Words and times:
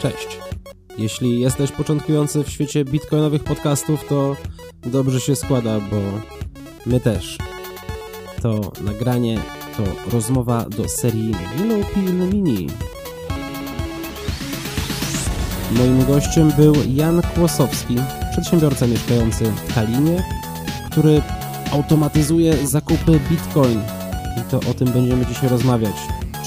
Cześć. 0.00 0.38
Jeśli 0.98 1.40
jesteś 1.40 1.72
początkujący 1.72 2.44
w 2.44 2.50
świecie 2.50 2.84
bitcoinowych 2.84 3.44
podcastów, 3.44 4.04
to 4.08 4.36
dobrze 4.86 5.20
się 5.20 5.36
składa, 5.36 5.80
bo 5.80 5.96
my 6.86 7.00
też. 7.00 7.38
To 8.42 8.72
nagranie 8.80 9.38
to 9.76 10.10
rozmowa 10.10 10.64
do 10.64 10.88
serii 10.88 11.34
Yellow 11.58 11.92
Pill 11.94 12.14
Mini. 12.14 12.66
Moim 15.72 16.04
gościem 16.04 16.52
był 16.56 16.74
Jan 16.88 17.22
Kłosowski, 17.34 17.96
przedsiębiorca 18.32 18.86
mieszkający 18.86 19.44
w 19.44 19.74
Talinie, 19.74 20.24
który 20.90 21.22
automatyzuje 21.72 22.66
zakupy 22.66 23.20
bitcoin. 23.30 23.80
I 24.40 24.50
to 24.50 24.70
o 24.70 24.74
tym 24.74 24.88
będziemy 24.88 25.26
dzisiaj 25.26 25.48
rozmawiać. 25.48 25.96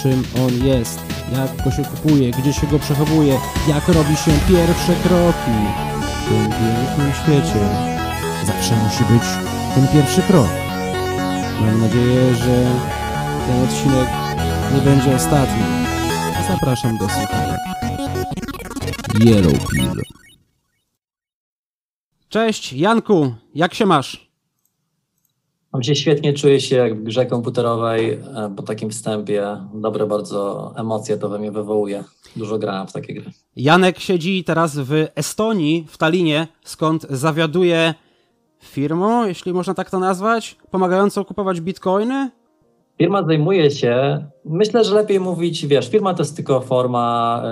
Czym 0.02 0.24
on 0.46 0.66
jest, 0.68 1.00
jak 1.32 1.64
go 1.64 1.72
się 1.72 1.84
kupuje, 1.84 2.32
gdzie 2.32 2.54
się 2.54 2.68
go 2.68 2.80
przechowuje, 2.80 3.40
jak 3.68 3.88
robi 3.88 4.16
się 4.16 4.32
pierwsze 4.48 4.96
kroki. 5.04 5.58
W 6.02 6.30
tym 6.30 6.50
pięknym 6.50 7.14
świecie 7.14 7.60
zawsze 8.46 8.76
musi 8.76 9.04
być 9.14 9.24
ten 9.76 9.88
pierwszy 9.88 10.22
krok. 10.22 10.48
Mam 11.62 11.82
nadzieję, 11.82 12.36
że 12.36 12.66
ten 13.48 13.64
odcinek 13.64 14.10
nie 14.74 14.82
będzie 14.82 15.16
ostatni. 15.16 15.64
Zapraszam 16.48 16.98
do 16.98 17.10
słuchania. 17.10 17.58
Yellow 19.20 19.68
Pill. 19.72 20.02
Cześć, 22.30 22.74
Janku, 22.74 23.36
jak 23.56 23.74
się 23.74 23.86
masz? 23.86 24.25
Mam 25.76 25.84
się 25.84 25.96
świetnie, 25.96 26.34
czuję 26.34 26.62
się 26.62 26.76
jak 26.76 27.00
w 27.00 27.04
grze 27.04 27.26
komputerowej 27.26 28.12
e, 28.12 28.20
po 28.56 28.64
takim 28.64 28.90
wstępie. 28.90 29.58
Dobre 29.74 30.08
bardzo 30.08 30.74
emocje 30.78 31.18
to 31.18 31.30
we 31.30 31.40
mnie 31.40 31.52
wywołuje. 31.52 32.04
Dużo 32.36 32.58
grałem 32.58 32.88
w 32.88 32.94
takie 32.94 33.14
gry. 33.14 33.32
Janek 33.56 34.00
siedzi 34.00 34.44
teraz 34.44 34.80
w 34.80 35.08
Estonii, 35.16 35.86
w 35.90 35.98
Talinie, 35.98 36.48
skąd 36.66 37.06
zawiaduje 37.10 37.94
firmą, 38.60 39.28
jeśli 39.28 39.54
można 39.54 39.74
tak 39.74 39.90
to 39.90 40.00
nazwać, 40.00 40.58
pomagającą 40.72 41.26
kupować 41.26 41.62
bitcoiny. 41.62 42.32
Firma 42.98 43.24
zajmuje 43.24 43.72
się, 43.72 44.26
myślę, 44.46 44.84
że 44.84 44.96
lepiej 44.96 45.20
mówić, 45.20 45.68
wiesz, 45.68 45.90
firma 45.90 46.14
to 46.14 46.24
jest 46.24 46.36
tylko 46.36 46.62
forma 46.62 47.44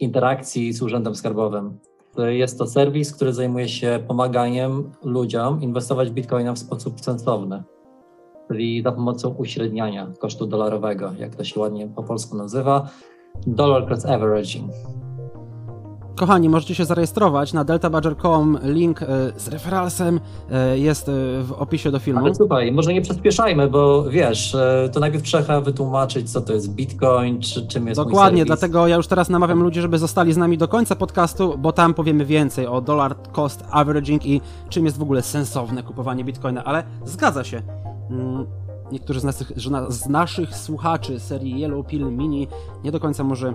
y, 0.00 0.04
interakcji 0.04 0.72
z 0.72 0.82
urzędem 0.82 1.14
skarbowym. 1.14 1.78
Jest 2.18 2.58
to 2.58 2.66
serwis, 2.66 3.12
który 3.12 3.32
zajmuje 3.32 3.68
się 3.68 4.04
pomaganiem 4.08 4.92
ludziom 5.04 5.62
inwestować 5.62 6.10
w 6.10 6.12
bitcoina 6.12 6.52
w 6.52 6.58
sposób 6.58 7.00
sensowny, 7.00 7.62
czyli 8.48 8.82
za 8.82 8.92
pomocą 8.92 9.28
uśredniania 9.28 10.12
kosztu 10.18 10.46
dolarowego, 10.46 11.12
jak 11.18 11.36
to 11.36 11.44
się 11.44 11.60
ładnie 11.60 11.88
po 11.88 12.02
polsku 12.02 12.36
nazywa, 12.36 12.88
dollar 13.46 13.88
cost 13.88 14.06
averaging. 14.06 14.70
Kochani, 16.16 16.48
możecie 16.48 16.74
się 16.74 16.84
zarejestrować 16.84 17.52
na 17.52 17.64
deltabadger.com. 17.64 18.58
Link 18.62 19.02
e, 19.02 19.06
z 19.36 19.48
referalsem 19.48 20.20
e, 20.50 20.78
jest 20.78 21.08
e, 21.08 21.12
w 21.42 21.52
opisie 21.52 21.90
do 21.90 21.98
filmu. 21.98 22.20
Ale 22.20 22.34
słuchaj, 22.34 22.72
może 22.72 22.92
nie 22.92 23.02
przyspieszajmy, 23.02 23.68
bo 23.68 24.04
wiesz, 24.10 24.56
to 24.92 25.00
najpierw 25.00 25.24
trzeba 25.24 25.60
wytłumaczyć, 25.60 26.32
co 26.32 26.40
to 26.40 26.52
jest 26.52 26.74
Bitcoin, 26.74 27.40
czy 27.40 27.66
czym 27.66 27.86
jest 27.86 28.00
Dokładnie, 28.00 28.44
dlatego 28.44 28.86
ja 28.86 28.96
już 28.96 29.06
teraz 29.06 29.28
namawiam 29.28 29.62
ludzi, 29.62 29.80
żeby 29.80 29.98
zostali 29.98 30.32
z 30.32 30.36
nami 30.36 30.58
do 30.58 30.68
końca 30.68 30.96
podcastu, 30.96 31.58
bo 31.58 31.72
tam 31.72 31.94
powiemy 31.94 32.24
więcej 32.24 32.66
o 32.66 32.80
dollar 32.80 33.16
cost 33.32 33.64
averaging 33.70 34.26
i 34.26 34.40
czym 34.68 34.84
jest 34.84 34.98
w 34.98 35.02
ogóle 35.02 35.22
sensowne 35.22 35.82
kupowanie 35.82 36.24
Bitcoina, 36.24 36.64
ale 36.64 36.84
zgadza 37.04 37.44
się. 37.44 37.62
Mm, 38.10 38.46
niektórzy 38.92 39.20
z 39.20 39.24
naszych, 39.24 39.52
z 39.88 40.06
naszych 40.06 40.56
słuchaczy 40.56 41.20
serii 41.20 41.60
Yellow 41.60 41.86
Pill 41.86 42.10
Mini 42.10 42.48
nie 42.84 42.92
do 42.92 43.00
końca 43.00 43.24
może 43.24 43.54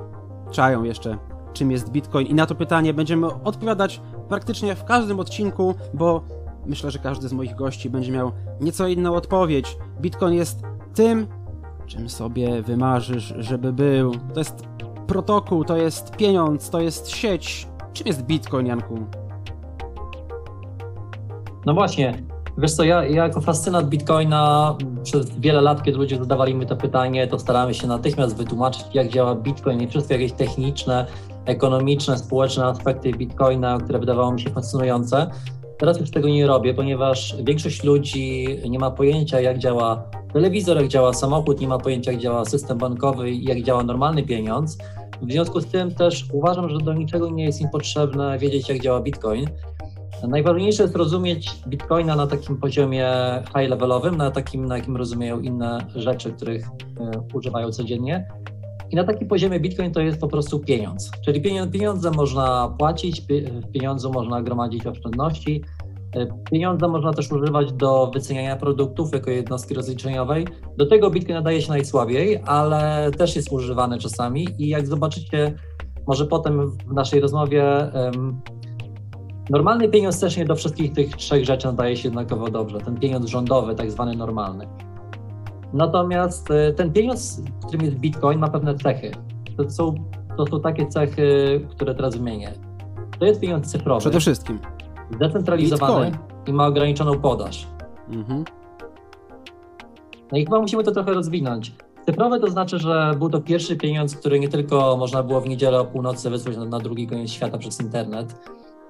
czają 0.51 0.83
jeszcze 0.83 1.17
czym 1.53 1.71
jest 1.71 1.89
Bitcoin 1.89 2.27
i 2.27 2.33
na 2.33 2.45
to 2.45 2.55
pytanie 2.55 2.93
będziemy 2.93 3.27
odpowiadać 3.43 4.01
praktycznie 4.29 4.75
w 4.75 4.83
każdym 4.83 5.19
odcinku, 5.19 5.75
bo 5.93 6.21
myślę, 6.65 6.91
że 6.91 6.99
każdy 6.99 7.27
z 7.27 7.33
moich 7.33 7.55
gości 7.55 7.89
będzie 7.89 8.11
miał 8.11 8.31
nieco 8.61 8.87
inną 8.87 9.13
odpowiedź. 9.13 9.77
Bitcoin 10.01 10.33
jest 10.33 10.61
tym, 10.93 11.27
czym 11.85 12.09
sobie 12.09 12.61
wymarzysz, 12.61 13.33
żeby 13.37 13.73
był. 13.73 14.11
To 14.33 14.39
jest 14.39 14.63
protokół, 15.07 15.65
to 15.65 15.77
jest 15.77 16.15
pieniądz, 16.15 16.69
to 16.69 16.81
jest 16.81 17.09
sieć. 17.09 17.67
Czym 17.93 18.07
jest 18.07 18.21
Bitcoin, 18.21 18.67
Janku? 18.67 18.99
No 21.65 21.73
właśnie, 21.73 22.23
Wiesz 22.57 22.71
co, 22.71 22.83
ja, 22.83 23.03
ja 23.03 23.23
jako 23.23 23.41
fascynat 23.41 23.89
Bitcoina 23.89 24.75
przez 25.03 25.39
wiele 25.39 25.61
lat, 25.61 25.83
kiedy 25.83 25.97
ludzie 25.97 26.17
zadawali 26.17 26.55
mi 26.55 26.65
to 26.65 26.75
pytanie, 26.75 27.27
to 27.27 27.39
staramy 27.39 27.73
się 27.73 27.87
natychmiast 27.87 28.37
wytłumaczyć, 28.37 28.85
jak 28.93 29.09
działa 29.09 29.35
Bitcoin 29.35 29.81
i 29.81 29.87
wszystkie 29.87 30.13
jakieś 30.13 30.31
techniczne, 30.31 31.05
ekonomiczne, 31.45 32.17
społeczne 32.17 32.65
aspekty 32.65 33.11
Bitcoina, 33.11 33.77
które 33.77 33.99
wydawało 33.99 34.31
mi 34.31 34.41
się 34.41 34.49
fascynujące. 34.49 35.31
Teraz 35.77 35.99
już 35.99 36.11
tego 36.11 36.29
nie 36.29 36.47
robię, 36.47 36.73
ponieważ 36.73 37.35
większość 37.43 37.83
ludzi 37.83 38.47
nie 38.69 38.79
ma 38.79 38.91
pojęcia, 38.91 39.41
jak 39.41 39.57
działa 39.57 40.03
telewizor, 40.33 40.77
jak 40.77 40.87
działa 40.87 41.13
samochód, 41.13 41.61
nie 41.61 41.67
ma 41.67 41.77
pojęcia, 41.77 42.11
jak 42.11 42.21
działa 42.21 42.45
system 42.45 42.77
bankowy 42.77 43.31
i 43.31 43.43
jak 43.43 43.63
działa 43.63 43.83
normalny 43.83 44.23
pieniądz. 44.23 44.77
W 45.21 45.31
związku 45.31 45.61
z 45.61 45.65
tym 45.65 45.95
też 45.95 46.25
uważam, 46.33 46.69
że 46.69 46.77
do 46.77 46.93
niczego 46.93 47.29
nie 47.29 47.43
jest 47.43 47.61
im 47.61 47.69
potrzebne 47.69 48.39
wiedzieć, 48.39 48.69
jak 48.69 48.79
działa 48.79 49.01
Bitcoin. 49.01 49.45
Najważniejsze 50.27 50.83
jest 50.83 50.95
rozumieć 50.95 51.51
Bitcoina 51.67 52.15
na 52.15 52.27
takim 52.27 52.57
poziomie 52.57 53.09
high-levelowym, 53.53 54.17
na 54.17 54.31
takim, 54.31 54.65
na 54.65 54.77
jakim 54.77 54.97
rozumieją 54.97 55.39
inne 55.39 55.85
rzeczy, 55.95 56.31
których 56.31 56.65
y, 56.65 56.69
używają 57.33 57.71
codziennie. 57.71 58.27
I 58.91 58.95
na 58.95 59.03
takim 59.03 59.27
poziomie 59.27 59.59
Bitcoin 59.59 59.91
to 59.91 60.01
jest 60.01 60.19
po 60.19 60.27
prostu 60.27 60.59
pieniądz. 60.59 61.11
Czyli 61.25 61.41
pieniądze 61.71 62.11
można 62.11 62.75
płacić, 62.79 63.25
pieniądze 63.73 64.09
można 64.09 64.41
gromadzić 64.41 64.87
oszczędności, 64.87 65.63
e, 66.15 66.27
pieniądze 66.51 66.87
można 66.87 67.13
też 67.13 67.31
używać 67.31 67.73
do 67.73 68.11
wyceniania 68.13 68.55
produktów 68.55 69.13
jako 69.13 69.31
jednostki 69.31 69.73
rozliczeniowej. 69.73 70.47
Do 70.77 70.85
tego 70.85 71.09
Bitcoin 71.09 71.35
nadaje 71.35 71.61
się 71.61 71.69
najsłabiej, 71.69 72.41
ale 72.45 73.11
też 73.17 73.35
jest 73.35 73.51
używany 73.51 73.97
czasami 73.97 74.47
i 74.57 74.67
jak 74.67 74.87
zobaczycie, 74.87 75.53
może 76.07 76.25
potem 76.25 76.69
w 76.69 76.93
naszej 76.93 77.19
rozmowie, 77.19 77.91
normalny 79.49 79.89
pieniądz 79.89 80.19
też 80.19 80.37
nie 80.37 80.45
do 80.45 80.55
wszystkich 80.55 80.93
tych 80.93 81.15
trzech 81.15 81.45
rzeczy 81.45 81.67
nadaje 81.67 81.97
się 81.97 82.07
jednakowo 82.07 82.49
dobrze. 82.49 82.77
Ten 82.77 82.99
pieniądz 82.99 83.29
rządowy, 83.29 83.75
tak 83.75 83.91
zwany 83.91 84.15
normalny. 84.15 84.67
Natomiast 85.73 86.51
e, 86.51 86.73
ten 86.73 86.93
pieniądz, 86.93 87.41
którym 87.67 87.85
jest 87.85 87.97
Bitcoin, 87.97 88.39
ma 88.39 88.47
pewne 88.47 88.75
cechy. 88.75 89.11
To 89.57 89.69
są, 89.69 89.95
to 90.37 90.47
są 90.47 90.61
takie 90.61 90.87
cechy, 90.87 91.25
które 91.69 91.95
teraz 91.95 92.15
wymienię. 92.15 92.53
To 93.19 93.25
jest 93.25 93.41
pieniądz 93.41 93.71
cyfrowy. 93.71 93.99
Przede 93.99 94.19
wszystkim. 94.19 94.59
Zdecentralizowany 95.15 96.11
Bitcoin. 96.11 96.27
i 96.47 96.53
ma 96.53 96.67
ograniczoną 96.67 97.19
podaż. 97.19 97.67
Mhm. 98.09 98.43
No 100.31 100.37
i 100.37 100.45
chyba 100.45 100.59
musimy 100.59 100.83
to 100.83 100.91
trochę 100.91 101.13
rozwinąć. 101.13 101.75
Cyfrowy 102.05 102.39
to 102.39 102.49
znaczy, 102.49 102.79
że 102.79 103.13
był 103.19 103.29
to 103.29 103.41
pierwszy 103.41 103.75
pieniądz, 103.75 104.15
który 104.15 104.39
nie 104.39 104.49
tylko 104.49 104.97
można 104.97 105.23
było 105.23 105.41
w 105.41 105.49
niedzielę 105.49 105.79
o 105.79 105.85
północy 105.85 106.29
wysłać 106.29 106.57
na, 106.57 106.65
na 106.65 106.79
drugi 106.79 107.07
koniec 107.07 107.31
świata 107.31 107.57
przez 107.57 107.81
internet. 107.81 108.35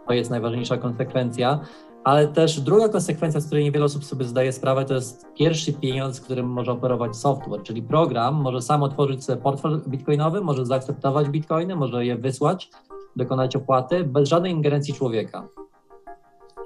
To 0.07 0.13
jest 0.13 0.31
najważniejsza 0.31 0.77
konsekwencja, 0.77 1.59
ale 2.03 2.27
też 2.27 2.61
druga 2.61 2.89
konsekwencja, 2.89 3.41
z 3.41 3.45
której 3.45 3.63
niewiele 3.63 3.85
osób 3.85 4.05
sobie 4.05 4.25
zdaje 4.25 4.51
sprawę, 4.51 4.85
to 4.85 4.93
jest 4.93 5.27
pierwszy 5.37 5.73
pieniądz, 5.73 6.21
którym 6.21 6.47
może 6.47 6.71
operować 6.71 7.15
software, 7.15 7.63
czyli 7.63 7.81
program 7.81 8.35
może 8.35 8.61
sam 8.61 8.83
otworzyć 8.83 9.23
sobie 9.23 9.41
portfel 9.41 9.81
bitcoinowy, 9.87 10.41
może 10.41 10.65
zaakceptować 10.65 11.29
bitcoiny, 11.29 11.75
może 11.75 12.05
je 12.05 12.15
wysłać, 12.15 12.69
dokonać 13.15 13.55
opłaty 13.55 14.03
bez 14.03 14.29
żadnej 14.29 14.51
ingerencji 14.51 14.93
człowieka. 14.93 15.47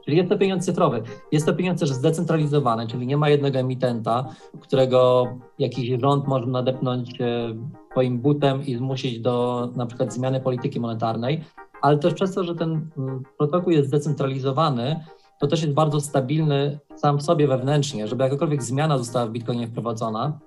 Czyli 0.06 0.18
jest 0.18 0.30
to 0.30 0.38
pieniądz 0.38 0.66
cyfrowy. 0.66 1.04
Jest 1.32 1.46
to 1.46 1.54
pieniądz 1.54 1.80
też 1.80 1.90
zdecentralizowany, 1.90 2.88
czyli 2.88 3.08
nie 3.08 3.18
ma 3.18 3.30
jednego 3.30 3.60
emitenta, 3.60 4.26
którego 4.62 5.28
jakiś 5.60 6.02
rząd 6.02 6.28
może 6.28 6.46
nadepnąć 6.46 7.22
e, 7.22 7.56
swoim 7.92 8.20
butem 8.20 8.66
i 8.66 8.76
zmusić 8.76 9.20
do 9.20 9.70
na 9.76 9.86
przykład 9.86 10.14
zmiany 10.14 10.40
polityki 10.40 10.80
monetarnej, 10.80 11.44
ale 11.82 11.98
też 11.98 12.14
przez 12.14 12.34
to, 12.34 12.44
że 12.44 12.56
ten 12.56 12.90
mm, 12.98 13.24
protokół 13.38 13.72
jest 13.72 13.88
zdecentralizowany, 13.88 15.06
to 15.40 15.48
też 15.48 15.62
jest 15.62 15.74
bardzo 15.74 16.02
stabilny 16.02 16.80
sam 16.96 17.18
w 17.18 17.24
sobie 17.24 17.48
wewnętrznie. 17.48 18.08
Żeby 18.08 18.24
jakakolwiek 18.24 18.64
zmiana 18.64 18.98
została 18.98 19.26
w 19.26 19.32
Bitcoinie 19.32 19.68
wprowadzona, 19.68 20.40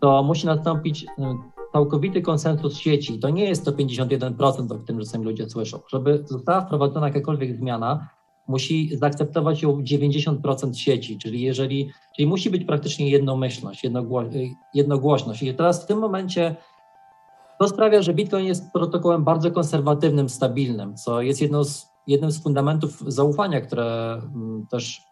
to 0.00 0.22
musi 0.22 0.46
nastąpić 0.46 1.04
y, 1.04 1.06
całkowity 1.72 2.22
konsensus 2.22 2.76
sieci. 2.76 3.18
To 3.18 3.30
nie 3.30 3.44
jest 3.44 3.64
to 3.64 3.72
51%, 3.72 4.72
o 4.72 4.78
którym 4.78 5.00
czasami 5.00 5.24
ludzie 5.24 5.50
słyszą. 5.50 5.80
Żeby 5.88 6.24
została 6.26 6.60
wprowadzona 6.60 7.06
jakakolwiek 7.06 7.56
zmiana, 7.56 8.08
musi 8.48 8.96
zaakceptować 8.96 9.62
ją 9.62 9.82
90% 9.82 10.74
sieci, 10.74 11.18
czyli 11.18 11.40
jeżeli, 11.40 11.90
czyli 12.16 12.28
musi 12.28 12.50
być 12.50 12.64
praktycznie 12.64 13.10
jednomyślność, 13.10 13.84
jednogło, 13.84 14.22
y, 14.22 14.50
jednogłośność. 14.74 15.42
I 15.42 15.54
teraz 15.54 15.84
w 15.84 15.86
tym 15.86 15.98
momencie 15.98 16.56
to 17.58 17.68
sprawia, 17.68 18.02
że 18.02 18.14
Bitcoin 18.14 18.46
jest 18.46 18.72
protokołem 18.72 19.24
bardzo 19.24 19.50
konserwatywnym, 19.50 20.28
stabilnym, 20.28 20.96
co 20.96 21.22
jest 21.22 21.40
jedną 21.40 21.64
z 21.64 21.86
jednym 22.08 22.32
z 22.32 22.42
fundamentów 22.42 23.00
zaufania, 23.12 23.60
które 23.60 24.12
mm, 24.14 24.66
też 24.70 25.02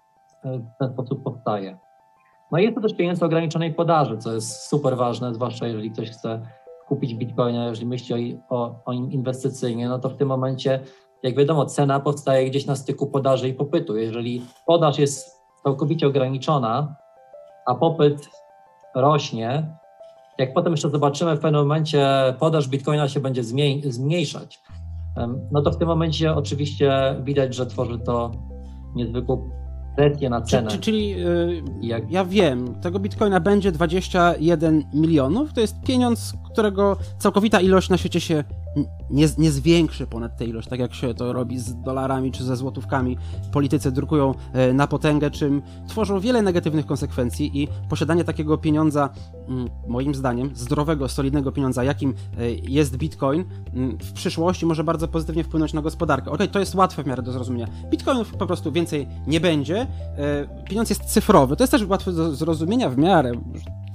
e, 0.45 0.59
w 0.59 0.79
ten 0.79 0.93
sposób 0.93 1.23
powstaje. 1.23 1.79
No 2.53 2.59
i 2.59 2.63
jest 2.63 2.75
to 2.75 2.81
też 2.81 2.95
pieniądz 2.95 3.23
o 3.23 3.27
ograniczonej 3.27 3.75
podaży, 3.75 4.19
co 4.19 4.33
jest 4.33 4.69
super 4.69 4.97
ważne, 4.97 5.35
zwłaszcza 5.35 5.67
jeżeli 5.67 5.91
ktoś 5.91 6.11
chce 6.11 6.47
kupić 6.89 7.15
bitcoina, 7.15 7.69
jeżeli 7.69 7.87
myśli 7.87 8.39
o, 8.49 8.57
o, 8.57 8.81
o 8.85 8.93
inwestycyjnie, 8.93 9.89
no 9.89 9.99
to 9.99 10.09
w 10.09 10.17
tym 10.17 10.29
momencie, 10.29 10.81
jak 11.23 11.37
wiadomo, 11.37 11.67
cena 11.67 12.01
powstaje 12.01 12.51
gdzieś 12.51 12.67
na 12.67 12.77
styku 12.77 13.07
podaży 13.07 13.49
i 13.49 13.55
popytu. 13.55 13.97
Jeżeli 13.97 14.47
podaż 14.67 14.99
jest 14.99 15.43
całkowicie 15.63 16.07
ograniczona, 16.07 16.97
a 17.67 17.75
popyt 17.75 18.29
rośnie, 18.95 19.77
jak 20.39 20.55
potem 20.55 20.73
jeszcze 20.73 20.91
zobaczymy 20.91 21.37
w 21.37 21.41
pewnym 21.41 21.61
momencie 21.61 22.09
podaż 22.39 22.69
bitcoina 22.69 23.09
się 23.09 23.21
będzie 23.21 23.43
zmniejszać, 23.85 24.63
no 25.53 25.63
to 25.63 25.71
w 25.71 25.77
tym 25.77 25.89
momencie 25.89 26.35
oczywiście 26.35 27.17
widać, 27.25 27.55
że 27.55 27.67
tworzy 27.67 27.99
to 27.99 28.33
niezwykłą 28.95 29.51
presję 29.97 30.31
na 30.31 30.41
cenę. 30.41 30.71
Czyli, 30.71 30.83
czyli 30.83 31.09
yy, 31.09 31.63
jak... 31.81 32.11
ja 32.11 32.25
wiem, 32.25 32.75
tego 32.75 32.99
bitcoina 32.99 33.41
będzie 33.41 33.73
21 33.73 34.85
milionów, 34.95 35.53
to 35.53 35.61
jest 35.61 35.81
pieniądz, 35.81 36.33
którego 36.53 36.97
całkowita 37.19 37.61
ilość 37.61 37.91
na 37.91 37.97
świecie 37.97 38.21
się 38.21 38.45
nie, 39.11 39.29
nie 39.39 39.51
zwiększy 39.51 40.07
ponad 40.07 40.37
tę 40.37 40.45
ilość, 40.45 40.69
tak 40.69 40.81
jak 40.81 40.95
się 40.95 41.15
to 41.15 41.33
robi 41.33 41.59
z 41.59 41.83
dolarami 41.83 42.33
czy 42.33 42.45
ze 42.45 42.57
złotówkami. 42.57 43.17
Politycy 43.53 43.93
drukują 43.93 44.35
e, 44.53 44.73
na 44.73 44.87
potęgę, 44.87 45.31
czym 45.31 45.63
tworzą 45.89 46.21
wiele 46.21 46.43
negatywnych 46.43 46.87
konsekwencji 46.87 47.63
i 47.63 47.69
posiadanie 47.89 48.25
takiego 48.25 48.59
pieniądza, 48.59 49.11
mm, 49.49 49.69
moim 49.89 50.15
zdaniem, 50.15 50.51
zdrowego, 50.55 51.09
solidnego 51.09 51.53
pieniądza, 51.53 51.85
jakim 51.85 52.15
e, 52.39 52.51
jest 52.51 52.97
bitcoin, 52.97 53.45
mm, 53.75 53.99
w 53.99 54.13
przyszłości 54.13 54.67
może 54.67 54.85
bardzo 54.85 55.09
pozytywnie 55.09 55.45
wpłynąć 55.45 55.73
na 55.73 55.83
gospodarkę. 55.83 56.31
Ok, 56.31 56.41
to 56.53 56.61
jest 56.61 56.75
łatwe 56.75 57.03
w 57.03 57.07
miarę 57.07 57.23
do 57.23 57.33
zrozumienia. 57.33 57.69
Bitcoinów 57.91 58.35
po 58.35 58.47
prostu 58.47 58.73
więcej 58.73 59.09
nie 59.27 59.41
będzie. 59.41 59.87
E, 60.17 60.65
pieniądz 60.65 60.91
jest 60.91 61.05
cyfrowy. 61.05 61.57
To 61.57 61.63
jest 61.63 61.71
też 61.71 61.87
łatwe 61.87 62.13
do 62.13 62.35
zrozumienia 62.35 62.91
w 62.91 62.99
miarę 62.99 63.33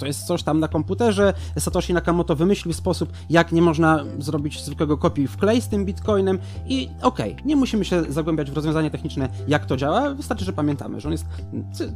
to 0.02 0.06
jest 0.06 0.26
coś 0.26 0.44
tam 0.44 0.60
na 0.60 0.68
komputerze. 0.68 1.34
Satoshi 1.60 1.94
Nakamoto 1.94 2.36
wymyślił 2.36 2.74
sposób, 2.74 3.14
jak 3.30 3.52
nie 3.52 3.62
można 3.62 4.04
zrobić 4.20 4.64
zwykłego 4.64 4.98
kopii 5.02 5.28
wklej 5.28 5.62
z 5.62 5.68
tym 5.68 5.86
bitcoinem 5.86 6.40
i 6.68 6.90
okej, 7.02 7.32
okay, 7.34 7.46
nie 7.46 7.56
musimy 7.56 7.86
się 7.86 8.04
zagłębiać 8.10 8.52
w 8.52 8.56
rozwiązania 8.56 8.90
techniczne, 8.90 9.30
jak 9.48 9.66
to 9.66 9.78
działa, 9.78 10.14
wystarczy, 10.14 10.46
że 10.46 10.54
pamiętamy, 10.54 11.02
że 11.02 11.08
on 11.08 11.12
jest 11.12 11.26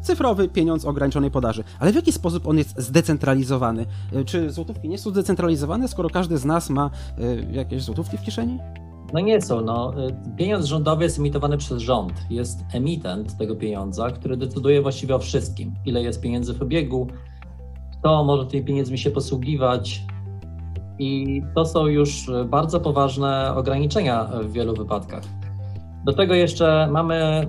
cyfrowy 0.01 0.49
pieniądz 0.49 0.85
ograniczonej 0.85 1.31
podaży. 1.31 1.63
Ale 1.79 1.91
w 1.91 1.95
jaki 1.95 2.11
sposób 2.11 2.47
on 2.47 2.57
jest 2.57 2.79
zdecentralizowany? 2.81 3.85
E, 4.13 4.25
czy 4.25 4.51
złotówki 4.51 4.89
nie 4.89 4.97
są 4.97 5.09
zdecentralizowane, 5.09 5.87
skoro 5.87 6.09
każdy 6.09 6.37
z 6.37 6.45
nas 6.45 6.69
ma 6.69 6.89
y, 7.19 7.47
jakieś 7.51 7.83
złotówki 7.83 8.17
w 8.17 8.21
kieszeni? 8.21 8.59
No 9.13 9.19
nie 9.19 9.41
są. 9.41 9.61
No. 9.61 9.93
E, 10.07 10.35
pieniądz 10.37 10.65
rządowy 10.65 11.03
jest 11.03 11.19
emitowany 11.19 11.57
przez 11.57 11.81
rząd. 11.81 12.13
Jest 12.29 12.59
emitent 12.73 13.37
tego 13.37 13.55
pieniądza, 13.55 14.11
który 14.11 14.37
decyduje 14.37 14.81
właściwie 14.81 15.15
o 15.15 15.19
wszystkim. 15.19 15.73
Ile 15.85 16.01
jest 16.01 16.21
pieniędzy 16.21 16.53
w 16.53 16.61
obiegu, 16.61 17.07
kto 17.99 18.23
może 18.23 18.45
tymi 18.45 18.63
pieniędzmi 18.63 18.97
się 18.97 19.11
posługiwać. 19.11 20.03
I 20.99 21.41
to 21.55 21.65
są 21.65 21.87
już 21.87 22.31
bardzo 22.45 22.79
poważne 22.79 23.55
ograniczenia 23.55 24.23
w 24.23 24.51
wielu 24.51 24.73
wypadkach. 24.73 25.23
Do 26.05 26.13
tego 26.13 26.33
jeszcze 26.33 26.87
mamy 26.91 27.47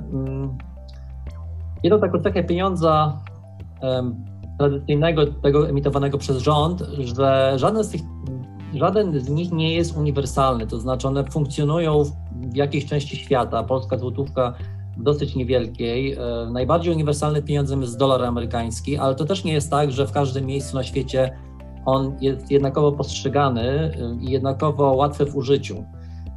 jedną 1.82 2.00
taką 2.00 2.20
cechę 2.20 2.44
pieniądza 2.44 3.18
tradycyjnego, 4.58 5.26
tego 5.26 5.68
emitowanego 5.68 6.18
przez 6.18 6.38
rząd, 6.38 6.82
że 6.98 7.52
żaden 7.56 7.84
z, 7.84 7.88
tych, 7.88 8.00
żaden 8.74 9.20
z 9.20 9.28
nich 9.28 9.52
nie 9.52 9.74
jest 9.74 9.96
uniwersalny, 9.96 10.66
to 10.66 10.78
znaczy 10.78 11.08
one 11.08 11.24
funkcjonują 11.24 12.04
w 12.04 12.56
jakiejś 12.56 12.86
części 12.86 13.16
świata. 13.16 13.62
Polska 13.62 13.98
złotówka 13.98 14.54
dosyć 14.96 15.36
niewielkiej. 15.36 16.12
E, 16.12 16.18
najbardziej 16.52 16.94
uniwersalnym 16.94 17.42
pieniądzem 17.42 17.80
jest 17.80 17.98
dolar 17.98 18.24
amerykański, 18.24 18.96
ale 18.96 19.14
to 19.14 19.24
też 19.24 19.44
nie 19.44 19.52
jest 19.52 19.70
tak, 19.70 19.92
że 19.92 20.06
w 20.06 20.12
każdym 20.12 20.46
miejscu 20.46 20.76
na 20.76 20.82
świecie 20.82 21.38
on 21.86 22.16
jest 22.20 22.50
jednakowo 22.50 22.92
postrzegany 22.92 23.62
e, 23.62 24.16
i 24.20 24.30
jednakowo 24.30 24.92
łatwy 24.92 25.26
w 25.26 25.36
użyciu. 25.36 25.84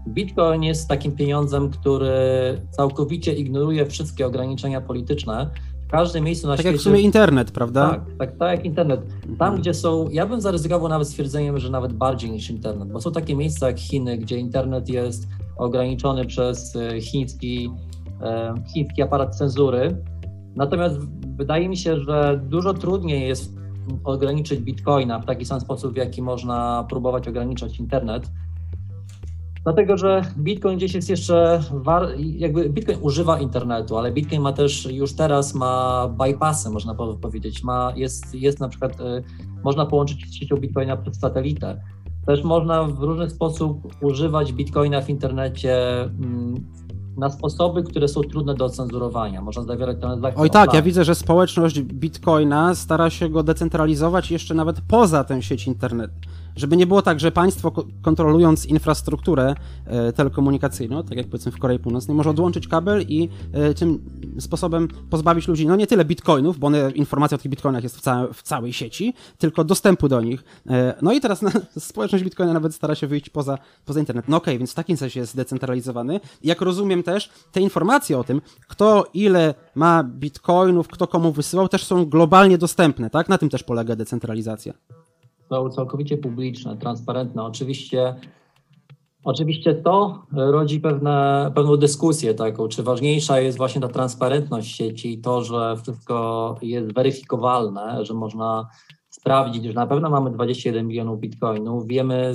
Bitcoin 0.08 0.64
jest 0.64 0.88
takim 0.88 1.12
pieniądzem, 1.12 1.70
który 1.70 2.12
całkowicie 2.70 3.34
ignoruje 3.34 3.86
wszystkie 3.86 4.28
ograniczenia 4.28 4.82
polityczne. 4.82 5.50
W 5.88 5.92
każdym 5.92 6.24
miejscu 6.24 6.48
na 6.48 6.54
tak 6.54 6.60
świecie. 6.60 6.70
Tak 6.70 6.74
jak 6.74 6.82
w 6.82 6.84
sumie 6.84 7.02
internet, 7.02 7.52
prawda? 7.52 7.90
Tak, 7.90 8.02
tak, 8.20 8.38
tak 8.38 8.52
jak 8.58 8.66
internet. 8.66 9.02
Tam, 9.24 9.30
mhm. 9.32 9.62
gdzie 9.62 9.74
są. 9.74 10.10
Ja 10.10 10.26
bym 10.26 10.42
zaryzykował 10.42 10.90
nawet 10.90 11.08
stwierdzeniem, 11.08 11.60
że 11.60 11.70
nawet 11.70 11.94
bardziej 11.94 12.32
niż 12.32 12.50
internet, 12.50 12.92
bo 12.92 13.02
są 13.02 13.12
takie 13.12 13.36
miejsca 13.36 13.68
jak 13.68 13.80
Chiny, 13.80 14.18
gdzie 14.18 14.38
internet 14.38 14.90
jest 14.90 15.28
ograniczony 15.58 16.26
przez 16.26 16.76
e, 16.76 17.02
chiński 17.02 17.70
E, 18.22 18.54
chiński 18.74 19.02
aparat 19.02 19.36
cenzury. 19.36 20.04
Natomiast 20.56 21.00
wydaje 21.38 21.70
mi 21.70 21.78
się, 21.78 22.00
że 22.00 22.42
dużo 22.44 22.74
trudniej 22.74 23.28
jest 23.28 23.59
ograniczyć 24.04 24.60
bitcoina 24.60 25.20
w 25.20 25.26
taki 25.26 25.46
sam 25.46 25.62
sposób, 25.62 25.94
w 25.94 25.98
jaki 25.98 26.22
można 26.22 26.86
próbować 26.90 27.28
ograniczać 27.28 27.80
internet. 27.80 28.32
Dlatego, 29.64 29.98
że 29.98 30.22
Bitcoin 30.38 30.78
gdzieś 30.78 30.94
jest 30.94 31.10
jeszcze, 31.10 31.62
jakby 32.18 32.70
Bitcoin 32.70 32.98
używa 33.02 33.40
internetu, 33.40 33.98
ale 33.98 34.12
Bitcoin 34.12 34.42
ma 34.42 34.54
też 34.54 34.86
już 34.86 35.14
teraz 35.14 35.56
ma 35.56 36.08
bypassy, 36.08 36.70
można 36.70 36.96
powiedzieć. 37.22 37.64
Ma, 37.64 37.94
jest, 37.96 38.36
jest 38.36 38.60
na 38.60 38.70
przykład, 38.70 39.02
e, 39.02 39.24
można 39.64 39.86
połączyć 39.86 40.38
siecią 40.38 40.58
Bitcoina 40.58 40.98
przez 40.98 41.20
satelitę. 41.20 41.82
Też 42.26 42.44
można 42.44 42.84
w 42.84 43.00
różny 43.00 43.30
sposób 43.30 43.96
używać 44.02 44.54
Bitcoina 44.54 45.02
w 45.02 45.10
internecie 45.10 46.02
mm, 46.02 46.56
na 47.20 47.30
sposoby, 47.30 47.84
które 47.84 48.08
są 48.08 48.22
trudne 48.22 48.56
do 48.56 48.66
ocenzurowania. 48.66 49.42
Można 49.42 49.64
zawierać 49.64 49.98
transakcje. 50.00 50.42
Oj 50.42 50.50
tak, 50.50 50.74
ja 50.74 50.82
widzę, 50.82 51.06
że 51.06 51.16
społeczność 51.16 51.82
Bitcoina 51.82 52.76
stara 52.76 53.10
się 53.10 53.30
go 53.30 53.44
decentralizować 53.44 54.32
jeszcze 54.32 54.54
nawet 54.54 54.82
poza 54.88 55.24
tę 55.24 55.42
sieć 55.42 55.68
internet 55.68 56.12
żeby 56.56 56.78
nie 56.78 56.88
było 56.88 57.02
tak, 57.02 57.20
że 57.20 57.32
państwo 57.32 57.72
kontrolując 58.02 58.66
infrastrukturę 58.66 59.56
e, 59.86 60.14
telekomunikacyjną, 60.14 61.04
tak 61.04 61.18
jak 61.18 61.28
powiedzmy 61.28 61.52
w 61.52 61.58
Korei 61.58 61.80
Północnej, 61.80 62.18
może 62.18 62.30
odłączyć 62.30 62.68
kabel 62.68 63.06
i 63.08 63.30
e, 63.54 63.74
tym 63.74 64.00
sposobem 64.40 64.88
pozbawić 65.10 65.48
ludzi, 65.48 65.68
no 65.68 65.76
nie 65.76 65.88
tyle 65.88 66.06
bitcoinów, 66.06 66.60
bo 66.60 66.68
one, 66.68 66.92
informacja 66.92 67.36
o 67.36 67.38
tych 67.38 67.52
bitcoinach 67.52 67.84
jest 67.84 67.98
w, 67.98 68.04
w 68.34 68.44
całej 68.44 68.74
sieci, 68.74 69.14
tylko 69.38 69.64
dostępu 69.64 70.08
do 70.08 70.22
nich. 70.22 70.44
E, 70.70 70.94
no 71.02 71.14
i 71.14 71.22
teraz 71.22 71.42
społeczność 71.80 72.24
bitcoina 72.24 72.54
nawet 72.54 72.76
stara 72.76 72.96
się 72.96 73.08
wyjść 73.08 73.30
poza, 73.30 73.58
poza 73.86 74.00
internet. 74.00 74.28
No 74.28 74.38
okej, 74.38 74.54
okay, 74.54 74.58
więc 74.58 74.72
w 74.72 74.76
takim 74.76 74.98
sensie 74.98 75.20
jest 75.20 75.32
zdecentralizowany. 75.32 76.20
Jak 76.44 76.62
rozumiem 76.62 77.04
też, 77.04 77.30
te 77.52 77.62
informacje 77.62 78.20
o 78.20 78.24
tym, 78.24 78.42
kto 78.68 79.06
ile 79.14 79.54
ma 79.76 80.04
bitcoinów, 80.04 80.88
kto 80.88 81.08
komu 81.08 81.32
wysyłał, 81.32 81.68
też 81.68 81.86
są 81.86 82.06
globalnie 82.06 82.58
dostępne, 82.58 83.10
tak? 83.10 83.30
Na 83.30 83.38
tym 83.38 83.50
też 83.50 83.64
polega 83.64 83.96
decentralizacja 83.96 84.74
całkowicie 85.76 86.18
publiczne, 86.18 86.78
transparentne. 86.78 87.44
Oczywiście, 87.44 88.16
oczywiście 89.24 89.74
to 89.74 90.26
rodzi 90.32 90.80
pewne, 90.80 91.52
pewną 91.56 91.78
dyskusję 91.78 92.34
taką, 92.34 92.68
czy 92.68 92.84
ważniejsza 92.84 93.40
jest 93.40 93.58
właśnie 93.58 93.82
ta 93.82 93.88
transparentność 93.88 94.76
sieci 94.76 95.14
i 95.14 95.22
to, 95.22 95.44
że 95.44 95.76
wszystko 95.84 96.56
jest 96.62 96.94
weryfikowalne, 96.94 98.06
że 98.06 98.14
można 98.14 98.68
sprawdzić, 99.10 99.66
że 99.66 99.74
na 99.74 99.88
pewno 99.88 100.10
mamy 100.10 100.32
21 100.32 100.88
milionów 100.88 101.20
bitcoinów, 101.20 101.88
wiemy 101.88 102.34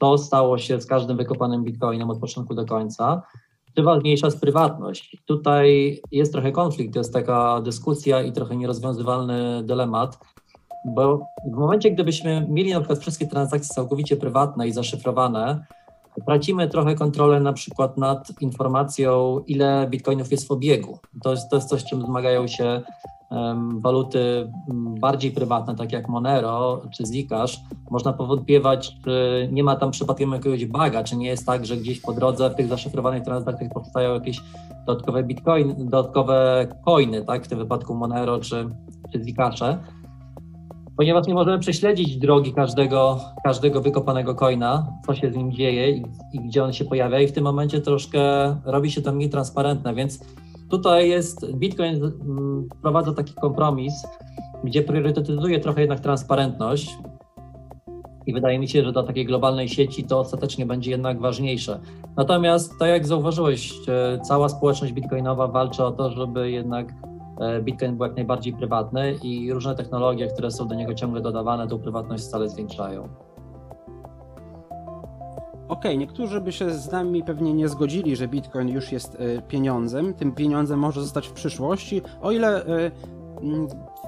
co 0.00 0.18
stało 0.18 0.58
się 0.58 0.80
z 0.80 0.86
każdym 0.86 1.16
wykopanym 1.16 1.64
bitcoinem 1.64 2.10
od 2.10 2.18
początku 2.18 2.54
do 2.54 2.64
końca, 2.64 3.22
czy 3.76 3.82
ważniejsza 3.82 4.26
jest 4.26 4.40
prywatność. 4.40 5.16
Tutaj 5.24 6.00
jest 6.10 6.32
trochę 6.32 6.52
konflikt, 6.52 6.96
jest 6.96 7.12
taka 7.12 7.60
dyskusja 7.60 8.22
i 8.22 8.32
trochę 8.32 8.56
nierozwiązywalny 8.56 9.62
dylemat, 9.64 10.18
bo 10.84 11.26
w 11.44 11.56
momencie, 11.56 11.90
gdybyśmy 11.90 12.46
mieli 12.48 12.72
na 12.72 12.80
przykład 12.80 12.98
wszystkie 12.98 13.26
transakcje 13.26 13.74
całkowicie 13.74 14.16
prywatne 14.16 14.68
i 14.68 14.72
zaszyfrowane, 14.72 15.64
tracimy 16.26 16.68
trochę 16.68 16.94
kontrolę 16.94 17.40
na 17.40 17.52
przykład 17.52 17.98
nad 17.98 18.40
informacją, 18.40 19.40
ile 19.46 19.86
bitcoinów 19.90 20.30
jest 20.30 20.48
w 20.48 20.50
obiegu. 20.50 20.98
To 21.22 21.30
jest, 21.30 21.50
to 21.50 21.56
jest 21.56 21.68
coś, 21.68 21.84
czym 21.84 22.02
zmagają 22.02 22.46
się 22.46 22.82
um, 23.30 23.80
waluty 23.80 24.52
bardziej 25.00 25.30
prywatne, 25.30 25.76
tak 25.76 25.92
jak 25.92 26.08
Monero 26.08 26.82
czy 26.96 27.06
Zcash. 27.06 27.60
Można 27.90 28.12
powątpiewać, 28.12 28.96
czy 29.04 29.48
nie 29.52 29.64
ma 29.64 29.76
tam 29.76 29.90
przypadkiem 29.90 30.32
jakiegoś 30.32 30.66
baga, 30.66 31.04
czy 31.04 31.16
nie 31.16 31.26
jest 31.26 31.46
tak, 31.46 31.66
że 31.66 31.76
gdzieś 31.76 32.00
po 32.00 32.12
drodze 32.12 32.50
w 32.50 32.54
tych 32.54 32.68
zaszyfrowanych 32.68 33.22
transakcjach 33.22 33.72
powstają 33.72 34.14
jakieś 34.14 34.40
dodatkowe 34.86 35.22
bitcoiny, 35.22 35.74
dodatkowe 35.78 36.66
coiny, 36.84 37.24
tak, 37.24 37.44
w 37.44 37.48
tym 37.48 37.58
wypadku 37.58 37.94
Monero 37.94 38.40
czy, 38.40 38.68
czy 39.12 39.18
ponieważ 41.00 41.26
nie 41.26 41.34
możemy 41.34 41.58
prześledzić 41.58 42.16
drogi 42.16 42.52
każdego, 42.52 43.20
każdego 43.44 43.80
wykopanego 43.80 44.34
coina, 44.34 44.92
co 45.06 45.14
się 45.14 45.32
z 45.32 45.36
nim 45.36 45.52
dzieje 45.52 45.90
i, 45.90 46.04
i, 46.32 46.40
gdzie 46.40 46.64
on 46.64 46.72
się 46.72 46.84
pojawia. 46.84 47.20
I 47.20 47.26
w 47.26 47.32
tym 47.32 47.44
momencie 47.44 47.80
troszkę 47.80 48.20
robi 48.64 48.90
się 48.90 49.02
to 49.02 49.12
mniej 49.12 49.30
transparentne, 49.30 49.94
więc 49.94 50.24
tutaj 50.70 51.08
jest, 51.08 51.52
Bitcoin 51.52 52.04
mm, 52.04 52.68
wprowadza 52.78 53.12
taki 53.12 53.34
kompromis, 53.34 53.94
gdzie 54.64 54.82
priorytetyzuje 54.82 55.60
trochę 55.60 55.80
jednak 55.80 56.00
transparentność. 56.00 56.98
I 58.26 58.32
wydaje 58.32 58.58
mi 58.58 58.68
się, 58.68 58.84
że 58.84 58.92
do 58.92 59.02
takiej 59.02 59.24
globalnej 59.24 59.68
sieci 59.68 60.04
to 60.04 60.18
ostatecznie 60.18 60.66
będzie 60.66 60.90
jednak 60.90 61.20
ważniejsze. 61.20 61.80
Natomiast, 62.16 62.78
tak 62.78 62.88
jak 62.88 63.06
zauważyłeś, 63.06 63.72
e, 63.88 64.20
cała 64.22 64.48
społeczność 64.48 64.92
bitcoinowa 64.92 65.48
walczy 65.48 65.84
o 65.84 65.90
to, 65.90 66.10
żeby 66.10 66.50
jednak 66.50 67.09
Bitcoin 67.62 67.96
był 67.96 68.06
jak 68.06 68.16
najbardziej 68.16 68.52
prywatny 68.52 69.14
i 69.22 69.52
różne 69.52 69.74
technologie, 69.74 70.26
które 70.26 70.50
są 70.50 70.68
do 70.68 70.74
niego 70.74 70.94
ciągle 70.94 71.20
dodawane, 71.20 71.68
tą 71.68 71.78
prywatność 71.78 72.24
wcale 72.24 72.48
zwiększają. 72.48 73.08
okay, 75.70 75.96
niektórzy 75.96 76.40
by 76.40 76.52
się 76.52 76.70
z 76.70 76.92
nami 76.92 77.24
pewnie 77.24 77.54
nie 77.54 77.68
zgodzili, 77.68 78.16
że 78.16 78.28
Bitcoin 78.28 78.68
już 78.68 78.92
jest 78.92 79.14
y, 79.14 79.42
pieniądzem. 79.48 80.14
Tym 80.14 80.32
pieniądzem 80.32 80.78
może 80.78 81.02
zostać 81.02 81.28
w 81.28 81.32
przyszłości, 81.32 82.02
o 82.22 82.32
ile 82.32 82.66
y, 82.66 82.90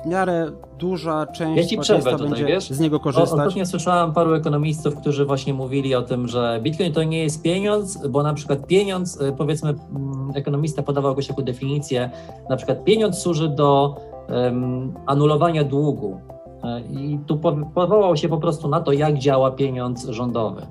w 0.02 0.06
miarę 0.06 0.52
duża 0.78 1.26
część 1.26 1.72
ja 1.72 1.82
tutaj, 1.82 2.18
będzie 2.18 2.44
wiesz? 2.44 2.70
z 2.70 2.80
niego 2.80 3.00
korzystać. 3.00 3.32
Ostatnio 3.32 3.66
słyszałem 3.66 4.12
paru 4.12 4.34
ekonomistów, 4.34 4.96
którzy 4.96 5.24
właśnie 5.24 5.54
mówili 5.54 5.94
o 5.94 6.02
tym, 6.02 6.28
że 6.28 6.60
Bitcoin 6.62 6.92
to 6.92 7.02
nie 7.02 7.22
jest 7.22 7.42
pieniądz, 7.42 8.06
bo 8.06 8.22
na 8.22 8.34
przykład 8.34 8.66
pieniądz, 8.66 9.20
y, 9.20 9.32
powiedzmy, 9.38 9.70
mm, 9.70 10.32
ekonomista 10.34 10.82
podawał 10.82 11.10
jakąś 11.10 11.26
taką 11.26 11.42
definicję, 11.42 12.10
na 12.50 12.56
przykład 12.56 12.84
pieniądz 12.84 13.18
służy 13.18 13.48
do 13.48 13.96
um, 14.28 14.94
anulowania 15.06 15.64
długu. 15.64 16.20
E, 16.64 16.80
I 16.80 17.18
tu 17.26 17.40
powołał 17.74 18.16
się 18.16 18.28
po 18.28 18.38
prostu 18.38 18.68
na 18.68 18.80
to, 18.80 18.92
jak 18.92 19.18
działa 19.18 19.50
pieniądz 19.50 20.06
rządowy. 20.08 20.66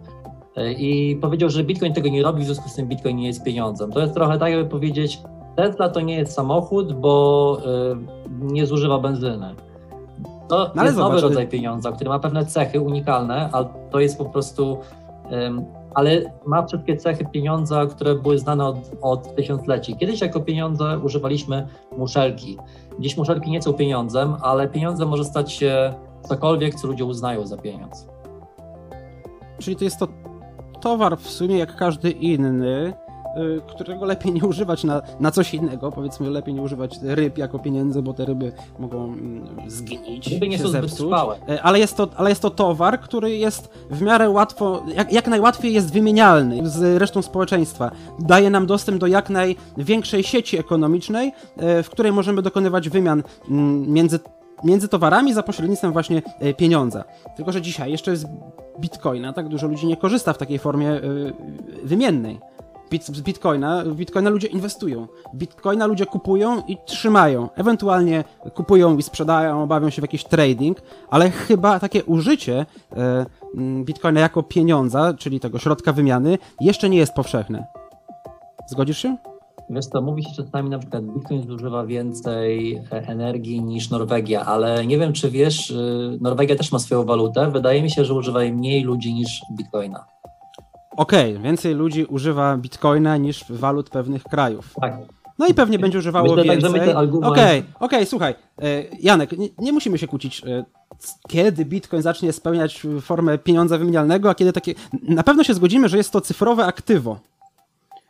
E, 0.56 0.74
I 0.74 1.16
powiedział, 1.16 1.50
że 1.50 1.64
Bitcoin 1.64 1.94
tego 1.94 2.10
nie 2.10 2.24
robi, 2.24 2.42
w 2.42 2.46
związku 2.46 2.70
z 2.70 2.76
tym 2.76 2.88
Bitcoin 2.88 3.18
nie 3.18 3.28
jest 3.28 3.44
pieniądzem. 3.44 3.92
To 3.92 4.00
jest 4.00 4.14
trochę 4.14 4.40
tak, 4.40 4.52
jakby 4.52 4.70
powiedzieć, 4.70 5.22
Tesla 5.56 5.90
to 5.90 6.02
nie 6.02 6.16
jest 6.16 6.34
samochód, 6.34 6.94
bo 6.94 7.58
y, 7.60 8.44
nie 8.54 8.66
zużywa 8.66 9.00
benzyny. 9.00 9.56
To 10.48 10.72
no, 10.76 10.84
jest 10.84 10.96
zobacz, 10.96 11.12
nowy 11.12 11.22
rodzaj 11.22 11.48
pieniądza, 11.48 11.92
który 11.92 12.10
ma 12.10 12.20
pewne 12.20 12.46
cechy 12.46 12.82
unikalne, 12.82 13.50
ale 13.52 13.68
to 13.92 14.00
jest 14.00 14.18
po 14.18 14.26
prostu. 14.26 14.78
ale 15.94 16.22
ma 16.46 16.66
wszystkie 16.66 16.98
cechy 16.98 17.26
pieniądza, 17.26 17.86
które 17.86 18.16
były 18.16 18.40
znane 18.40 18.66
od, 18.66 18.78
od 19.02 19.36
tysiącleci. 19.36 19.96
Kiedyś 19.96 20.22
jako 20.22 20.40
pieniądze 20.40 21.00
używaliśmy 21.00 21.68
muszelki. 21.98 22.58
Dziś 23.00 23.18
muszelki 23.18 23.52
nie 23.52 23.62
są 23.62 23.74
pieniądzem, 23.74 24.36
ale 24.42 24.68
pieniądze 24.68 25.06
może 25.06 25.26
stać 25.26 25.52
się 25.52 25.94
cokolwiek, 26.22 26.76
co 26.76 26.88
ludzie 26.88 27.06
uznają 27.06 27.48
za 27.48 27.58
pieniądz. 27.58 28.08
Czyli 29.60 29.76
to 29.76 29.84
jest 29.84 30.00
to 30.00 30.08
towar 30.82 31.18
w 31.18 31.30
sumie 31.30 31.58
jak 31.58 31.76
każdy 31.76 32.12
inny, 32.12 32.94
którego 33.68 34.06
lepiej 34.06 34.34
nie 34.34 34.42
używać 34.42 34.84
na, 34.84 35.02
na 35.20 35.32
coś 35.32 35.54
innego. 35.54 35.92
Powiedzmy, 35.92 36.30
lepiej 36.30 36.54
nie 36.54 36.62
używać 36.62 37.00
ryb 37.04 37.38
jako 37.38 37.60
pieniędzy, 37.60 38.02
bo 38.02 38.14
te 38.14 38.26
ryby 38.26 38.52
mogą 38.80 39.04
mm, 39.04 39.48
zgnić, 39.68 40.28
ryby 40.28 40.48
nie 40.48 40.60
są 40.60 40.68
zepsuć. 40.68 41.12
Y, 41.50 41.62
ale 41.62 41.80
jest, 41.80 41.98
to, 41.98 42.08
ale 42.16 42.30
jest 42.30 42.42
to 42.42 42.50
towar, 42.50 43.00
który 43.00 43.38
jest 43.38 43.70
w 43.92 44.02
miarę 44.02 44.30
łatwo, 44.30 44.84
jak, 44.96 45.14
jak 45.14 45.28
najłatwiej 45.28 45.74
jest 45.74 45.94
wymienialny 45.94 46.70
z 46.70 46.98
resztą 46.98 47.22
społeczeństwa. 47.22 47.92
Daje 48.20 48.50
nam 48.50 48.66
dostęp 48.66 48.98
do 48.98 49.08
jak 49.08 49.30
największej 49.30 50.24
sieci 50.24 50.58
ekonomicznej, 50.58 51.28
y, 51.80 51.84
w 51.84 51.90
której 51.90 52.12
możemy 52.12 52.42
dokonywać 52.42 52.90
wymian 52.90 53.24
mm, 53.50 53.94
między 53.94 54.20
między 54.64 54.88
towarami 54.88 55.34
za 55.34 55.44
pośrednictwem 55.44 55.92
właśnie 55.92 56.22
pieniądza. 56.58 57.04
Tylko, 57.36 57.52
że 57.52 57.62
dzisiaj 57.62 57.92
jeszcze 57.92 58.16
z 58.16 58.26
bitcoina 58.80 59.34
tak 59.34 59.48
dużo 59.48 59.68
ludzi 59.68 59.88
nie 59.88 59.98
korzysta 59.98 60.34
w 60.34 60.38
takiej 60.38 60.60
formie 60.60 61.02
wymiennej 61.84 62.40
bit, 62.92 63.06
z 63.06 63.22
Bitcoina, 63.22 63.84
Bitcoina 63.86 64.30
ludzie 64.30 64.48
inwestują. 64.48 65.08
Bitcoina 65.36 65.86
ludzie 65.86 66.06
kupują 66.06 66.62
i 66.68 66.78
trzymają. 66.86 67.50
Ewentualnie 67.56 68.24
kupują 68.54 68.98
i 68.98 69.04
sprzedają, 69.04 69.68
bawią 69.68 69.90
się 69.90 70.02
w 70.02 70.04
jakiś 70.04 70.24
trading, 70.24 70.82
ale 71.10 71.30
chyba 71.30 71.80
takie 71.80 72.04
użycie 72.04 72.66
e, 72.96 73.26
Bitcoina 73.84 74.20
jako 74.20 74.44
pieniądza, 74.44 75.14
czyli 75.14 75.40
tego 75.40 75.60
środka 75.60 75.94
wymiany, 75.94 76.38
jeszcze 76.62 76.90
nie 76.90 76.98
jest 76.98 77.14
powszechne. 77.14 77.68
Zgodzisz 78.68 78.98
się? 78.98 79.18
Wiesz 79.70 79.90
to 79.90 80.02
mówi 80.02 80.24
się 80.24 80.30
czasami 80.44 80.70
na 80.70 80.80
przykład 80.80 81.04
Bitcoin 81.04 81.48
zużywa 81.48 81.86
więcej 81.86 82.76
e, 82.76 83.08
energii 83.08 83.62
niż 83.62 83.90
Norwegia, 83.90 84.46
ale 84.46 84.86
nie 84.86 84.98
wiem 84.98 85.14
czy 85.14 85.32
wiesz, 85.32 85.72
y, 85.72 86.18
Norwegia 86.22 86.56
też 86.56 86.72
ma 86.72 86.80
swoją 86.80 87.04
walutę. 87.04 87.52
Wydaje 87.52 87.84
mi 87.84 87.92
się, 87.92 88.06
że 88.06 88.14
używa 88.14 88.44
jej 88.44 88.54
mniej 88.54 88.84
ludzi 88.84 89.14
niż 89.14 89.42
Bitcoina. 89.58 90.06
Okej, 91.02 91.32
okay, 91.32 91.44
więcej 91.44 91.74
ludzi 91.74 92.06
używa 92.06 92.58
bitcoina 92.58 93.18
niż 93.18 93.46
walut 93.50 93.90
pewnych 93.90 94.24
krajów. 94.24 94.74
Tak. 94.82 94.94
No 95.40 95.48
i 95.48 95.54
pewnie 95.54 95.80
będzie 95.80 95.98
używało 95.98 96.36
Myślę, 96.36 96.44
więcej. 96.44 96.70
Okej, 96.70 96.94
tak, 96.94 96.98
okej, 96.98 97.24
okay, 97.24 97.64
okay, 97.80 98.06
słuchaj, 98.06 98.36
e, 98.62 98.84
Janek, 99.00 99.38
nie, 99.38 99.48
nie, 99.58 99.74
musimy 99.74 99.98
się 99.98 100.08
kłócić, 100.08 100.42
e, 100.46 100.66
kiedy 101.28 101.66
bitcoin 101.66 102.02
zacznie 102.02 102.34
spełniać 102.34 102.88
formę 103.02 103.38
pieniądza 103.38 103.78
wymienialnego, 103.78 104.30
a 104.30 104.36
kiedy 104.36 104.54
takie... 104.54 104.74
Na 105.04 105.24
pewno 105.24 105.44
się 105.44 105.54
zgodzimy, 105.54 105.90
że 105.90 105.98
jest 105.98 106.12
to 106.12 106.22
cyfrowe 106.22 106.66
aktywo, 106.66 107.20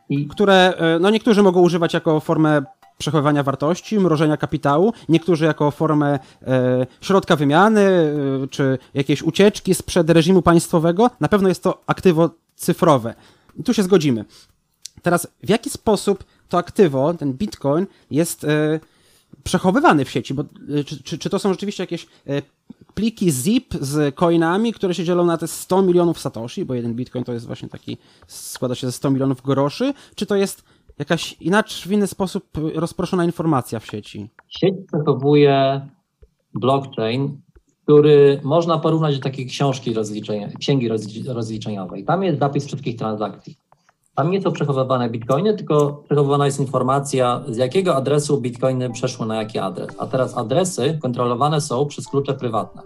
I... 0.08 0.26
które 0.26 0.74
e, 0.76 0.98
no 0.98 1.10
niektórzy 1.10 1.42
mogą 1.42 1.60
używać 1.60 1.94
jako 1.94 2.20
formę 2.20 2.62
przechowywania 2.98 3.42
wartości, 3.42 4.00
mrożenia 4.00 4.36
kapitału, 4.36 4.92
niektórzy 5.08 5.44
jako 5.44 5.70
formę 5.70 6.18
e, 6.46 6.86
środka 7.00 7.36
wymiany, 7.36 7.80
e, 7.80 8.48
czy 8.50 8.78
jakieś 8.94 9.22
ucieczki 9.22 9.74
sprzed 9.74 10.10
reżimu 10.10 10.42
państwowego. 10.42 11.10
Na 11.20 11.28
pewno 11.28 11.48
jest 11.48 11.62
to 11.62 11.82
aktywo 11.86 12.30
cyfrowe. 12.62 13.14
I 13.56 13.62
tu 13.62 13.74
się 13.74 13.82
zgodzimy. 13.82 14.24
Teraz, 15.02 15.28
w 15.42 15.48
jaki 15.48 15.70
sposób 15.70 16.24
to 16.48 16.58
aktywo, 16.58 17.14
ten 17.14 17.32
bitcoin, 17.32 17.86
jest 18.10 18.44
e, 18.44 18.80
przechowywany 19.44 20.04
w 20.04 20.10
sieci? 20.10 20.34
Bo, 20.34 20.42
e, 20.42 20.84
czy, 20.84 21.02
czy, 21.02 21.18
czy, 21.18 21.30
to 21.30 21.38
są 21.38 21.52
rzeczywiście 21.52 21.82
jakieś 21.82 22.06
e, 22.26 22.42
pliki 22.94 23.30
zip 23.30 23.74
z 23.80 24.14
coinami, 24.14 24.72
które 24.72 24.94
się 24.94 25.04
dzielą 25.04 25.24
na 25.24 25.36
te 25.38 25.48
100 25.48 25.82
milionów 25.82 26.18
satoshi, 26.18 26.64
bo 26.64 26.74
jeden 26.74 26.94
bitcoin 26.94 27.24
to 27.24 27.32
jest 27.32 27.46
właśnie 27.46 27.68
taki, 27.68 27.96
składa 28.26 28.74
się 28.74 28.86
ze 28.86 28.92
100 28.92 29.10
milionów 29.10 29.42
groszy, 29.42 29.94
czy 30.14 30.26
to 30.26 30.36
jest 30.36 30.64
jakaś 30.98 31.36
inaczej, 31.40 31.88
w 31.88 31.92
inny 31.92 32.06
sposób 32.06 32.44
rozproszona 32.74 33.24
informacja 33.24 33.80
w 33.80 33.86
sieci? 33.86 34.28
Sieć 34.48 34.74
przechowuje 34.92 35.86
blockchain 36.54 37.40
który 37.82 38.40
można 38.42 38.78
porównać 38.78 39.16
do 39.16 39.22
takiej 39.22 39.46
książki 39.46 39.94
rozliczenia, 39.94 40.48
księgi 40.60 40.88
rozliczeniowej. 41.28 42.04
Tam 42.04 42.22
jest 42.22 42.38
zapis 42.38 42.66
wszystkich 42.66 42.96
transakcji. 42.96 43.56
Tam 44.14 44.30
nie 44.30 44.42
są 44.42 44.52
przechowywane 44.52 45.10
bitcoiny, 45.10 45.54
tylko 45.54 46.02
przechowywana 46.04 46.46
jest 46.46 46.60
informacja, 46.60 47.42
z 47.48 47.56
jakiego 47.56 47.96
adresu 47.96 48.40
bitcoiny 48.40 48.90
przeszły 48.90 49.26
na 49.26 49.36
jaki 49.36 49.58
adres. 49.58 49.88
A 49.98 50.06
teraz 50.06 50.38
adresy 50.38 50.98
kontrolowane 51.02 51.60
są 51.60 51.86
przez 51.86 52.08
klucze 52.08 52.34
prywatne. 52.34 52.82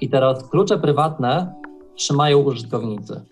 I 0.00 0.08
teraz 0.08 0.48
klucze 0.48 0.78
prywatne 0.78 1.54
trzymają 1.94 2.38
użytkownicy. 2.38 3.22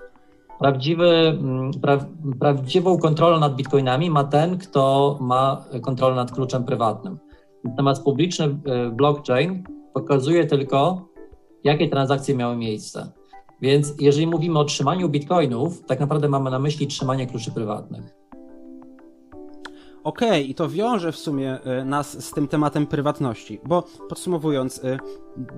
Prawdziwy, 0.58 1.08
mm, 1.08 1.70
pra, 1.82 1.98
prawdziwą 2.40 2.98
kontrolę 2.98 3.38
nad 3.38 3.56
bitcoinami 3.56 4.10
ma 4.10 4.24
ten, 4.24 4.58
kto 4.58 5.18
ma 5.20 5.64
kontrolę 5.82 6.16
nad 6.16 6.32
kluczem 6.32 6.64
prywatnym. 6.64 7.18
Natomiast 7.64 8.04
publiczny 8.04 8.44
y, 8.46 8.90
blockchain 8.90 9.64
pokazuje 9.94 10.46
tylko, 10.46 11.08
jakie 11.64 11.88
transakcje 11.88 12.34
miały 12.34 12.56
miejsce. 12.56 13.12
Więc 13.60 13.94
jeżeli 14.00 14.26
mówimy 14.26 14.58
o 14.58 14.64
trzymaniu 14.64 15.08
bitcoinów, 15.08 15.84
tak 15.86 16.00
naprawdę 16.00 16.28
mamy 16.28 16.50
na 16.50 16.58
myśli 16.58 16.86
trzymanie 16.86 17.26
kluczy 17.26 17.50
prywatnych. 17.50 18.21
Okej, 20.04 20.28
okay, 20.28 20.42
i 20.42 20.54
to 20.54 20.68
wiąże 20.68 21.12
w 21.12 21.16
sumie 21.16 21.58
y, 21.80 21.84
nas 21.84 22.24
z 22.24 22.30
tym 22.30 22.48
tematem 22.48 22.86
prywatności, 22.86 23.60
bo 23.64 23.82
podsumowując, 24.08 24.78
y, 24.78 24.98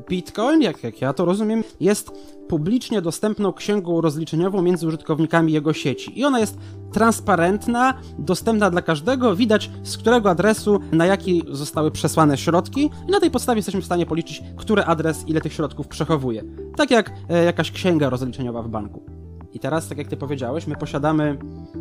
Bitcoin, 0.08 0.62
jak, 0.62 0.84
jak 0.84 1.00
ja 1.00 1.12
to 1.12 1.24
rozumiem, 1.24 1.64
jest 1.80 2.10
publicznie 2.48 3.02
dostępną 3.02 3.52
księgą 3.52 4.00
rozliczeniową 4.00 4.62
między 4.62 4.86
użytkownikami 4.86 5.52
jego 5.52 5.72
sieci. 5.72 6.20
I 6.20 6.24
ona 6.24 6.40
jest 6.40 6.58
transparentna, 6.92 7.94
dostępna 8.18 8.70
dla 8.70 8.82
każdego, 8.82 9.36
widać 9.36 9.70
z 9.82 9.96
którego 9.96 10.30
adresu 10.30 10.80
na 10.92 11.06
jaki 11.06 11.42
zostały 11.48 11.90
przesłane 11.90 12.38
środki 12.38 12.90
i 13.08 13.10
na 13.10 13.20
tej 13.20 13.30
podstawie 13.30 13.58
jesteśmy 13.58 13.80
w 13.80 13.84
stanie 13.84 14.06
policzyć, 14.06 14.42
który 14.56 14.82
adres 14.82 15.28
ile 15.28 15.40
tych 15.40 15.52
środków 15.52 15.88
przechowuje. 15.88 16.44
Tak 16.76 16.90
jak 16.90 17.12
e, 17.28 17.44
jakaś 17.44 17.70
księga 17.70 18.10
rozliczeniowa 18.10 18.62
w 18.62 18.68
banku. 18.68 19.23
I 19.54 19.58
teraz, 19.58 19.88
tak 19.88 19.98
jak 19.98 20.08
ty 20.08 20.16
powiedziałeś, 20.16 20.66
my 20.66 20.76
posiadamy, 20.76 21.38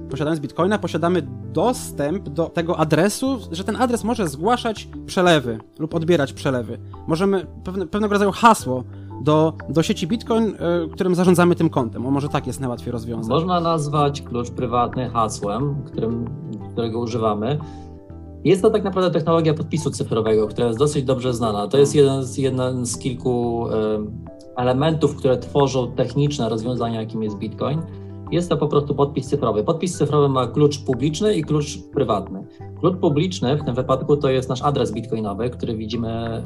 posiadając 0.10 0.40
Bitcoina, 0.40 0.80
posiadamy 0.80 1.22
dostęp 1.54 2.30
do 2.30 2.46
tego 2.46 2.78
adresu, 2.78 3.40
że 3.52 3.64
ten 3.64 3.76
adres 3.76 4.04
może 4.04 4.28
zgłaszać 4.28 4.90
przelewy 5.06 5.60
lub 5.80 5.96
odbierać 5.96 6.34
przelewy. 6.34 6.80
Możemy 7.08 7.46
pewne, 7.64 7.88
pewnego 7.88 8.14
rodzaju 8.14 8.32
hasło 8.32 8.84
do, 9.22 9.54
do 9.70 9.84
sieci 9.84 10.08
Bitcoin, 10.08 10.48
y, 10.48 10.90
którym 10.92 11.16
zarządzamy 11.16 11.56
tym 11.56 11.70
kontem. 11.70 12.06
O, 12.06 12.12
może 12.12 12.30
tak 12.30 12.48
jest 12.48 12.60
najłatwiej 12.60 12.92
rozwiązać. 12.92 13.30
Można 13.30 13.60
nazwać 13.60 14.22
klucz 14.22 14.52
prywatny 14.52 15.10
hasłem, 15.10 15.76
którym, 15.86 16.26
którego 16.72 17.00
używamy. 17.00 17.60
Jest 18.44 18.62
to 18.62 18.70
tak 18.70 18.84
naprawdę 18.84 19.12
technologia 19.12 19.54
podpisu 19.54 19.92
cyfrowego, 19.92 20.48
która 20.48 20.68
jest 20.68 20.80
dosyć 20.80 21.04
dobrze 21.04 21.34
znana. 21.34 21.68
To 21.68 21.78
jest 21.78 21.96
jeden 21.96 22.24
z, 22.24 22.38
jeden 22.38 22.86
z 22.86 22.98
kilku 22.98 23.66
elementów, 24.58 25.16
które 25.16 25.38
tworzą 25.38 25.92
techniczne 25.92 26.50
rozwiązania, 26.50 27.02
jakim 27.02 27.24
jest 27.24 27.38
Bitcoin. 27.38 27.82
Jest 28.32 28.50
to 28.50 28.58
po 28.58 28.68
prostu 28.68 28.96
podpis 28.96 29.28
cyfrowy. 29.28 29.64
Podpis 29.64 29.98
cyfrowy 29.98 30.30
ma 30.30 30.48
klucz 30.48 30.80
publiczny 30.80 31.36
i 31.36 31.44
klucz 31.44 31.78
prywatny. 31.94 32.48
Klucz 32.80 32.98
publiczny 32.98 33.58
w 33.58 33.64
tym 33.64 33.76
wypadku 33.76 34.18
to 34.18 34.30
jest 34.30 34.50
nasz 34.50 34.62
adres 34.62 34.92
bitcoinowy, 34.92 35.50
który 35.50 35.76
widzimy 35.76 36.44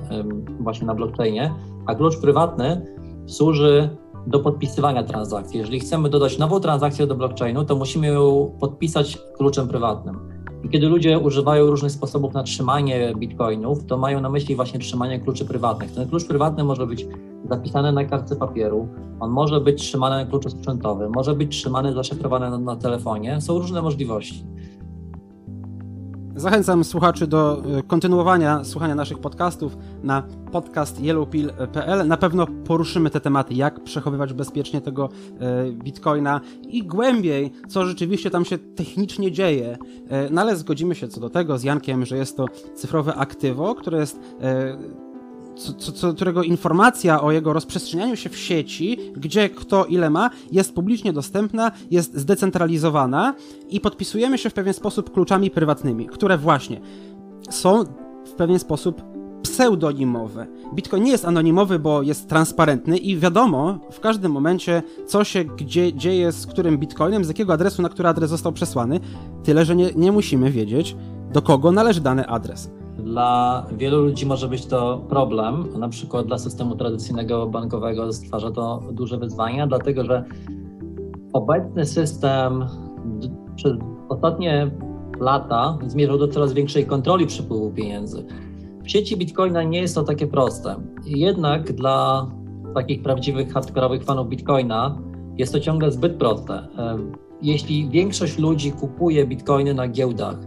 właśnie 0.60 0.88
na 0.88 0.96
blockchainie, 0.96 1.54
a 1.86 1.96
klucz 1.96 2.18
prywatny 2.18 2.86
służy 3.26 3.90
do 4.28 4.40
podpisywania 4.40 5.04
transakcji. 5.04 5.60
Jeżeli 5.60 5.80
chcemy 5.80 6.10
dodać 6.10 6.38
nową 6.38 6.60
transakcję 6.60 7.08
do 7.08 7.16
blockchainu, 7.16 7.66
to 7.66 7.76
musimy 7.76 8.08
ją 8.08 8.52
podpisać 8.60 9.18
kluczem 9.38 9.68
prywatnym. 9.68 10.20
I 10.64 10.70
kiedy 10.70 10.88
ludzie 10.88 11.20
używają 11.20 11.66
różnych 11.66 11.92
sposobów 11.92 12.34
na 12.34 12.44
trzymanie 12.44 13.14
bitcoinów, 13.18 13.86
to 13.86 13.98
mają 13.98 14.22
na 14.22 14.30
myśli 14.30 14.56
właśnie 14.56 14.80
trzymanie 14.80 15.20
kluczy 15.20 15.46
prywatnych. 15.46 15.92
Ten 15.92 16.10
klucz 16.10 16.26
prywatny 16.26 16.64
może 16.64 16.88
być 16.88 17.08
zapisany 17.50 17.92
na 17.92 18.06
kartce 18.06 18.36
papieru, 18.36 18.88
on 19.20 19.32
może 19.32 19.62
być 19.62 19.82
trzymany 19.82 20.16
na 20.16 20.30
kluczu 20.30 20.50
sprzętowym, 20.50 21.12
może 21.16 21.36
być 21.36 21.58
trzymany, 21.58 21.94
zaszyfrowany 21.94 22.50
na, 22.50 22.58
na 22.58 22.76
telefonie. 22.76 23.42
Są 23.42 23.60
różne 23.60 23.82
możliwości. 23.82 24.46
Zachęcam 26.38 26.84
słuchaczy 26.84 27.28
do 27.28 27.64
e, 27.64 27.84
kontynuowania 27.84 28.64
słuchania 28.64 28.96
naszych 28.96 29.20
podcastów 29.20 29.78
na 30.04 30.24
podcast 30.52 31.02
yellowpill.pl. 31.02 32.08
Na 32.08 32.18
pewno 32.18 32.48
poruszymy 32.48 33.10
te 33.10 33.22
tematy, 33.22 33.54
jak 33.54 33.84
przechowywać 33.84 34.34
bezpiecznie 34.34 34.82
tego 34.82 35.10
e, 35.40 35.72
bitcoina 35.72 36.42
i 36.68 36.84
głębiej, 36.84 37.52
co 37.68 37.86
rzeczywiście 37.86 38.30
tam 38.30 38.46
się 38.46 38.58
technicznie 38.58 39.32
dzieje. 39.32 39.78
E, 40.10 40.30
no 40.30 40.42
ale 40.42 40.56
zgodzimy 40.56 40.96
się 40.96 41.08
co 41.08 41.22
do 41.22 41.30
tego 41.30 41.58
z 41.58 41.64
Jankiem, 41.64 42.06
że 42.06 42.18
jest 42.18 42.38
to 42.38 42.46
cyfrowe 42.76 43.16
aktywo, 43.16 43.76
które 43.76 44.00
jest 44.00 44.20
co, 45.58 45.92
co, 45.92 46.14
którego 46.14 46.44
informacja 46.44 47.22
o 47.22 47.32
jego 47.32 47.54
rozprzestrzenianiu 47.54 48.16
się 48.16 48.30
w 48.30 48.38
sieci, 48.38 48.98
gdzie 49.16 49.50
kto 49.50 49.86
ile 49.86 50.10
ma, 50.10 50.30
jest 50.52 50.76
publicznie 50.76 51.14
dostępna, 51.14 51.72
jest 51.92 52.18
zdecentralizowana 52.18 53.34
i 53.70 53.80
podpisujemy 53.80 54.38
się 54.38 54.50
w 54.50 54.54
pewien 54.54 54.74
sposób 54.74 55.12
kluczami 55.12 55.52
prywatnymi, 55.52 56.06
które 56.06 56.38
właśnie 56.38 56.82
są 57.50 57.84
w 58.26 58.32
pewien 58.32 58.60
sposób 58.60 59.02
pseudonimowe. 59.42 60.48
Bitcoin 60.74 61.04
nie 61.04 61.12
jest 61.12 61.26
anonimowy, 61.26 61.80
bo 61.80 62.02
jest 62.02 62.30
transparentny 62.30 62.98
i 62.98 63.18
wiadomo 63.18 63.80
w 63.92 64.00
każdym 64.00 64.32
momencie, 64.32 64.84
co 65.08 65.24
się 65.24 65.46
gdzie 65.46 65.94
dzieje 65.94 66.32
z 66.32 66.48
którym 66.48 66.78
bitcoinem, 66.78 67.26
z 67.26 67.28
jakiego 67.28 67.54
adresu 67.54 67.82
na 67.82 67.90
który 67.90 68.10
adres 68.10 68.30
został 68.30 68.52
przesłany, 68.52 69.00
tyle 69.44 69.66
że 69.66 69.76
nie, 69.76 69.92
nie 69.96 70.12
musimy 70.12 70.52
wiedzieć, 70.52 70.96
do 71.34 71.42
kogo 71.42 71.72
należy 71.72 72.02
dany 72.02 72.28
adres. 72.28 72.70
Dla 73.08 73.66
wielu 73.78 74.02
ludzi 74.02 74.26
może 74.26 74.48
być 74.48 74.66
to 74.66 75.02
problem, 75.10 75.66
na 75.80 75.90
przykład 75.90 76.26
dla 76.26 76.38
systemu 76.38 76.76
tradycyjnego 76.76 77.48
bankowego 77.48 78.14
stwarza 78.14 78.52
to 78.52 78.84
duże 78.92 79.18
wyzwania, 79.18 79.68
dlatego 79.68 80.04
że 80.04 80.26
obecny 81.34 81.86
system 81.86 82.66
przez 83.56 83.74
ostatnie 84.10 84.72
lata 85.20 85.78
zmierzał 85.88 86.18
do 86.18 86.28
coraz 86.28 86.54
większej 86.54 86.86
kontroli 86.86 87.28
przepływu 87.28 87.72
pieniędzy. 87.72 88.26
W 88.84 88.92
sieci 88.92 89.18
Bitcoina 89.18 89.64
nie 89.64 89.80
jest 89.80 89.96
to 89.96 90.04
takie 90.04 90.28
proste. 90.28 90.76
Jednak 91.06 91.74
dla 91.74 92.28
takich 92.76 93.04
prawdziwych 93.04 93.54
hardkorowych 93.54 94.04
fanów 94.04 94.30
Bitcoina 94.30 94.98
jest 95.38 95.54
to 95.54 95.60
ciągle 95.60 95.92
zbyt 95.92 96.14
proste. 96.14 96.68
Jeśli 97.42 97.90
większość 97.90 98.40
ludzi 98.40 98.72
kupuje 98.72 99.28
Bitcoiny 99.28 99.74
na 99.74 99.88
giełdach, 99.88 100.38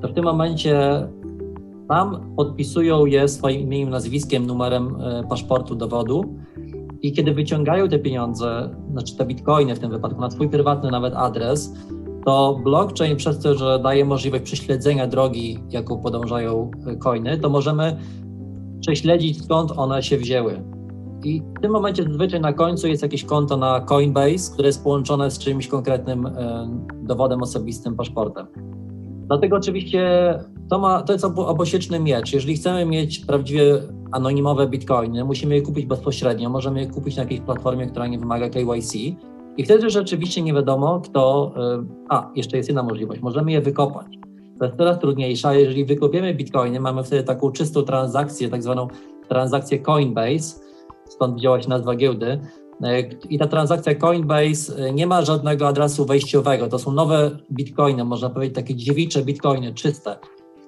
to 0.00 0.08
w 0.08 0.12
tym 0.12 0.24
momencie 0.24 1.08
tam 1.88 2.34
podpisują 2.36 3.06
je 3.06 3.28
swoim 3.28 3.60
imieniem, 3.60 3.90
nazwiskiem, 3.90 4.46
numerem 4.46 4.96
e, 5.00 5.24
paszportu, 5.28 5.74
dowodu. 5.74 6.24
I 7.02 7.12
kiedy 7.12 7.34
wyciągają 7.34 7.88
te 7.88 7.98
pieniądze, 7.98 8.70
znaczy 8.90 9.16
te 9.16 9.26
bitcoiny 9.26 9.74
w 9.74 9.78
tym 9.78 9.90
wypadku, 9.90 10.20
na 10.20 10.30
swój 10.30 10.48
prywatny 10.48 10.90
nawet 10.90 11.14
adres, 11.14 11.74
to 12.24 12.60
blockchain 12.64 13.16
przez 13.16 13.38
to, 13.38 13.54
że 13.54 13.78
daje 13.78 14.04
możliwość 14.04 14.44
prześledzenia 14.44 15.06
drogi, 15.06 15.58
jaką 15.70 15.98
podążają 15.98 16.70
e, 16.86 16.96
coiny, 16.96 17.38
to 17.38 17.48
możemy 17.48 17.96
prześledzić 18.80 19.44
skąd 19.44 19.72
one 19.76 20.02
się 20.02 20.18
wzięły. 20.18 20.62
I 21.24 21.42
w 21.58 21.60
tym 21.60 21.72
momencie 21.72 22.02
zazwyczaj 22.02 22.40
na 22.40 22.52
końcu 22.52 22.88
jest 22.88 23.02
jakieś 23.02 23.24
konto 23.24 23.56
na 23.56 23.80
Coinbase, 23.80 24.52
które 24.52 24.68
jest 24.68 24.84
połączone 24.84 25.30
z 25.30 25.38
czymś 25.38 25.68
konkretnym 25.68 26.26
e, 26.26 26.68
dowodem 27.02 27.42
osobistym, 27.42 27.96
paszportem. 27.96 28.46
Dlatego 29.26 29.56
oczywiście 29.56 30.34
to, 30.70 30.78
ma, 30.78 31.02
to 31.02 31.12
jest 31.12 31.24
obosieczny 31.24 32.00
miecz. 32.00 32.32
Jeżeli 32.32 32.54
chcemy 32.54 32.84
mieć 32.84 33.18
prawdziwie 33.18 33.78
anonimowe 34.12 34.66
bitcoiny, 34.66 35.24
musimy 35.24 35.54
je 35.54 35.62
kupić 35.62 35.86
bezpośrednio, 35.86 36.50
możemy 36.50 36.80
je 36.80 36.86
kupić 36.86 37.16
na 37.16 37.22
jakiejś 37.22 37.40
platformie, 37.40 37.86
która 37.86 38.06
nie 38.06 38.18
wymaga 38.18 38.48
KYC. 38.48 38.94
I 39.56 39.64
wtedy 39.64 39.90
rzeczywiście 39.90 40.42
nie 40.42 40.54
wiadomo, 40.54 41.00
kto. 41.00 41.52
Y, 41.82 41.86
a, 42.08 42.30
jeszcze 42.34 42.56
jest 42.56 42.68
jedna 42.68 42.82
możliwość, 42.82 43.20
możemy 43.20 43.52
je 43.52 43.60
wykopać. 43.60 44.06
To 44.58 44.64
jest 44.64 44.76
coraz 44.76 44.98
trudniejsza. 44.98 45.54
Jeżeli 45.54 45.84
wykopiemy 45.84 46.34
bitcoiny, 46.34 46.80
mamy 46.80 47.04
wtedy 47.04 47.22
taką 47.22 47.52
czystą 47.52 47.82
transakcję, 47.82 48.48
tak 48.48 48.62
zwaną 48.62 48.88
transakcję 49.28 49.78
Coinbase, 49.78 50.60
stąd 51.08 51.36
wzięła 51.36 51.62
się 51.62 51.68
nazwa 51.68 51.94
giełdy, 51.94 52.40
I 53.30 53.38
ta 53.38 53.46
transakcja 53.46 53.94
Coinbase 53.94 54.76
e, 54.76 54.92
nie 54.92 55.06
ma 55.06 55.22
żadnego 55.22 55.68
adresu 55.68 56.04
wejściowego. 56.04 56.68
To 56.68 56.78
są 56.78 56.92
nowe 56.92 57.38
bitcoiny, 57.52 58.04
można 58.04 58.30
powiedzieć 58.30 58.54
takie 58.54 58.74
dziewicze 58.74 59.22
bitcoiny, 59.22 59.74
czyste. 59.74 60.16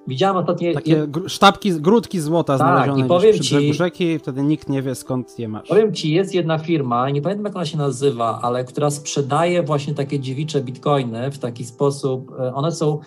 Widziałem 0.07 0.37
ostatnio. 0.37 0.73
Takie 0.73 1.07
sztabki, 1.27 1.71
grudki 1.71 2.19
złota 2.19 2.57
tak, 2.57 2.67
znalezione 2.67 3.05
i 3.05 3.07
powiem 3.07 3.33
przy 3.33 3.43
ci, 3.43 3.73
rzeki, 3.73 4.19
wtedy 4.19 4.43
nikt 4.43 4.69
nie 4.69 4.81
wie 4.81 4.95
skąd 4.95 5.39
je 5.39 5.47
masz. 5.47 5.67
Powiem 5.67 5.93
ci, 5.93 6.11
jest 6.11 6.33
jedna 6.33 6.57
firma, 6.57 7.09
nie 7.09 7.21
pamiętam 7.21 7.45
jak 7.45 7.55
ona 7.55 7.65
się 7.65 7.77
nazywa, 7.77 8.39
ale 8.41 8.63
która 8.63 8.89
sprzedaje 8.89 9.63
właśnie 9.63 9.93
takie 9.93 10.19
dziewicze 10.19 10.61
bitcoiny 10.61 11.31
w 11.31 11.39
taki 11.39 11.65
sposób. 11.65 12.31
E, 12.39 12.53
one 12.53 12.71
są 12.71 12.99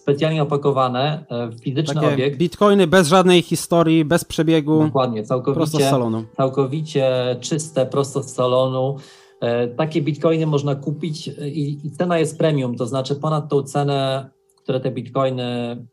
specjalnie 0.00 0.42
opakowane 0.42 1.24
e, 1.28 1.48
w 1.48 1.60
fizyczny 1.60 1.94
Takie 1.94 2.14
obiekt. 2.14 2.38
Bitcoiny 2.38 2.86
bez 2.86 3.08
żadnej 3.08 3.42
historii, 3.42 4.04
bez 4.04 4.24
przebiegu. 4.24 4.84
Dokładnie, 4.84 5.24
całkowicie, 5.24 5.56
prosto 5.56 5.78
z 5.78 5.82
salonu. 5.82 6.24
całkowicie 6.36 7.36
czyste, 7.40 7.86
prosto 7.86 8.22
z 8.22 8.32
salonu. 8.32 8.96
E, 9.40 9.68
takie 9.68 10.02
bitcoiny 10.02 10.46
można 10.46 10.74
kupić 10.74 11.28
e, 11.28 11.48
i, 11.48 11.86
i 11.86 11.90
cena 11.90 12.18
jest 12.18 12.38
premium, 12.38 12.76
to 12.76 12.86
znaczy 12.86 13.16
ponad 13.16 13.48
tą 13.48 13.62
cenę, 13.62 14.30
które 14.56 14.80
te 14.80 14.90
bitcoiny 14.90 15.86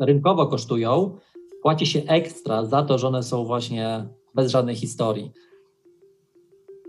rynkowo 0.00 0.46
kosztują, 0.46 1.16
płaci 1.62 1.86
się 1.86 2.02
ekstra 2.06 2.64
za 2.64 2.82
to, 2.82 2.98
że 2.98 3.08
one 3.08 3.22
są 3.22 3.44
właśnie 3.44 4.06
bez 4.34 4.50
żadnej 4.50 4.76
historii. 4.76 5.32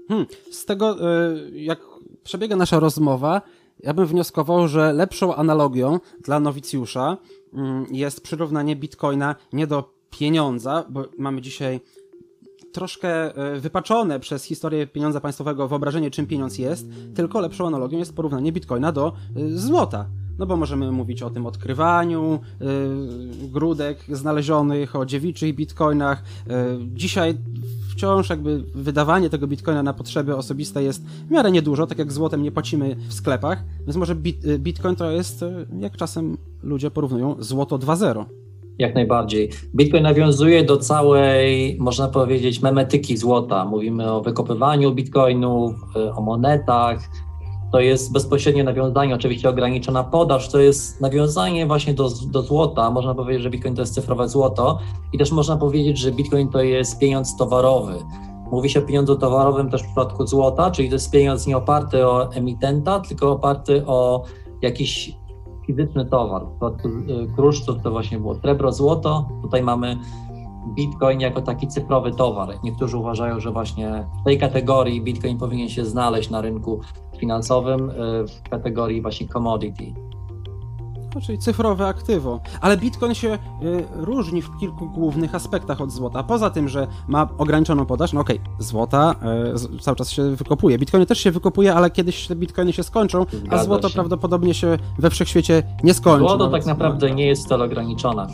Hmm, 0.08 0.28
z 0.52 0.66
tego, 0.66 0.96
jak 1.54 1.80
przebiega 2.24 2.56
nasza 2.56 2.80
rozmowa, 2.80 3.42
ja 3.84 3.94
bym 3.94 4.06
wnioskował, 4.06 4.68
że 4.68 4.94
lepszą 4.94 5.36
analogią 5.36 6.00
dla 6.24 6.40
nowicjusza 6.40 7.18
mm, 7.54 7.86
jest 7.92 8.22
przyrównanie 8.22 8.76
bitcoina 8.76 9.36
nie 9.54 9.68
do 9.68 9.94
pieniądza, 10.10 10.86
bo 10.90 11.06
mamy 11.18 11.42
dzisiaj 11.42 11.80
troszkę 12.72 13.36
e, 13.36 13.60
wypaczone 13.60 14.20
przez 14.20 14.44
historię 14.44 14.88
pieniądza 14.88 15.22
państwowego 15.22 15.68
wyobrażenie, 15.68 16.12
czym 16.12 16.28
pieniądz 16.28 16.58
jest, 16.58 16.88
tylko 17.16 17.40
lepszą 17.40 17.68
analogią 17.68 17.98
jest 17.98 18.16
porównanie 18.16 18.52
bitcoina 18.52 18.92
do 18.92 19.14
e, 19.36 19.58
złota. 19.58 20.06
No 20.40 20.46
bo 20.46 20.58
możemy 20.58 20.92
mówić 20.92 21.22
o 21.22 21.30
tym 21.30 21.46
odkrywaniu 21.46 22.40
yy, 22.60 22.68
grudek 23.48 24.06
znalezionych, 24.10 24.96
o 24.96 25.06
dziewiczych 25.06 25.56
bitcoinach. 25.56 26.24
Yy, 26.48 26.56
dzisiaj 26.94 27.38
wciąż 27.92 28.30
jakby 28.30 28.64
wydawanie 28.76 29.30
tego 29.30 29.48
bitcoina 29.48 29.84
na 29.84 29.94
potrzeby 29.94 30.36
osobiste 30.36 30.84
jest 30.84 31.06
w 31.06 31.32
miarę 31.32 31.52
niedużo, 31.52 31.88
tak 31.88 32.00
jak 32.00 32.12
złotem 32.12 32.44
nie 32.44 32.52
płacimy 32.52 32.96
w 32.96 33.14
sklepach, 33.14 33.64
więc 33.86 33.96
może 33.96 34.16
bit, 34.16 34.58
bitcoin 34.58 34.96
to 34.96 35.12
jest, 35.12 35.46
jak 35.80 35.98
czasem 35.98 36.38
ludzie 36.64 36.92
porównują, 36.92 37.36
złoto 37.40 37.78
2.0. 37.78 38.26
Jak 38.80 38.96
najbardziej. 38.96 39.50
Bitcoin 39.76 40.04
nawiązuje 40.04 40.64
do 40.64 40.78
całej, 40.78 41.78
można 41.80 42.08
powiedzieć, 42.08 42.62
memetyki 42.62 43.18
złota. 43.18 43.66
Mówimy 43.66 44.12
o 44.12 44.22
wykopywaniu 44.22 44.92
bitcoinów, 44.92 45.74
y, 45.96 46.14
o 46.14 46.22
monetach, 46.22 47.00
to 47.72 47.80
jest 47.80 48.12
bezpośrednie 48.12 48.64
nawiązanie, 48.64 49.16
oczywiście 49.16 49.50
ograniczona 49.50 50.04
podaż, 50.04 50.50
to 50.50 50.60
jest 50.60 51.02
nawiązanie 51.02 51.66
właśnie 51.66 51.94
do, 51.94 52.10
do 52.32 52.42
złota. 52.42 52.92
Można 52.92 53.16
powiedzieć, 53.16 53.44
że 53.44 53.50
Bitcoin 53.50 53.76
to 53.76 53.82
jest 53.82 53.94
cyfrowe 53.94 54.30
złoto 54.30 54.80
i 55.14 55.18
też 55.18 55.32
można 55.32 55.58
powiedzieć, 55.58 55.98
że 55.98 56.12
Bitcoin 56.12 56.50
to 56.50 56.62
jest 56.62 57.00
pieniądz 57.00 57.38
towarowy. 57.38 57.94
Mówi 58.52 58.70
się 58.70 58.80
o 58.80 58.84
pieniądzu 58.84 59.16
towarowym 59.16 59.70
też 59.70 59.82
w 59.82 59.86
przypadku 59.86 60.28
złota, 60.28 60.72
czyli 60.72 60.90
to 60.90 60.96
jest 60.96 61.12
pieniądz 61.12 61.48
nie 61.48 61.58
oparty 61.58 62.08
o 62.08 62.34
emitenta, 62.34 63.00
tylko 63.00 63.32
oparty 63.32 63.86
o 63.86 64.24
jakiś 64.62 65.16
fizyczny 65.68 66.06
towar. 66.06 66.46
W 66.46 66.50
przypadku 66.50 66.90
kruszców 67.36 67.82
to 67.84 67.92
właśnie 67.92 68.20
było 68.20 68.36
srebro, 68.36 68.72
złoto. 68.72 69.30
Tutaj 69.42 69.64
mamy 69.64 69.98
Bitcoin 70.76 71.20
jako 71.20 71.42
taki 71.42 71.68
cyfrowy 71.68 72.12
towar. 72.12 72.50
Niektórzy 72.64 72.98
uważają, 72.98 73.40
że 73.40 73.52
właśnie 73.52 74.08
w 74.22 74.24
tej 74.24 74.40
kategorii 74.40 75.02
Bitcoin 75.02 75.38
powinien 75.38 75.70
się 75.70 75.86
znaleźć 75.86 76.30
na 76.30 76.42
rynku 76.42 76.82
finansowym 77.18 77.90
y, 77.90 77.94
w 78.28 78.50
kategorii 78.50 79.02
właśnie 79.02 79.28
commodity. 79.28 79.94
No, 81.16 81.22
czyli 81.22 81.38
cyfrowe 81.38 81.88
aktywo. 81.88 82.40
Ale 82.62 82.78
Bitcoin 82.78 83.14
się 83.14 83.28
y, 83.64 83.86
różni 83.96 84.42
w 84.42 84.58
kilku 84.58 84.90
głównych 84.90 85.36
aspektach 85.36 85.82
od 85.82 85.92
złota. 85.92 86.24
Poza 86.24 86.50
tym, 86.50 86.70
że 86.70 86.88
ma 87.08 87.28
ograniczoną 87.38 87.86
podaż, 87.86 88.14
no 88.14 88.22
okej, 88.22 88.40
okay, 88.40 88.64
złota 88.64 89.16
y, 89.76 89.80
cały 89.80 89.98
czas 89.98 90.10
się 90.10 90.36
wykopuje. 90.36 90.78
Bitcoin 90.78 91.06
też 91.06 91.20
się 91.20 91.32
wykopuje, 91.32 91.76
ale 91.76 91.90
kiedyś 91.90 92.28
te 92.28 92.36
bitcoiny 92.36 92.74
się 92.74 92.84
skończą, 92.84 93.26
Zgadza 93.34 93.56
a 93.56 93.64
złoto 93.64 93.90
się. 93.90 93.94
prawdopodobnie 93.94 94.54
się 94.54 94.78
we 95.00 95.10
wszechświecie 95.10 95.64
nie 95.84 95.94
skończy. 95.94 96.20
Złoto 96.20 96.50
tak 96.50 96.66
naprawdę 96.66 97.12
nie 97.12 97.26
jest 97.26 97.46
wcale 97.46 97.66
ograniczone. 97.66 98.28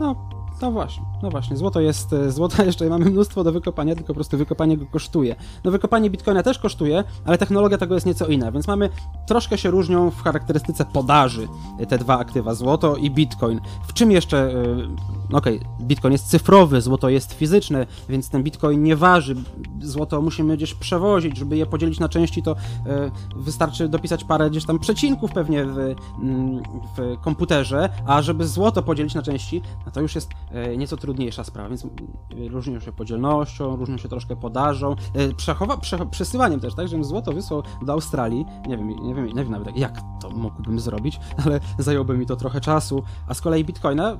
No, 0.00 0.29
no 0.62 0.70
właśnie, 0.70 1.04
no 1.22 1.30
właśnie, 1.30 1.56
złoto 1.56 1.80
jest, 1.80 2.12
e, 2.12 2.30
złota 2.30 2.64
jeszcze 2.70 2.88
mamy 2.88 3.04
mnóstwo 3.04 3.44
do 3.44 3.52
wykopania, 3.52 3.94
tylko 3.94 4.06
po 4.06 4.14
prostu 4.14 4.38
wykopanie 4.38 4.76
go 4.76 4.86
kosztuje. 4.86 5.36
No 5.64 5.70
wykopanie 5.70 6.10
bitcoina 6.10 6.42
też 6.42 6.58
kosztuje, 6.58 7.04
ale 7.24 7.38
technologia 7.38 7.78
tego 7.78 7.94
jest 7.94 8.06
nieco 8.06 8.26
inna, 8.26 8.52
więc 8.52 8.66
mamy, 8.66 8.90
troszkę 9.26 9.58
się 9.58 9.70
różnią 9.70 10.10
w 10.10 10.22
charakterystyce 10.22 10.84
podaży 10.84 11.48
te 11.88 11.98
dwa 11.98 12.18
aktywa, 12.18 12.54
złoto 12.54 12.96
i 12.96 13.10
bitcoin. 13.10 13.60
W 13.88 13.92
czym 13.92 14.10
jeszcze 14.12 14.54
okej, 15.32 15.60
okay, 15.60 15.86
bitcoin 15.86 16.12
jest 16.12 16.28
cyfrowy, 16.28 16.80
złoto 16.80 17.08
jest 17.08 17.32
fizyczne, 17.32 17.86
więc 18.08 18.28
ten 18.28 18.42
bitcoin 18.42 18.82
nie 18.82 18.96
waży, 18.96 19.34
złoto 19.80 20.22
musimy 20.22 20.56
gdzieś 20.56 20.74
przewozić, 20.74 21.38
żeby 21.38 21.56
je 21.56 21.66
podzielić 21.66 22.00
na 22.00 22.08
części, 22.08 22.42
to 22.42 22.56
e, 22.86 23.10
wystarczy 23.36 23.88
dopisać 23.88 24.24
parę 24.24 24.50
gdzieś 24.50 24.64
tam 24.64 24.78
przecinków 24.78 25.32
pewnie 25.32 25.64
w, 25.64 25.78
mm, 25.78 26.62
w 26.96 27.20
komputerze, 27.20 27.88
a 28.06 28.22
żeby 28.22 28.46
złoto 28.46 28.82
podzielić 28.82 29.14
na 29.14 29.22
części, 29.22 29.62
no 29.86 29.92
to 29.92 30.00
już 30.00 30.14
jest 30.14 30.30
e, 30.50 30.76
nieco 30.76 30.96
trudniejsza 30.96 31.44
sprawa, 31.44 31.68
więc 31.68 31.86
różnią 32.50 32.80
się 32.80 32.92
podzielnością, 32.92 33.76
różnią 33.76 33.98
się 33.98 34.08
troszkę 34.08 34.36
podażą, 34.36 34.96
e, 35.14 35.34
przechowa, 35.34 35.76
prze, 35.76 36.06
przesyłaniem 36.06 36.60
też, 36.60 36.74
tak, 36.74 36.88
żebym 36.88 37.04
złoto 37.04 37.32
wysłał 37.32 37.62
do 37.86 37.92
Australii, 37.92 38.44
nie 38.68 38.76
wiem, 38.76 38.88
nie 38.88 39.14
wiem, 39.14 39.26
nie 39.26 39.34
wiem 39.34 39.50
nawet 39.50 39.76
jak 39.76 40.00
to 40.22 40.30
mógłbym 40.30 40.80
zrobić, 40.80 41.20
ale 41.44 41.60
zająłby 41.78 42.18
mi 42.18 42.26
to 42.26 42.36
trochę 42.36 42.60
czasu, 42.60 43.02
a 43.28 43.34
z 43.34 43.40
kolei 43.40 43.64
bitcoina 43.64 44.16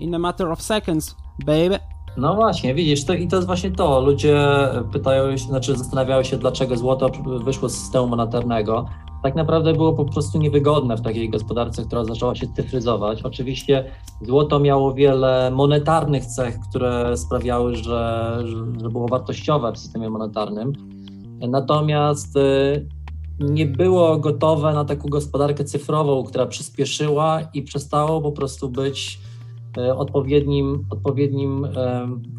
in 0.00 0.14
a 0.14 0.18
matter 0.18 0.48
of 0.48 0.62
seconds, 0.62 1.16
baby. 1.46 1.78
No 2.16 2.34
właśnie, 2.34 2.74
widzisz, 2.74 3.04
to, 3.04 3.14
i 3.14 3.28
to 3.28 3.36
jest 3.36 3.46
właśnie 3.46 3.70
to. 3.70 4.00
Ludzie 4.00 4.46
pytają 4.92 5.36
się, 5.36 5.44
znaczy 5.44 5.76
zastanawiają 5.76 6.22
się, 6.22 6.36
dlaczego 6.36 6.76
złoto 6.76 7.10
wyszło 7.44 7.68
z 7.68 7.74
systemu 7.74 8.06
monetarnego. 8.06 8.86
Tak 9.22 9.34
naprawdę 9.34 9.72
było 9.72 9.92
po 9.92 10.04
prostu 10.04 10.38
niewygodne 10.38 10.96
w 10.96 11.00
takiej 11.00 11.30
gospodarce, 11.30 11.84
która 11.84 12.04
zaczęła 12.04 12.34
się 12.34 12.46
cyfryzować. 12.56 13.22
Oczywiście 13.22 13.84
złoto 14.22 14.60
miało 14.60 14.94
wiele 14.94 15.50
monetarnych 15.50 16.26
cech, 16.26 16.58
które 16.70 17.16
sprawiały, 17.16 17.76
że, 17.76 18.36
że 18.78 18.88
było 18.88 19.08
wartościowe 19.08 19.72
w 19.72 19.78
systemie 19.78 20.10
monetarnym. 20.10 20.72
Natomiast 21.48 22.36
y, 22.36 22.88
nie 23.40 23.66
było 23.66 24.18
gotowe 24.18 24.72
na 24.74 24.84
taką 24.84 25.08
gospodarkę 25.08 25.64
cyfrową, 25.64 26.24
która 26.24 26.46
przyspieszyła 26.46 27.40
i 27.54 27.62
przestało 27.62 28.20
po 28.20 28.32
prostu 28.32 28.68
być 28.68 29.20
odpowiednim, 29.96 30.86
odpowiednim, 30.90 31.68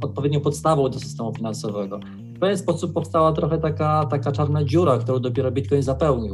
odpowiednią 0.01 0.39
podstawą 0.39 0.89
do 0.89 0.99
systemu 0.99 1.33
finansowego. 1.35 1.99
W 2.35 2.39
pewien 2.39 2.57
sposób 2.57 2.93
powstała 2.93 3.31
trochę 3.31 3.57
taka, 3.57 4.05
taka 4.05 4.31
czarna 4.31 4.63
dziura, 4.63 4.97
którą 4.97 5.19
dopiero 5.19 5.51
Bitcoin 5.51 5.83
zapełnił. 5.83 6.33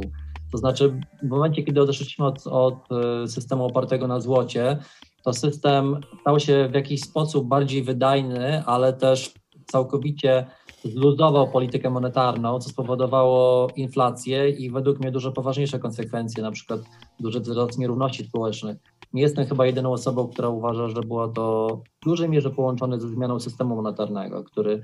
To 0.52 0.58
znaczy, 0.58 1.00
w 1.22 1.28
momencie, 1.28 1.62
kiedy 1.62 1.82
odeszliśmy 1.82 2.26
od, 2.26 2.46
od 2.46 2.74
e, 2.92 3.28
systemu 3.28 3.64
opartego 3.64 4.06
na 4.06 4.20
złocie, 4.20 4.78
to 5.22 5.32
system 5.32 6.00
stał 6.20 6.40
się 6.40 6.68
w 6.72 6.74
jakiś 6.74 7.00
sposób 7.00 7.48
bardziej 7.48 7.82
wydajny, 7.82 8.64
ale 8.64 8.92
też 8.92 9.34
całkowicie 9.66 10.46
zluzował 10.84 11.50
politykę 11.50 11.90
monetarną, 11.90 12.58
co 12.58 12.68
spowodowało 12.68 13.68
inflację 13.76 14.50
i 14.50 14.70
według 14.70 15.00
mnie 15.00 15.12
dużo 15.12 15.32
poważniejsze 15.32 15.78
konsekwencje, 15.78 16.42
na 16.42 16.50
przykład 16.50 16.80
duży 17.20 17.40
wzrost 17.40 17.78
nierówności 17.78 18.24
społecznych. 18.24 18.76
Nie 19.12 19.22
jestem 19.22 19.46
chyba 19.46 19.66
jedyną 19.66 19.92
osobą, 19.92 20.28
która 20.28 20.48
uważa, 20.48 20.88
że 20.88 21.00
było 21.00 21.28
to 21.28 21.68
w 22.00 22.04
dużej 22.04 22.28
mierze 22.28 22.50
połączone 22.50 23.00
ze 23.00 23.08
zmianą 23.08 23.40
systemu 23.40 23.76
monetarnego, 23.76 24.44
który 24.44 24.82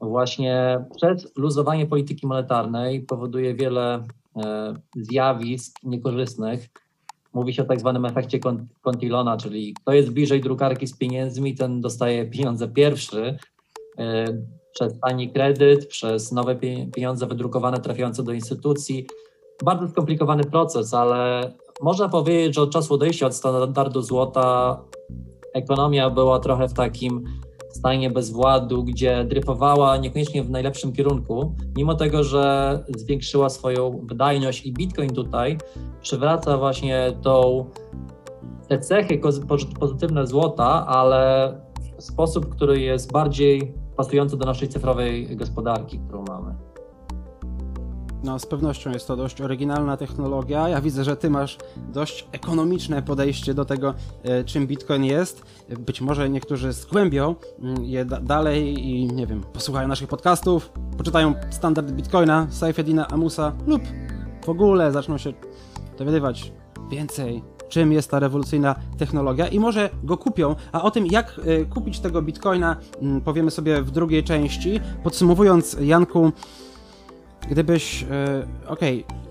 właśnie 0.00 0.84
przez 0.96 1.36
luzowanie 1.36 1.86
polityki 1.86 2.26
monetarnej 2.26 3.00
powoduje 3.00 3.54
wiele 3.54 4.06
e, 4.36 4.74
zjawisk 4.96 5.78
niekorzystnych. 5.82 6.68
Mówi 7.34 7.54
się 7.54 7.62
o 7.62 7.66
tak 7.66 7.80
zwanym 7.80 8.04
efekcie 8.04 8.38
Contilona, 8.82 9.36
czyli 9.36 9.74
kto 9.74 9.92
jest 9.92 10.10
bliżej 10.10 10.40
drukarki 10.40 10.86
z 10.86 10.96
pieniędzmi, 10.96 11.54
ten 11.54 11.80
dostaje 11.80 12.26
pieniądze 12.30 12.68
pierwszy. 12.68 13.38
E, 13.98 14.26
przez 14.72 15.00
tani 15.00 15.32
kredyt, 15.32 15.86
przez 15.86 16.32
nowe 16.32 16.56
pieniądze 16.94 17.26
wydrukowane 17.26 17.78
trafiające 17.78 18.22
do 18.22 18.32
instytucji. 18.32 19.06
Bardzo 19.64 19.88
skomplikowany 19.88 20.44
proces, 20.44 20.94
ale 20.94 21.52
można 21.82 22.08
powiedzieć, 22.08 22.54
że 22.54 22.62
od 22.62 22.70
czasu 22.70 22.94
odejścia 22.94 23.26
od 23.26 23.34
standardu 23.34 24.02
złota 24.02 24.78
ekonomia 25.54 26.10
była 26.10 26.38
trochę 26.38 26.68
w 26.68 26.72
takim 26.72 27.24
stanie 27.70 28.10
bezwładu, 28.10 28.84
gdzie 28.84 29.24
dryfowała 29.24 29.96
niekoniecznie 29.96 30.42
w 30.42 30.50
najlepszym 30.50 30.92
kierunku, 30.92 31.54
mimo 31.76 31.94
tego, 31.94 32.24
że 32.24 32.84
zwiększyła 32.96 33.48
swoją 33.48 34.06
wydajność 34.06 34.66
i 34.66 34.72
Bitcoin 34.72 35.10
tutaj 35.10 35.58
przywraca 36.00 36.58
właśnie 36.58 37.12
tą, 37.22 37.66
te 38.68 38.78
cechy 38.78 39.20
pozytywne 39.80 40.26
złota, 40.26 40.86
ale 40.86 41.52
w 41.98 42.02
sposób, 42.02 42.48
który 42.48 42.80
jest 42.80 43.12
bardziej 43.12 43.74
pasujące 43.96 44.36
do 44.36 44.46
naszej 44.46 44.68
cyfrowej 44.68 45.36
gospodarki, 45.36 45.98
którą 45.98 46.24
mamy. 46.28 46.54
No, 48.24 48.38
z 48.38 48.46
pewnością 48.46 48.90
jest 48.90 49.06
to 49.06 49.16
dość 49.16 49.40
oryginalna 49.40 49.96
technologia. 49.96 50.68
Ja 50.68 50.80
widzę, 50.80 51.04
że 51.04 51.16
ty 51.16 51.30
masz 51.30 51.58
dość 51.92 52.28
ekonomiczne 52.32 53.02
podejście 53.02 53.54
do 53.54 53.64
tego, 53.64 53.94
e, 54.22 54.44
czym 54.44 54.66
Bitcoin 54.66 55.04
jest. 55.04 55.42
Być 55.78 56.00
może 56.00 56.30
niektórzy 56.30 56.72
zgłębią 56.72 57.34
mm, 57.58 57.84
je 57.84 58.04
dalej 58.04 58.88
i 58.88 59.06
nie 59.06 59.26
wiem, 59.26 59.40
posłuchają 59.52 59.88
naszych 59.88 60.08
podcastów, 60.08 60.72
poczytają 60.98 61.34
standard 61.50 61.90
Bitcoina, 61.90 62.46
Saifedina 62.50 63.08
Amusa 63.08 63.52
lub 63.66 63.82
w 64.44 64.48
ogóle 64.48 64.92
zaczną 64.92 65.18
się 65.18 65.32
dowiadywać 65.98 66.52
więcej 66.90 67.42
czym 67.68 67.92
jest 67.92 68.10
ta 68.10 68.18
rewolucyjna 68.18 68.74
technologia 68.98 69.48
i 69.48 69.58
może 69.58 69.90
go 70.04 70.16
kupią. 70.16 70.54
A 70.72 70.82
o 70.82 70.90
tym, 70.90 71.06
jak 71.06 71.38
y, 71.38 71.66
kupić 71.66 72.00
tego 72.00 72.22
bitcoina, 72.22 72.76
mm, 73.02 73.20
powiemy 73.20 73.50
sobie 73.50 73.82
w 73.82 73.90
drugiej 73.90 74.24
części. 74.24 74.80
Podsumowując, 75.02 75.76
Janku, 75.80 76.32
gdybyś, 77.50 78.02
y, 78.02 78.06
okej, 78.68 79.04
okay, 79.04 79.26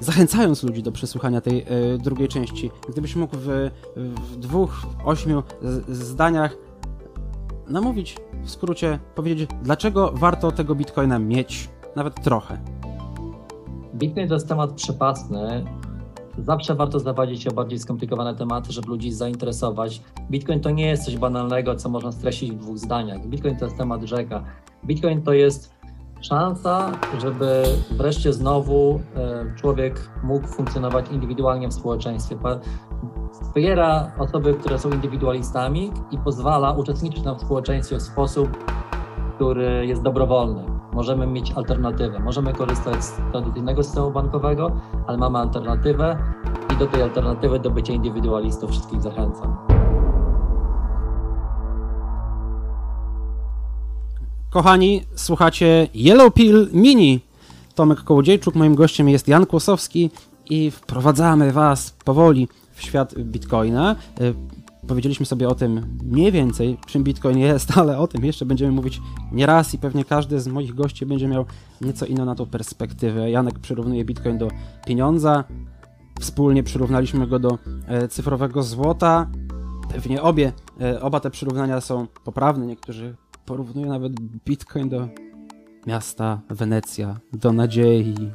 zachęcając 0.00 0.62
ludzi 0.62 0.82
do 0.82 0.92
przesłuchania 0.92 1.40
tej 1.40 1.60
y, 1.94 1.98
drugiej 1.98 2.28
części, 2.28 2.70
gdybyś 2.88 3.16
mógł 3.16 3.36
w, 3.36 3.70
w 3.96 4.36
dwóch, 4.36 4.82
ośmiu 5.04 5.42
zdaniach 5.88 6.56
namówić, 7.68 8.16
w 8.42 8.50
skrócie 8.50 8.98
powiedzieć, 9.14 9.50
dlaczego 9.62 10.12
warto 10.14 10.52
tego 10.52 10.74
bitcoina 10.74 11.18
mieć, 11.18 11.68
nawet 11.96 12.22
trochę. 12.22 12.58
Bitcoin 13.94 14.28
to 14.28 14.34
jest 14.34 14.48
temat 14.48 14.72
przepasny, 14.72 15.64
Zawsze 16.42 16.74
warto 16.74 17.00
zawadzić 17.00 17.46
o 17.46 17.52
bardziej 17.52 17.78
skomplikowane 17.78 18.34
tematy, 18.34 18.72
żeby 18.72 18.88
ludzi 18.88 19.12
zainteresować. 19.12 20.02
Bitcoin 20.30 20.60
to 20.60 20.70
nie 20.70 20.86
jest 20.86 21.04
coś 21.04 21.16
banalnego, 21.16 21.76
co 21.76 21.88
można 21.88 22.12
streścić 22.12 22.52
w 22.52 22.54
dwóch 22.54 22.78
zdaniach. 22.78 23.26
Bitcoin 23.26 23.56
to 23.56 23.64
jest 23.64 23.76
temat 23.76 24.02
rzeka. 24.02 24.44
Bitcoin 24.84 25.22
to 25.22 25.32
jest 25.32 25.74
szansa, 26.20 26.92
żeby 27.20 27.62
wreszcie 27.90 28.32
znowu 28.32 29.00
e, 29.16 29.54
człowiek 29.56 30.10
mógł 30.22 30.46
funkcjonować 30.46 31.10
indywidualnie 31.10 31.68
w 31.68 31.74
społeczeństwie. 31.74 32.36
Wspiera 33.32 34.12
osoby, 34.18 34.54
które 34.54 34.78
są 34.78 34.90
indywidualistami 34.90 35.92
i 36.10 36.18
pozwala 36.18 36.72
uczestniczyć 36.72 37.24
nam 37.24 37.38
w 37.38 37.40
społeczeństwie 37.40 37.96
w 37.96 38.02
sposób, 38.02 38.64
który 39.36 39.86
jest 39.86 40.02
dobrowolny 40.02 40.69
możemy 40.92 41.26
mieć 41.26 41.52
alternatywę. 41.52 42.18
Możemy 42.18 42.52
korzystać 42.52 43.04
z 43.04 43.12
tradycyjnego 43.32 43.82
systemu 43.82 44.10
bankowego, 44.10 44.70
ale 45.06 45.18
mamy 45.18 45.38
alternatywę 45.38 46.18
i 46.74 46.76
do 46.76 46.86
tej 46.86 47.02
alternatywy 47.02 47.58
do 47.58 47.70
bycia 47.70 47.92
indywidualistów 47.92 48.70
wszystkich 48.70 49.02
zachęcam. 49.02 49.56
Kochani, 54.50 55.02
słuchacie 55.14 55.88
Yellow 55.94 56.34
Pill 56.34 56.68
Mini. 56.72 57.20
Tomek 57.74 58.04
Kołodziejczuk, 58.04 58.54
moim 58.54 58.74
gościem 58.74 59.08
jest 59.08 59.28
Jan 59.28 59.46
Kłosowski 59.46 60.10
i 60.50 60.70
wprowadzamy 60.70 61.52
Was 61.52 61.90
powoli 62.04 62.48
w 62.72 62.82
świat 62.82 63.14
Bitcoina 63.14 63.96
powiedzieliśmy 64.86 65.26
sobie 65.26 65.48
o 65.48 65.54
tym 65.54 65.98
mniej 66.04 66.32
więcej, 66.32 66.78
czym 66.86 67.04
Bitcoin 67.04 67.38
jest, 67.38 67.70
ale 67.78 67.98
o 67.98 68.06
tym 68.06 68.24
jeszcze 68.24 68.46
będziemy 68.46 68.72
mówić 68.72 69.00
nie 69.32 69.46
raz 69.46 69.74
i 69.74 69.78
pewnie 69.78 70.04
każdy 70.04 70.40
z 70.40 70.48
moich 70.48 70.74
gości 70.74 71.06
będzie 71.06 71.28
miał 71.28 71.44
nieco 71.80 72.06
inną 72.06 72.24
na 72.24 72.34
to 72.34 72.46
perspektywę. 72.46 73.30
Janek 73.30 73.58
przyrównuje 73.58 74.04
Bitcoin 74.04 74.38
do 74.38 74.48
pieniądza, 74.86 75.44
wspólnie 76.20 76.62
przyrównaliśmy 76.62 77.26
go 77.26 77.38
do 77.38 77.58
e, 77.86 78.08
cyfrowego 78.08 78.62
złota. 78.62 79.30
Pewnie 79.92 80.22
obie, 80.22 80.52
e, 80.80 81.00
oba 81.00 81.20
te 81.20 81.30
przyrównania 81.30 81.80
są 81.80 82.06
poprawne. 82.24 82.66
Niektórzy 82.66 83.16
porównują 83.46 83.88
nawet 83.88 84.20
Bitcoin 84.20 84.88
do 84.88 85.08
miasta 85.86 86.40
Wenecja, 86.48 87.20
do 87.32 87.52
nadziei. 87.52 88.30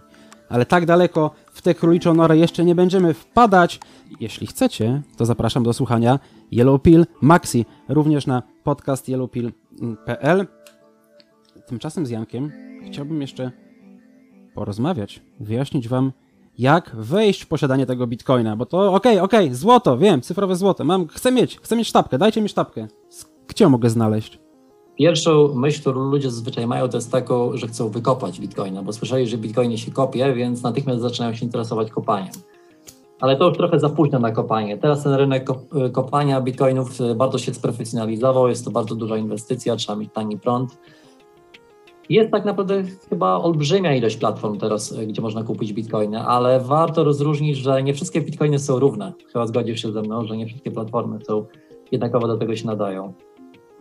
Ale 0.50 0.66
tak 0.66 0.86
daleko 0.86 1.32
w 1.54 1.62
tę 1.62 1.76
króliczą 1.76 2.14
norę 2.14 2.38
jeszcze 2.38 2.66
nie 2.66 2.76
będziemy 2.76 3.14
wpadać. 3.14 3.80
Jeśli 4.20 4.48
chcecie, 4.48 5.02
to 5.18 5.26
zapraszam 5.26 5.64
do 5.64 5.74
słuchania 5.74 6.20
Yellow 6.52 6.82
Pill 6.82 7.06
Maxi, 7.22 7.66
również 7.90 8.28
na 8.28 8.44
podcast 8.64 9.10
yellowpill.pl. 9.10 10.48
Tymczasem 11.66 12.06
z 12.06 12.10
Jankiem 12.10 12.52
chciałbym 12.86 13.22
jeszcze 13.22 13.52
porozmawiać, 14.54 15.22
wyjaśnić 15.40 15.88
wam, 15.88 16.12
jak 16.58 16.96
wejść 16.96 17.42
w 17.42 17.48
posiadanie 17.48 17.86
tego 17.86 18.08
bitcoina, 18.08 18.56
bo 18.56 18.66
to 18.66 18.78
okej, 18.78 19.14
okay, 19.14 19.22
okej, 19.22 19.46
okay, 19.46 19.56
złoto, 19.56 19.98
wiem, 19.98 20.22
cyfrowe 20.22 20.56
złoto, 20.56 20.84
mam, 20.84 21.08
chcę 21.08 21.32
mieć, 21.32 21.60
chcę 21.60 21.76
mieć 21.76 21.88
sztabkę, 21.88 22.18
dajcie 22.18 22.42
mi 22.42 22.50
sztabkę. 22.50 22.88
Gdzie 23.48 23.70
mogę 23.70 23.90
znaleźć? 23.90 24.45
Pierwszą 24.96 25.54
myśl, 25.56 25.82
którą 25.82 26.00
ludzie 26.04 26.32
zazwyczaj 26.32 26.68
mają, 26.68 26.90
to 26.90 26.98
jest 26.98 27.12
taką, 27.12 27.58
że 27.58 27.68
chcą 27.68 27.90
wykopać 27.90 28.40
bitcoina, 28.40 28.84
bo 28.84 28.94
słyszeli, 28.94 29.28
że 29.28 29.38
bitcoinie 29.38 29.78
się 29.78 29.92
kopie, 29.92 30.34
więc 30.34 30.64
natychmiast 30.64 31.02
zaczynają 31.02 31.34
się 31.36 31.46
interesować 31.46 31.92
kopaniem. 31.92 32.32
ale 33.20 33.36
to 33.36 33.48
już 33.48 33.58
trochę 33.58 33.80
za 33.80 33.90
późno 33.90 34.20
na 34.20 34.32
kopanie. 34.32 34.78
Teraz 34.78 35.04
ten 35.04 35.14
rynek 35.14 35.48
kopania 35.92 36.42
bitcoinów 36.42 36.98
bardzo 37.16 37.38
się 37.38 37.54
sprofesjonalizował, 37.54 38.48
jest 38.48 38.66
to 38.66 38.72
bardzo 38.72 38.96
duża 38.96 39.18
inwestycja, 39.18 39.76
trzeba 39.76 39.96
mieć 40.00 40.14
tani 40.14 40.40
prąd. 40.40 40.78
Jest 42.10 42.32
tak 42.32 42.46
naprawdę 42.46 42.84
chyba 43.10 43.38
olbrzymia 43.38 43.96
ilość 43.96 44.18
platform 44.18 44.58
teraz, 44.58 44.94
gdzie 45.08 45.22
można 45.22 45.44
kupić 45.44 45.74
bitcoiny, 45.74 46.22
ale 46.22 46.60
warto 46.60 47.04
rozróżnić, 47.04 47.58
że 47.58 47.84
nie 47.84 47.94
wszystkie 47.94 48.22
bitcoiny 48.22 48.60
są 48.60 48.80
równe. 48.80 49.14
Chyba 49.34 49.48
zgodzisz 49.48 49.82
się 49.82 49.92
ze 49.92 50.02
mną, 50.02 50.26
że 50.26 50.38
nie 50.38 50.46
wszystkie 50.46 50.72
platformy 50.72 51.20
są 51.26 51.46
jednakowo 51.92 52.28
do 52.28 52.38
tego 52.38 52.56
się 52.56 52.68
nadają. 52.68 53.14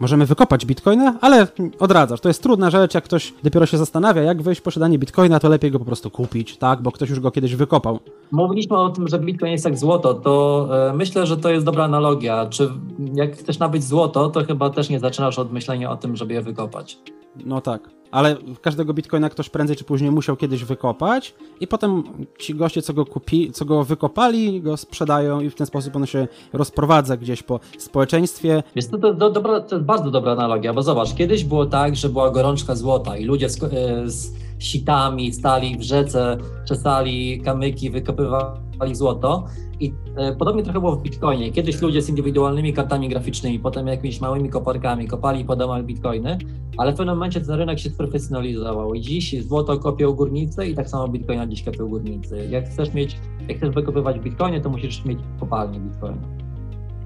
Możemy 0.04 0.26
wykopać 0.26 0.66
bitcoina, 0.66 1.18
ale 1.20 1.46
odradzasz. 1.78 2.20
To 2.20 2.28
jest 2.28 2.42
trudna 2.42 2.70
rzecz, 2.70 2.94
jak 2.94 3.04
ktoś 3.04 3.34
dopiero 3.42 3.66
się 3.66 3.78
zastanawia, 3.78 4.22
jak 4.22 4.42
wejść 4.42 4.60
w 4.60 4.64
posiadanie 4.64 4.98
bitcoina, 4.98 5.40
to 5.40 5.48
lepiej 5.48 5.70
go 5.70 5.78
po 5.78 5.84
prostu 5.84 6.10
kupić, 6.10 6.56
tak? 6.56 6.82
Bo 6.82 6.92
ktoś 6.92 7.10
już 7.10 7.20
go 7.20 7.30
kiedyś 7.30 7.54
wykopał. 7.54 7.98
Mówiliśmy 8.32 8.76
o 8.76 8.88
tym, 8.88 9.08
że 9.08 9.18
bitcoin 9.18 9.52
jest 9.52 9.64
jak 9.64 9.78
złoto, 9.78 10.14
to 10.14 10.68
e, 10.90 10.94
myślę, 10.94 11.26
że 11.26 11.36
to 11.36 11.50
jest 11.50 11.66
dobra 11.66 11.84
analogia. 11.84 12.46
Czy 12.46 12.70
jak 13.14 13.36
chcesz 13.36 13.58
nabyć 13.58 13.84
złoto, 13.84 14.28
to 14.28 14.44
chyba 14.44 14.70
też 14.70 14.90
nie 14.90 15.00
zaczynasz 15.00 15.38
od 15.38 15.52
myślenia 15.52 15.90
o 15.90 15.96
tym, 15.96 16.16
żeby 16.16 16.34
je 16.34 16.42
wykopać. 16.42 16.98
No 17.44 17.60
tak 17.60 17.90
ale 18.14 18.36
każdego 18.62 18.94
bitcoina 18.94 19.30
ktoś 19.30 19.50
prędzej 19.50 19.76
czy 19.76 19.84
później 19.84 20.10
musiał 20.10 20.36
kiedyś 20.36 20.64
wykopać 20.64 21.34
i 21.60 21.66
potem 21.66 22.02
ci 22.38 22.54
goście, 22.54 22.82
co 22.82 22.92
go, 22.92 23.06
kupi, 23.06 23.52
co 23.52 23.64
go 23.64 23.84
wykopali, 23.84 24.60
go 24.60 24.76
sprzedają 24.76 25.40
i 25.40 25.50
w 25.50 25.54
ten 25.54 25.66
sposób 25.66 25.96
on 25.96 26.06
się 26.06 26.28
rozprowadza 26.52 27.16
gdzieś 27.16 27.42
po 27.42 27.60
społeczeństwie. 27.78 28.62
Jest 28.74 28.90
to, 28.90 29.14
to, 29.14 29.30
dobra, 29.30 29.60
to 29.60 29.80
bardzo 29.80 30.10
dobra 30.10 30.32
analogia, 30.32 30.74
bo 30.74 30.82
zobacz, 30.82 31.14
kiedyś 31.14 31.44
było 31.44 31.66
tak, 31.66 31.96
że 31.96 32.08
była 32.08 32.30
gorączka 32.30 32.76
złota 32.76 33.16
i 33.16 33.24
ludzie 33.24 33.48
z, 33.48 33.62
e, 33.62 33.68
z 34.10 34.32
sitami 34.58 35.32
stali 35.32 35.78
w 35.78 35.82
rzece, 35.82 36.36
czesali 36.68 37.40
kamyki, 37.40 37.90
wykopywali 37.90 38.94
złoto 38.94 39.44
i 39.80 39.92
e, 40.16 40.36
podobnie 40.36 40.62
trochę 40.62 40.80
było 40.80 40.96
w 40.96 41.02
Bitcoinie. 41.02 41.52
Kiedyś 41.52 41.82
ludzie 41.82 42.02
z 42.02 42.08
indywidualnymi 42.08 42.72
kartami 42.72 43.08
graficznymi, 43.08 43.58
potem 43.58 43.86
jakimiś 43.86 44.20
małymi 44.20 44.48
koparkami 44.48 45.08
kopali 45.08 45.44
po 45.44 45.56
domach 45.56 45.84
Bitcoiny, 45.84 46.38
ale 46.76 46.92
w 46.92 46.96
pewnym 46.96 47.14
momencie 47.14 47.40
ten 47.40 47.54
rynek 47.54 47.78
się 47.78 47.90
sprofesjonalizował 47.90 48.94
i 48.94 49.00
dziś 49.00 49.46
złoto 49.46 49.78
kopią 49.78 50.12
górnicy 50.12 50.66
i 50.66 50.74
tak 50.74 50.88
samo 50.88 51.08
Bitcoina 51.08 51.46
dziś 51.46 51.62
kopią 51.62 51.88
górnicy. 51.88 52.48
Jak 52.50 52.68
chcesz 52.68 52.94
mieć, 52.94 53.16
jak 53.48 53.56
chcesz 53.56 53.74
wykopywać 53.74 54.20
Bitcoiny, 54.20 54.60
to 54.60 54.70
musisz 54.70 55.04
mieć 55.04 55.18
kopalnię 55.40 55.80
Bitcoina. 55.80 56.22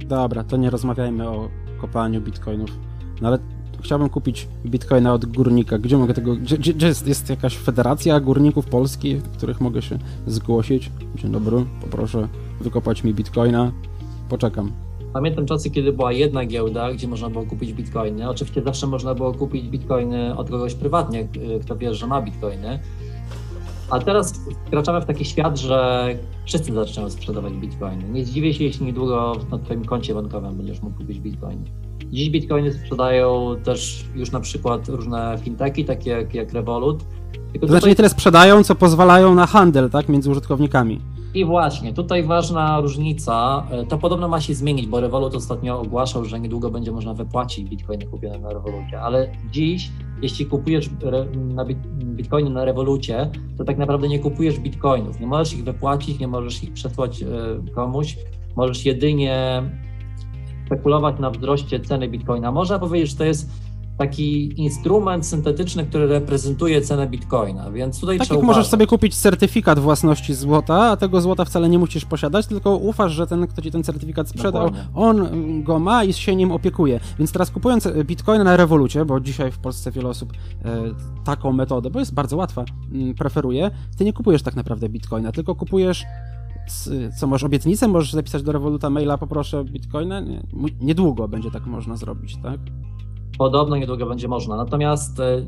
Dobra, 0.07 0.45
to 0.45 0.57
nie 0.57 0.71
rozmawiajmy 0.71 1.29
o 1.29 1.49
kopalniu 1.81 2.21
Bitcoinów. 2.21 2.71
No 3.23 3.29
ale 3.29 3.39
chciałbym 3.83 4.09
kupić 4.09 4.49
bitcoina 4.67 5.15
od 5.15 5.27
górnika. 5.27 5.79
Gdzie 5.79 5.97
mogę 5.97 6.15
tego. 6.15 6.37
Gdzie, 6.37 6.59
gdzie 6.59 6.87
jest, 6.87 7.07
jest, 7.09 7.31
jakaś 7.31 7.57
federacja 7.57 8.21
górników 8.21 8.67
Polski, 8.67 9.17
w 9.17 9.29
których 9.29 9.61
mogę 9.61 9.83
się 9.83 9.99
zgłosić? 10.27 10.91
Dzień 11.17 11.33
dobry, 11.33 11.65
poproszę 11.81 12.29
wykopać 12.61 13.05
mi 13.05 13.15
bitcoina. 13.15 13.73
Poczekam. 14.29 14.73
Pamiętam 15.13 15.47
czasy, 15.47 15.71
kiedy 15.71 15.93
była 15.93 16.13
jedna 16.13 16.47
giełda, 16.47 16.93
gdzie 16.93 17.09
można 17.09 17.31
było 17.31 17.47
kupić 17.47 17.73
bitcoiny. 17.73 18.29
Oczywiście 18.29 18.63
zawsze 18.63 18.87
można 18.87 19.15
było 19.15 19.35
kupić 19.35 19.69
bitcoiny 19.69 20.37
od 20.37 20.51
kogoś 20.51 20.75
prywatnie, 20.75 21.29
kto 21.63 21.77
wie, 21.77 21.95
że 21.95 22.07
ma 22.07 22.23
bitcoiny. 22.23 22.79
A 23.91 23.99
teraz 23.99 24.41
wkraczamy 24.67 25.01
w 25.01 25.05
taki 25.05 25.25
świat, 25.25 25.59
że 25.59 26.09
wszyscy 26.45 26.73
zaczynają 26.73 27.11
sprzedawać 27.11 27.53
bitcoiny. 27.53 28.09
Nie 28.09 28.25
zdziwię 28.25 28.55
się, 28.55 28.65
jeśli 28.65 28.87
niedługo 28.87 29.37
na 29.51 29.59
Twoim 29.59 29.85
koncie 29.85 30.15
bankowym 30.15 30.57
będziesz 30.57 30.83
mógł 30.83 30.97
kupić 30.99 31.21
bitcoiny. 31.21 31.65
Dziś 32.11 32.31
bitcoiny 32.31 32.73
sprzedają 32.73 33.57
też 33.65 34.05
już 34.15 34.33
na 34.33 34.41
przykład 34.41 34.89
różne 34.89 35.39
fintechy, 35.43 35.85
takie 35.85 36.11
jak, 36.11 36.35
jak 36.35 36.53
Revolut. 36.53 37.05
Tylko 37.53 37.67
to 37.67 37.73
znaczy 37.73 37.89
nie 37.89 37.95
tyle 37.95 38.09
sprzedają, 38.09 38.65
co 38.65 38.75
pozwalają 38.75 39.35
na 39.35 39.47
handel 39.47 39.91
tak, 39.91 40.09
między 40.09 40.31
użytkownikami. 40.31 41.01
I 41.35 41.45
właśnie, 41.45 41.93
tutaj 41.93 42.23
ważna 42.23 42.81
różnica, 42.81 43.67
e, 43.71 43.87
to 43.87 43.99
podobno 43.99 44.29
ma 44.29 44.41
się 44.41 44.55
zmienić, 44.55 44.87
bo 44.87 45.01
Revolut 45.01 45.35
ostatnio 45.35 45.81
ogłaszał, 45.81 46.25
że 46.25 46.41
niedługo 46.41 46.71
będzie 46.71 46.93
można 46.93 47.15
wypłacić 47.15 47.69
bitcoiny 47.69 48.07
kupione 48.07 48.39
na 48.39 48.49
Revolucie, 48.49 49.01
ale 49.01 49.33
dziś, 49.51 49.91
jeśli 50.23 50.47
kupujesz 50.47 50.91
na 51.35 51.65
bitcoiny 52.05 52.51
na 52.51 52.65
Revolucie, 52.65 53.31
to 53.59 53.65
tak 53.65 53.79
naprawdę 53.79 54.09
nie 54.09 54.19
kupujesz 54.19 54.59
bitcoinów, 54.59 55.21
nie 55.21 55.27
możesz 55.27 55.55
ich 55.55 55.65
wypłacić, 55.65 56.19
nie 56.19 56.29
możesz 56.29 56.65
ich 56.65 56.73
przesłać 56.73 57.23
e, 57.23 57.27
komuś, 57.75 58.17
możesz 58.57 58.87
jedynie 58.87 59.63
spekulować 60.69 61.19
na 61.19 61.31
wzroście 61.31 61.81
ceny 61.81 62.09
bitcoina. 62.09 62.53
Można 62.53 62.79
powiedzieć, 62.79 63.11
że 63.11 63.17
to 63.17 63.25
jest 63.25 63.51
taki 63.99 64.61
instrument 64.61 65.27
syntetyczny, 65.27 65.87
który 65.87 66.07
reprezentuje 66.07 66.81
cenę 66.81 67.07
bitcoina, 67.07 67.71
więc 67.71 68.01
tutaj 68.01 68.19
tak 68.19 68.31
jak 68.31 68.43
możesz 68.43 68.67
sobie 68.67 68.87
kupić 68.87 69.17
certyfikat 69.17 69.79
własności 69.79 70.35
złota, 70.35 70.91
a 70.91 70.97
tego 70.97 71.21
złota 71.21 71.45
wcale 71.45 71.69
nie 71.69 71.79
musisz 71.79 72.05
posiadać, 72.05 72.47
tylko 72.47 72.77
ufasz, 72.77 73.13
że 73.13 73.27
ten, 73.27 73.47
kto 73.47 73.63
ci 73.63 73.71
ten 73.71 73.85
certyfikat 73.85 74.29
sprzedał, 74.29 74.71
Dokładnie. 74.71 74.89
on 74.95 75.29
go 75.63 75.79
ma 75.79 76.05
i 76.05 76.13
się 76.13 76.37
nim 76.37 76.53
opiekuje. 76.53 77.01
Więc 77.19 77.33
teraz 77.33 77.51
kupując 77.51 77.89
bitcoina 78.05 78.45
na 78.45 78.57
rewolucie, 78.57 79.05
bo 79.05 79.21
dzisiaj 79.21 79.53
w 79.53 79.59
Polsce 79.59 79.91
wiele 79.91 80.09
osób 80.09 80.33
e, 80.65 80.83
taką 81.25 81.53
metodę, 81.53 81.91
bo 81.91 81.99
jest 81.99 82.15
bardzo 82.15 82.37
łatwa, 82.37 82.65
mm, 82.93 83.15
preferuje, 83.15 83.71
ty 83.99 84.05
nie 84.05 84.13
kupujesz 84.13 84.43
tak 84.43 84.57
naprawdę 84.57 84.89
bitcoina, 84.89 85.33
tylko 85.33 85.55
kupujesz 85.55 86.05
co, 87.19 87.27
masz 87.27 87.45
obietnicę? 87.45 87.89
Możesz 87.89 88.13
zapisać 88.13 88.43
do 88.43 88.53
Revoluta 88.53 88.91
maila, 88.91 89.19
poproszę 89.19 89.65
bitcoina? 89.65 90.21
Nie, 90.21 90.43
niedługo 90.81 91.29
będzie 91.29 91.51
tak 91.51 91.67
można 91.67 91.97
zrobić, 91.97 92.37
tak? 92.43 92.61
Podobno 93.39 93.77
niedługo 93.77 94.07
będzie 94.07 94.29
można. 94.29 94.57
Natomiast 94.57 95.21
e, 95.21 95.43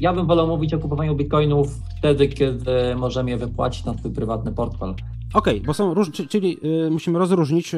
ja 0.00 0.12
bym 0.12 0.26
wolał 0.26 0.46
mówić 0.46 0.74
o 0.74 0.78
kupowaniu 0.78 1.16
bitcoinów 1.16 1.80
wtedy, 1.98 2.28
kiedy 2.28 2.96
możemy 2.96 3.30
je 3.30 3.36
wypłacić 3.36 3.84
na 3.84 3.98
swój 3.98 4.10
prywatny 4.10 4.52
portfel. 4.52 4.90
Okej, 5.34 5.54
okay, 5.54 5.66
bo 5.66 5.74
są 5.74 5.94
róż, 5.94 6.10
czyli 6.28 6.58
y, 6.86 6.90
musimy 6.90 7.18
rozróżnić, 7.18 7.72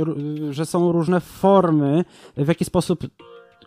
że 0.50 0.66
są 0.66 0.92
różne 0.92 1.20
formy, 1.20 2.04
w 2.36 2.48
jaki 2.48 2.64
sposób 2.64 3.06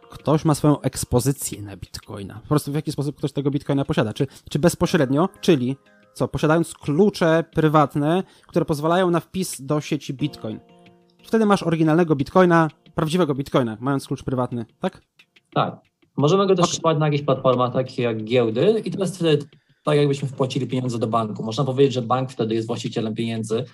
ktoś 0.09 0.45
ma 0.45 0.55
swoją 0.55 0.81
ekspozycję 0.81 1.61
na 1.61 1.77
bitcoina. 1.77 2.39
Po 2.43 2.47
prostu 2.47 2.71
w 2.71 2.75
jaki 2.75 2.91
sposób 2.91 3.15
ktoś 3.15 3.31
tego 3.31 3.51
bitcoina 3.51 3.85
posiada. 3.85 4.13
Czy, 4.13 4.27
czy 4.49 4.59
bezpośrednio, 4.59 5.29
czyli 5.41 5.77
co, 6.17 6.27
posiadając 6.27 6.73
klucze 6.73 7.43
prywatne, 7.51 8.23
które 8.47 8.65
pozwalają 8.65 9.11
na 9.11 9.19
wpis 9.19 9.61
do 9.61 9.81
sieci 9.81 10.13
Bitcoin. 10.13 10.59
Wtedy 11.23 11.45
masz 11.45 11.63
oryginalnego 11.63 12.15
Bitcoina, 12.15 12.69
prawdziwego 12.95 13.35
Bitcoina, 13.35 13.77
mając 13.79 14.07
klucz 14.07 14.23
prywatny, 14.23 14.65
tak? 14.79 15.01
Tak. 15.53 15.79
Możemy 16.17 16.47
go 16.47 16.55
też 16.55 16.79
okay. 16.79 16.99
na 16.99 17.05
jakichś 17.05 17.23
platformach 17.23 17.73
takich 17.73 17.97
jak 17.97 18.23
giełdy 18.23 18.81
i 18.85 18.91
to 18.91 18.99
jest 18.99 19.15
wtedy 19.15 19.45
tak, 19.83 19.97
jakbyśmy 19.97 20.27
wpłacili 20.27 20.67
pieniądze 20.67 20.99
do 20.99 21.07
banku. 21.07 21.43
Można 21.43 21.63
powiedzieć, 21.63 21.93
że 21.93 22.01
bank 22.01 22.31
wtedy 22.31 22.55
jest 22.55 22.67
właścicielem 22.67 23.15
pieniędzy. 23.15 23.65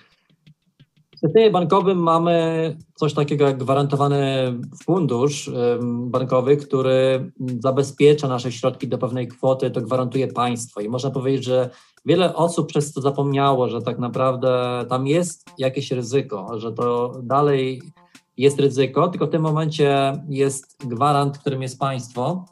W 1.24 1.26
systemie 1.26 1.50
bankowym 1.50 1.98
mamy 1.98 2.76
coś 2.94 3.14
takiego 3.14 3.44
jak 3.44 3.58
gwarantowany 3.58 4.54
fundusz 4.84 5.50
bankowy, 5.86 6.56
który 6.56 7.32
zabezpiecza 7.60 8.28
nasze 8.28 8.52
środki 8.52 8.88
do 8.88 8.98
pewnej 8.98 9.28
kwoty, 9.28 9.70
to 9.70 9.80
gwarantuje 9.80 10.28
państwo. 10.28 10.80
I 10.80 10.88
można 10.88 11.10
powiedzieć, 11.10 11.44
że 11.44 11.70
wiele 12.04 12.34
osób 12.34 12.68
przez 12.68 12.92
to 12.92 13.00
zapomniało, 13.00 13.68
że 13.68 13.82
tak 13.82 13.98
naprawdę 13.98 14.84
tam 14.88 15.06
jest 15.06 15.50
jakieś 15.58 15.90
ryzyko, 15.90 16.58
że 16.58 16.72
to 16.72 17.12
dalej 17.22 17.82
jest 18.36 18.60
ryzyko, 18.60 19.08
tylko 19.08 19.26
w 19.26 19.30
tym 19.30 19.42
momencie 19.42 20.12
jest 20.28 20.76
gwarant, 20.86 21.38
którym 21.38 21.62
jest 21.62 21.78
państwo. 21.78 22.44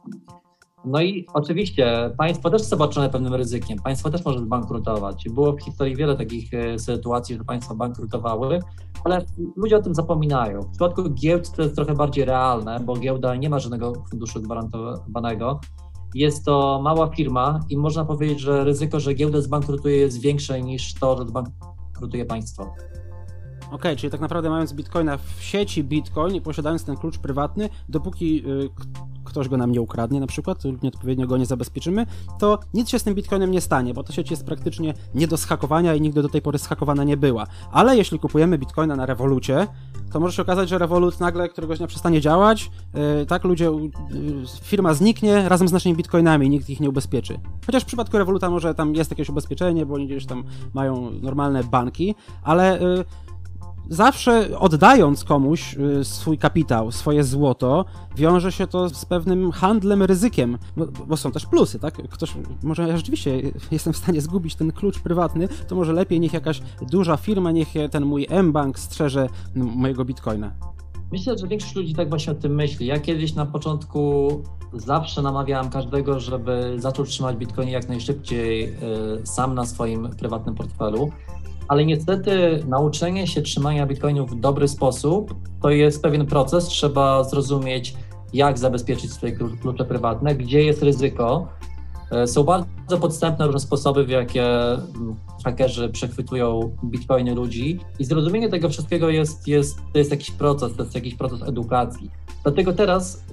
No 0.85 1.03
i 1.03 1.27
oczywiście 1.35 2.11
państwo 2.19 2.51
też 2.51 2.61
jest 2.61 2.73
obarczone 2.73 3.11
pewnym 3.11 3.35
ryzykiem. 3.35 3.79
Państwo 3.79 4.11
też 4.11 4.25
może 4.25 4.39
zbankrutować. 4.39 5.25
Było 5.29 5.53
w 5.53 5.63
historii 5.63 5.97
wiele 5.97 6.17
takich 6.17 6.55
e, 6.55 6.79
sytuacji, 6.79 7.37
że 7.37 7.45
państwa 7.45 7.75
bankrutowały, 7.75 8.61
ale 9.05 9.25
ludzie 9.57 9.77
o 9.77 9.83
tym 9.83 9.95
zapominają. 9.95 10.61
W 10.61 10.71
przypadku 10.71 11.11
giełd 11.11 11.51
to 11.51 11.63
jest 11.63 11.75
trochę 11.75 11.95
bardziej 11.95 12.25
realne, 12.25 12.81
bo 12.81 12.97
giełda 12.97 13.37
nie 13.37 13.51
ma 13.51 13.59
żadnego 13.59 13.93
funduszu 14.11 14.43
gwarantowanego. 14.43 15.61
Jest 16.15 16.45
to 16.45 16.81
mała 16.85 17.07
firma 17.07 17.61
i 17.69 17.77
można 17.77 18.05
powiedzieć, 18.05 18.41
że 18.41 18.65
ryzyko, 18.65 19.01
że 19.01 19.15
giełda 19.15 19.41
zbankrutuje 19.41 19.97
jest 19.97 20.21
większe 20.21 20.63
niż 20.63 20.95
to, 20.95 21.17
że 21.19 21.29
zbankrutuje 21.29 22.25
państwo. 22.25 22.75
Okay, 23.71 23.97
czyli 23.97 24.11
tak 24.11 24.21
naprawdę 24.21 24.51
mając 24.51 24.73
bitcoina 24.73 25.17
w 25.17 25.43
sieci 25.43 25.85
Bitcoin 25.85 26.35
i 26.35 26.41
posiadając 26.41 26.85
ten 26.85 26.97
klucz 26.97 27.19
prywatny, 27.19 27.69
dopóki 27.89 28.43
y, 28.47 28.69
ktoś 29.33 29.49
go 29.49 29.57
nam 29.57 29.73
nie 29.73 29.81
ukradnie 29.81 30.21
na 30.21 30.27
przykład 30.27 30.65
lub 30.65 30.83
nieodpowiednio 30.83 31.27
go 31.27 31.37
nie 31.37 31.47
zabezpieczymy, 31.47 32.07
to 32.39 32.59
nic 32.75 32.89
się 32.89 32.99
z 32.99 33.03
tym 33.03 33.15
bitcoinem 33.15 33.51
nie 33.51 33.61
stanie, 33.61 33.95
bo 33.95 34.03
ta 34.03 34.13
sieć 34.13 34.31
jest 34.31 34.45
praktycznie 34.45 34.95
nie 35.15 35.29
do 35.29 35.37
schakowania 35.37 35.95
i 35.95 36.01
nigdy 36.01 36.23
do 36.23 36.29
tej 36.29 36.43
pory 36.43 36.59
schakowana 36.59 37.05
nie 37.05 37.17
była. 37.17 37.47
Ale 37.73 37.97
jeśli 37.97 38.19
kupujemy 38.19 38.59
bitcoina 38.59 38.97
na 38.97 39.07
rewolucie, 39.07 39.67
to 40.13 40.21
może 40.21 40.37
się 40.37 40.43
okazać, 40.43 40.69
że 40.69 40.79
Revolut 40.79 41.21
nagle 41.21 41.49
któregoś 41.49 41.79
dnia 41.79 41.87
przestanie 41.87 42.21
działać, 42.21 42.71
yy, 42.95 43.27
tak, 43.27 43.45
ludzie, 43.45 43.65
yy, 43.65 43.91
firma 44.63 44.95
zniknie 44.95 45.49
razem 45.49 45.69
z 45.69 45.73
naszymi 45.73 45.97
bitcoinami, 45.97 46.51
nikt 46.51 46.71
ich 46.71 46.81
nie 46.81 46.89
ubezpieczy. 46.89 47.39
Chociaż 47.67 47.83
w 47.83 47.87
przypadku 47.87 48.19
Revoluta 48.19 48.51
może 48.51 48.75
tam 48.75 48.95
jest 48.95 49.11
jakieś 49.11 49.29
ubezpieczenie, 49.29 49.87
bo 49.87 49.95
oni 49.95 50.07
gdzieś 50.07 50.27
tam 50.27 50.45
mają 50.75 51.11
normalne 51.11 51.65
banki, 51.65 52.15
ale 52.43 52.79
yy, 52.81 53.05
zawsze 53.89 54.59
oddając 54.59 55.25
komuś 55.25 55.77
y, 56.01 56.05
swój 56.05 56.39
kapitał, 56.39 56.93
swoje 56.93 57.25
złoto, 57.25 57.85
wiąże 58.17 58.53
się 58.53 58.67
to 58.67 58.89
z 58.89 59.05
pewnym 59.05 59.53
handlem, 59.53 60.03
ryzykiem, 60.03 60.59
bo, 60.77 60.87
bo, 60.87 61.17
są 61.17 61.33
też 61.33 61.47
plusy, 61.47 61.79
tak? 61.79 61.95
Ktoś, 61.95 62.35
może 62.63 62.89
ja 62.89 62.97
rzeczywiście 62.97 63.43
jestem 63.71 63.93
w 63.93 63.97
stanie 63.97 64.21
zgubić 64.21 64.55
ten 64.55 64.73
klucz 64.73 64.99
prywatny, 64.99 65.49
to 65.69 65.75
może 65.75 65.93
lepiej 65.93 66.21
niech 66.21 66.33
jakaś 66.33 66.63
duża 66.91 67.17
firma, 67.17 67.51
niech 67.51 67.69
ten 67.91 68.05
mój 68.05 68.27
M-Bank 68.31 68.79
strzeże 68.79 69.29
mojego 69.55 70.05
bitcoina. 70.05 70.53
Myślę, 71.13 71.39
że 71.39 71.47
większość 71.47 71.75
ludzi 71.75 71.95
tak 71.95 72.09
właśnie 72.09 72.33
o 72.33 72.37
tym 72.37 72.55
myśli. 72.55 72.87
Ja 72.87 73.01
kiedyś 73.01 73.35
na 73.35 73.47
początku 73.47 74.29
zawsze 74.73 75.23
namawiałem 75.23 75.71
każdego, 75.71 76.21
żeby 76.21 76.75
zaczął 76.77 77.05
trzymać 77.05 77.37
bitcoiny 77.37 77.71
jak 77.71 77.89
najszybciej 77.89 78.65
y, 78.65 78.77
sam 79.27 79.55
na 79.55 79.67
swoim 79.67 80.09
prywatnym 80.19 80.55
portfelu 80.55 81.11
ale 81.73 81.87
niestety 81.87 82.65
nauczenie 82.69 83.27
się 83.27 83.43
trzymania 83.43 83.87
bitcoinów 83.87 84.31
w 84.31 84.41
dobry 84.41 84.69
sposób 84.69 85.35
to 85.63 85.71
jest 85.71 86.03
pewien 86.03 86.27
proces. 86.27 86.67
Trzeba 86.67 87.25
zrozumieć, 87.25 87.95
jak 88.33 88.59
zabezpieczyć 88.59 89.13
swoje 89.13 89.33
klucze 89.33 89.85
prywatne, 89.85 90.35
gdzie 90.35 90.63
jest 90.63 90.83
ryzyko. 90.83 91.49
E, 92.11 92.27
są 92.27 92.45
bardzo 92.45 92.99
podstępne 93.01 93.47
różne 93.47 93.61
sposoby, 93.61 94.05
w 94.05 94.09
jakie 94.09 94.45
mm, 94.45 95.17
hakerzy 95.45 95.89
przechwytują 95.89 96.77
bitcoiny 96.85 97.35
ludzi 97.35 97.81
i 97.99 98.05
zrozumienie 98.05 98.49
tego 98.49 98.69
wszystkiego 98.69 99.11
jest, 99.11 99.49
jest, 99.49 99.77
to 99.93 99.99
jest 99.99 100.11
jakiś 100.11 100.31
proces, 100.31 100.77
to 100.77 100.83
jest 100.83 100.95
jakiś 100.95 101.15
proces 101.15 101.43
edukacji. 101.43 102.11
Dlatego 102.43 102.73
teraz 102.73 103.25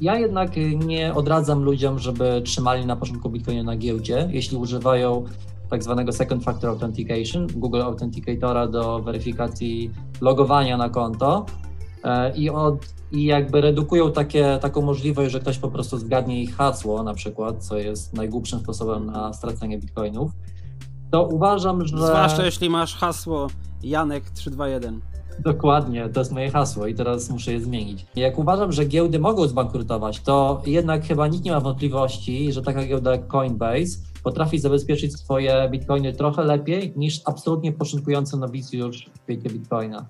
ja 0.00 0.18
jednak 0.18 0.50
nie 0.86 1.14
odradzam 1.14 1.62
ludziom, 1.62 1.98
żeby 1.98 2.42
trzymali 2.44 2.86
na 2.86 2.96
początku 2.96 3.30
bitcoiny 3.30 3.64
na 3.64 3.76
giełdzie, 3.76 4.28
jeśli 4.32 4.56
używają 4.56 5.24
tak 5.70 5.82
zwanego 5.82 6.12
Second 6.12 6.44
Factor 6.44 6.70
Authentication, 6.70 7.46
Google 7.54 7.82
Authenticatora 7.82 8.66
do 8.66 9.00
weryfikacji 9.00 9.90
logowania 10.20 10.76
na 10.76 10.88
konto 10.88 11.46
e, 12.04 12.36
i, 12.36 12.50
od, 12.50 12.86
i 13.12 13.24
jakby 13.24 13.60
redukują 13.60 14.12
takie, 14.12 14.58
taką 14.60 14.82
możliwość, 14.82 15.32
że 15.32 15.40
ktoś 15.40 15.58
po 15.58 15.68
prostu 15.68 15.98
zgadnie 15.98 16.42
ich 16.42 16.56
hasło 16.56 17.02
na 17.02 17.14
przykład, 17.14 17.64
co 17.64 17.78
jest 17.78 18.14
najgłupszym 18.14 18.60
sposobem 18.60 19.06
na 19.06 19.32
stracenie 19.32 19.78
bitcoinów, 19.78 20.32
to 21.10 21.26
uważam, 21.26 21.86
że... 21.86 21.96
Zwłaszcza 21.96 22.44
jeśli 22.44 22.70
masz 22.70 22.94
hasło 22.94 23.46
Janek321. 23.82 24.98
Dokładnie, 25.44 26.08
to 26.08 26.20
jest 26.20 26.32
moje 26.32 26.50
hasło 26.50 26.86
i 26.86 26.94
teraz 26.94 27.30
muszę 27.30 27.52
je 27.52 27.60
zmienić. 27.60 28.06
Jak 28.16 28.38
uważam, 28.38 28.72
że 28.72 28.84
giełdy 28.84 29.18
mogą 29.18 29.46
zbankrutować, 29.46 30.20
to 30.20 30.62
jednak 30.66 31.04
chyba 31.04 31.26
nikt 31.26 31.44
nie 31.44 31.50
ma 31.50 31.60
wątpliwości, 31.60 32.52
że 32.52 32.62
taka 32.62 32.84
giełda 32.84 33.12
jak 33.12 33.26
Coinbase 33.26 33.98
potrafi 34.28 34.58
zabezpieczyć 34.58 35.16
swoje 35.16 35.68
bitcoiny 35.70 36.12
trochę 36.12 36.44
lepiej 36.44 36.92
niż 36.96 37.20
absolutnie 37.24 37.72
początkujący 37.72 38.36
nowicjusz 38.36 39.10
w 39.14 39.22
świecie 39.22 39.50
bitcoina. 39.50 40.06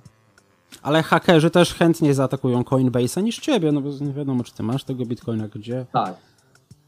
Ale 0.83 1.02
hakerzy 1.02 1.50
też 1.50 1.74
chętnie 1.74 2.14
zaatakują 2.14 2.62
Coinbase'a 2.62 3.22
niż 3.22 3.38
ciebie, 3.38 3.72
no 3.72 3.81
bo 3.81 3.90
nie 4.00 4.12
wiadomo, 4.12 4.44
czy 4.44 4.54
ty 4.54 4.62
masz 4.62 4.85
tego 4.85 5.07
bitcoina 5.07 5.48
gdzie. 5.48 5.87
Tak, 5.92 6.14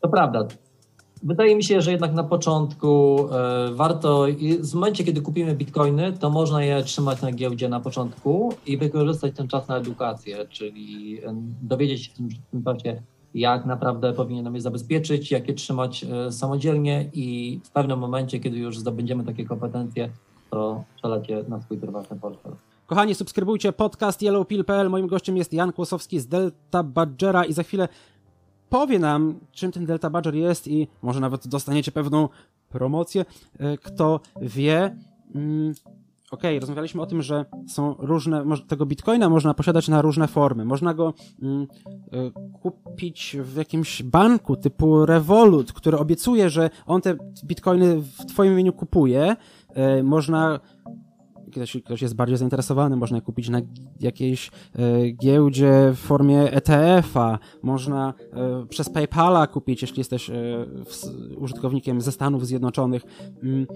to 0.01 0.09
prawda. 0.09 0.47
Wydaje 1.23 1.57
mi 1.57 1.65
się, 1.65 1.81
że 1.81 1.91
jednak 1.91 2.13
na 2.13 2.25
początku 2.25 3.19
e, 3.33 3.75
warto, 3.75 4.27
w 4.61 4.75
momencie 4.75 5.05
kiedy 5.05 5.21
kupimy 5.21 5.55
bitcoiny, 5.55 6.13
to 6.13 6.31
można 6.31 6.65
je 6.65 6.83
trzymać 6.83 7.23
na 7.23 7.33
giełdzie 7.33 7.69
na 7.69 7.81
początku 7.81 8.55
i 8.67 8.79
wykorzystać 8.79 9.37
ten 9.37 9.49
czas 9.49 9.69
na 9.69 9.77
edukację, 9.77 10.47
czyli 10.49 11.19
e, 11.25 11.35
dowiedzieć 11.63 12.03
się 12.03 12.13
w 12.13 12.17
tym, 12.17 12.29
w 12.29 12.51
tym 12.51 12.65
czasie, 12.65 13.03
jak 13.35 13.67
naprawdę 13.67 14.13
powinienem 14.13 14.55
je 14.55 14.61
zabezpieczyć, 14.61 15.31
jak 15.31 15.49
je 15.49 15.55
trzymać 15.55 16.05
e, 16.05 16.33
samodzielnie 16.33 17.11
i 17.13 17.61
w 17.65 17.71
pewnym 17.71 17.99
momencie, 17.99 18.41
kiedy 18.41 18.59
już 18.59 18.79
zdobędziemy 18.79 19.25
takie 19.25 19.45
kompetencje, 19.45 20.11
to 20.51 20.85
przelać 20.97 21.29
na 21.49 21.63
swój 21.63 21.79
prywatny 21.79 22.19
portfel. 22.19 22.53
Kochani, 22.87 23.15
subskrybujcie 23.15 23.73
podcast 23.73 24.23
yellowpill.pl. 24.23 24.91
Moim 24.91 25.07
gościem 25.07 25.37
jest 25.37 25.53
Jan 25.53 25.73
Kłosowski 25.73 26.21
z 26.21 26.27
Delta 26.27 26.83
Badgera 26.83 27.45
i 27.45 27.53
za 27.53 27.63
chwilę 27.63 27.89
powie 28.69 28.99
nam, 28.99 29.41
czym 29.53 29.73
ten 29.73 29.87
Delta 29.87 30.11
Badger 30.11 30.35
jest 30.35 30.69
i 30.69 30.89
może 31.03 31.21
nawet 31.21 31.49
dostaniecie 31.49 31.93
pewną 31.93 32.29
promocję. 32.69 33.25
E, 33.59 33.79
kto 33.79 34.21
wie, 34.41 34.97
mm, 35.35 35.75
okej, 36.31 36.51
okay, 36.51 36.61
rozmawialiśmy 36.61 37.03
o 37.03 37.07
tym, 37.07 37.23
że 37.23 37.45
są 37.69 37.95
różne, 37.99 38.45
tego 38.69 38.87
bitcoina 38.87 39.29
można 39.29 39.55
posiadać 39.55 39.89
na 39.89 40.03
różne 40.03 40.29
formy. 40.29 40.65
Można 40.65 40.95
go 40.95 41.15
mm, 41.43 41.63
y, 41.63 42.33
kupić 42.63 43.37
w 43.41 43.57
jakimś 43.57 44.03
banku 44.03 44.57
typu 44.57 45.07
Revolut, 45.07 45.73
który 45.73 45.99
obiecuje, 45.99 46.51
że 46.51 46.71
on 46.87 47.01
te 47.01 47.17
bitcoiny 47.45 48.01
w 48.01 48.27
twoim 48.27 48.53
imieniu 48.53 48.73
kupuje. 48.73 49.37
Y, 49.99 50.03
można 50.03 50.61
ktoś, 51.53 51.77
ktoś 51.85 52.03
jest 52.03 52.15
bardziej 52.15 52.37
zainteresowany, 52.37 52.97
można 52.97 53.17
je 53.17 53.23
kupić 53.23 53.49
na 53.49 53.61
jakiejś 54.01 54.49
y, 54.49 55.11
giełdzie 55.11 55.93
w 55.95 55.99
formie 55.99 56.53
ETF-a, 56.53 57.39
można 57.63 58.15
y, 58.63 58.67
przez 58.67 58.89
PayPala 58.89 59.47
kupić, 59.47 59.83
jeśli 59.83 60.01
jesteś 60.01 60.31
użytkownikiem 61.37 62.01
ze 62.01 62.13
Stanów 62.13 62.47
Zjednoczonych, 62.47 63.03
mm, 63.43 63.67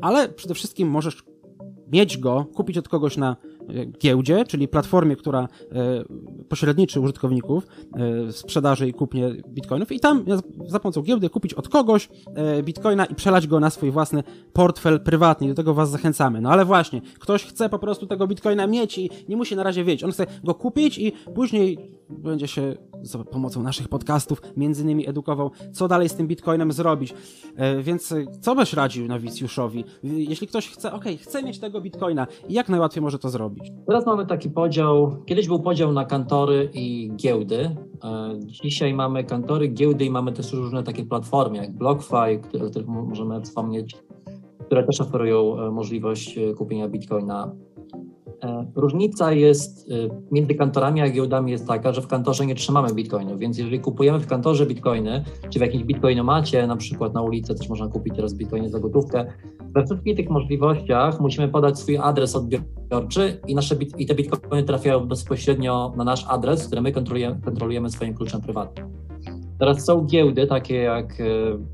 ale 0.00 0.28
przede 0.28 0.54
wszystkim 0.54 0.88
możesz 0.88 1.33
mieć 1.92 2.18
go, 2.18 2.46
kupić 2.54 2.78
od 2.78 2.88
kogoś 2.88 3.16
na 3.16 3.36
e, 3.68 3.86
giełdzie, 3.86 4.44
czyli 4.44 4.68
platformie, 4.68 5.16
która 5.16 5.40
e, 5.40 6.04
pośredniczy 6.48 7.00
użytkowników 7.00 7.66
e, 7.96 8.32
sprzedaży 8.32 8.88
i 8.88 8.92
kupnie 8.92 9.30
bitcoinów 9.48 9.92
i 9.92 10.00
tam 10.00 10.24
za 10.66 10.80
pomocą 10.80 11.02
giełdy 11.02 11.30
kupić 11.30 11.54
od 11.54 11.68
kogoś 11.68 12.08
bitcoina 12.62 13.04
i 13.04 13.14
przelać 13.14 13.46
go 13.46 13.60
na 13.60 13.70
swój 13.70 13.90
własny 13.90 14.22
portfel 14.52 15.00
prywatny. 15.00 15.48
Do 15.48 15.54
tego 15.54 15.74
was 15.74 15.90
zachęcamy. 15.90 16.40
No 16.40 16.50
ale 16.50 16.64
właśnie, 16.64 17.00
ktoś 17.18 17.44
chce 17.44 17.68
po 17.68 17.78
prostu 17.78 18.06
tego 18.06 18.26
bitcoina 18.26 18.66
mieć 18.66 18.98
i 18.98 19.10
nie 19.28 19.36
musi 19.36 19.56
na 19.56 19.62
razie 19.62 19.84
wiedzieć. 19.84 20.04
On 20.04 20.12
chce 20.12 20.26
go 20.44 20.54
kupić 20.54 20.98
i 20.98 21.12
później 21.34 21.78
będzie 22.08 22.48
się 22.48 22.74
za 23.04 23.24
pomocą 23.24 23.62
naszych 23.62 23.88
podcastów 23.88 24.42
między 24.56 24.82
innymi 24.82 25.08
edukował, 25.08 25.50
co 25.72 25.88
dalej 25.88 26.08
z 26.08 26.14
tym 26.14 26.26
bitcoinem 26.26 26.72
zrobić. 26.72 27.14
Więc 27.82 28.14
co 28.40 28.54
byś 28.54 28.72
radził 28.72 29.06
nowicjuszowi? 29.06 29.84
Jeśli 30.02 30.46
ktoś 30.46 30.68
chce, 30.68 30.92
ok, 30.92 31.04
chce 31.20 31.42
mieć 31.42 31.58
tego 31.58 31.80
bitcoina 31.80 32.26
jak 32.48 32.68
najłatwiej 32.68 33.02
może 33.02 33.18
to 33.18 33.28
zrobić? 33.28 33.72
Teraz 33.86 34.06
mamy 34.06 34.26
taki 34.26 34.50
podział, 34.50 35.16
kiedyś 35.26 35.48
był 35.48 35.60
podział 35.60 35.92
na 35.92 36.04
kantory 36.04 36.70
i 36.74 37.10
giełdy. 37.16 37.76
E, 38.04 38.38
dzisiaj 38.38 38.94
mamy 38.94 39.24
kantory, 39.24 39.68
giełdy 39.68 40.04
i 40.04 40.10
mamy 40.10 40.32
też 40.32 40.52
różne 40.52 40.82
takie 40.82 41.04
platformy 41.04 41.56
jak 41.56 41.72
BlockFi, 41.72 42.56
o 42.64 42.70
których 42.70 42.88
możemy 42.88 43.40
wspomnieć, 43.40 43.96
które 44.66 44.84
też 44.84 45.00
oferują 45.00 45.58
e, 45.58 45.70
możliwość 45.70 46.38
e, 46.38 46.54
kupienia 46.54 46.88
bitcoina 46.88 47.52
E, 47.73 47.73
różnica 48.74 49.32
jest 49.32 49.90
e, 49.90 49.94
między 50.32 50.54
kantorami 50.54 51.00
a 51.00 51.10
giełdami 51.10 51.52
jest 51.52 51.66
taka, 51.66 51.92
że 51.92 52.02
w 52.02 52.06
kantorze 52.06 52.46
nie 52.46 52.54
trzymamy 52.54 52.94
bitcoinów, 52.94 53.38
więc 53.38 53.58
jeżeli 53.58 53.80
kupujemy 53.80 54.20
w 54.20 54.26
kantorze 54.26 54.66
bitcoiny, 54.66 55.24
czy 55.50 55.58
w 55.58 55.62
jakimś 55.62 55.84
bitcoinomacie, 55.84 56.66
na 56.66 56.76
przykład 56.76 57.14
na 57.14 57.22
ulicy 57.22 57.54
też 57.54 57.68
można 57.68 57.88
kupić 57.88 58.16
teraz 58.16 58.34
bitcoiny 58.34 58.68
za 58.68 58.80
gotówkę, 58.80 59.26
we 59.74 59.84
wszystkich 59.84 60.16
tych 60.16 60.30
możliwościach 60.30 61.20
musimy 61.20 61.48
podać 61.48 61.78
swój 61.78 61.96
adres 61.96 62.36
odbiorczy 62.36 63.40
i, 63.46 63.54
nasze 63.54 63.76
bit 63.76 64.00
i 64.00 64.06
te 64.06 64.14
bitcoiny 64.14 64.64
trafiają 64.64 65.06
bezpośrednio 65.06 65.92
na 65.96 66.04
nasz 66.04 66.26
adres, 66.28 66.66
który 66.66 66.80
my 66.80 66.92
kontrolujemy, 66.92 67.40
kontrolujemy 67.44 67.90
swoim 67.90 68.14
kluczem 68.14 68.40
prywatnym. 68.40 69.04
Teraz 69.58 69.84
są 69.84 70.04
giełdy 70.04 70.46
takie 70.46 70.74
jak, 70.74 71.20
e, 71.20 71.24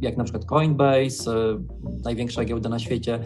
jak 0.01 0.17
na 0.17 0.25
przykład 0.25 0.45
Coinbase, 0.45 1.31
największa 2.05 2.45
giełda 2.45 2.69
na 2.69 2.79
świecie, 2.79 3.21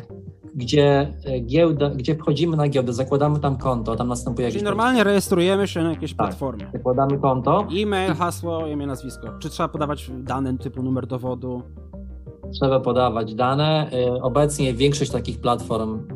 gdzie 0.54 1.12
e, 1.24 1.40
giełda, 1.40 1.90
gdzie 1.90 2.14
wchodzimy 2.14 2.56
na 2.56 2.68
giełdę, 2.68 2.92
zakładamy 2.92 3.40
tam 3.40 3.56
konto, 3.56 3.96
tam 3.96 4.08
następuje 4.08 4.50
Czyli 4.50 4.64
normalnie 4.64 5.04
rejestrujemy 5.04 5.68
się 5.68 5.82
na 5.82 5.90
jakiejś 5.90 6.14
tak, 6.14 6.26
platformie. 6.26 6.66
Zakładamy 6.72 7.18
konto. 7.18 7.66
E-mail, 7.82 8.14
hasło, 8.14 8.66
imię, 8.66 8.86
nazwisko. 8.86 9.28
Czy 9.38 9.50
trzeba 9.50 9.68
podawać 9.68 10.10
dane 10.18 10.58
typu 10.58 10.82
numer 10.82 11.06
dowodu? 11.06 11.62
Trzeba 12.52 12.80
podawać 12.80 13.34
dane. 13.34 13.90
E, 13.92 14.22
obecnie 14.22 14.74
większość 14.74 15.10
takich 15.10 15.40
platform, 15.40 16.06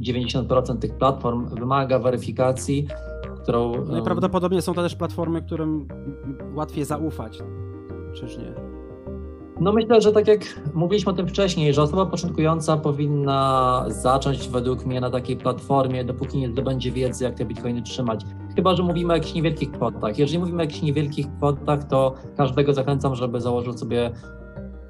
90% 0.00 0.78
tych 0.78 0.94
platform 0.94 1.48
wymaga 1.48 1.98
weryfikacji, 1.98 2.86
którą... 3.42 3.72
No 3.86 3.98
i 3.98 4.02
prawdopodobnie 4.02 4.62
są 4.62 4.74
to 4.74 4.82
też 4.82 4.96
platformy, 4.96 5.42
którym 5.42 5.88
łatwiej 6.54 6.84
zaufać, 6.84 7.38
czyż 8.14 8.38
nie? 8.38 8.63
No 9.60 9.72
myślę, 9.72 10.00
że 10.00 10.12
tak 10.12 10.28
jak 10.28 10.40
mówiliśmy 10.74 11.12
o 11.12 11.14
tym 11.14 11.28
wcześniej, 11.28 11.74
że 11.74 11.82
osoba 11.82 12.06
początkująca 12.06 12.76
powinna 12.76 13.84
zacząć 13.88 14.48
według 14.48 14.86
mnie 14.86 15.00
na 15.00 15.10
takiej 15.10 15.36
platformie, 15.36 16.04
dopóki 16.04 16.38
nie 16.38 16.50
zdobędzie 16.50 16.90
wiedzy, 16.90 17.24
jak 17.24 17.34
te 17.34 17.44
bitcoiny 17.44 17.82
trzymać. 17.82 18.24
Chyba, 18.56 18.74
że 18.74 18.82
mówimy 18.82 19.12
o 19.12 19.16
jakichś 19.16 19.34
niewielkich 19.34 19.72
kwotach. 19.72 20.18
Jeżeli 20.18 20.38
mówimy 20.38 20.58
o 20.58 20.60
jakichś 20.60 20.82
niewielkich 20.82 21.26
kwotach, 21.36 21.84
to 21.84 22.14
każdego 22.36 22.72
zachęcam, 22.72 23.14
żeby 23.14 23.40
założył 23.40 23.72
sobie 23.72 24.10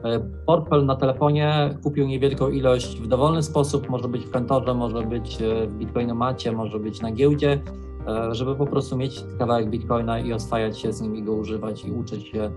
e, 0.05 0.21
portfel 0.47 0.87
na 0.87 0.97
telefonie, 0.97 1.75
kupił 1.83 2.07
niewielką 2.07 2.51
ilość 2.51 3.01
w 3.01 3.07
dowolny 3.07 3.43
sposób, 3.43 3.91
może 3.91 4.09
być 4.09 4.27
w 4.27 4.31
kantorze, 4.31 4.75
może 4.75 5.03
być 5.03 5.43
e, 5.43 5.67
w 5.67 5.75
bitcoinomacie, 5.75 6.53
może 6.53 6.79
być 6.79 7.01
na 7.01 7.13
giełdzie, 7.13 7.63
e, 8.09 8.35
żeby 8.35 8.55
po 8.55 8.67
prostu 8.67 8.97
mieć 8.97 9.25
kawałek 9.39 9.71
bitcoina 9.71 10.19
i 10.19 10.33
oswajać 10.33 10.79
się 10.79 10.93
z 10.93 11.01
nim 11.01 11.17
i 11.17 11.23
go 11.23 11.33
używać 11.33 11.85
i 11.85 11.93
uczyć 11.93 12.27
się 12.29 12.51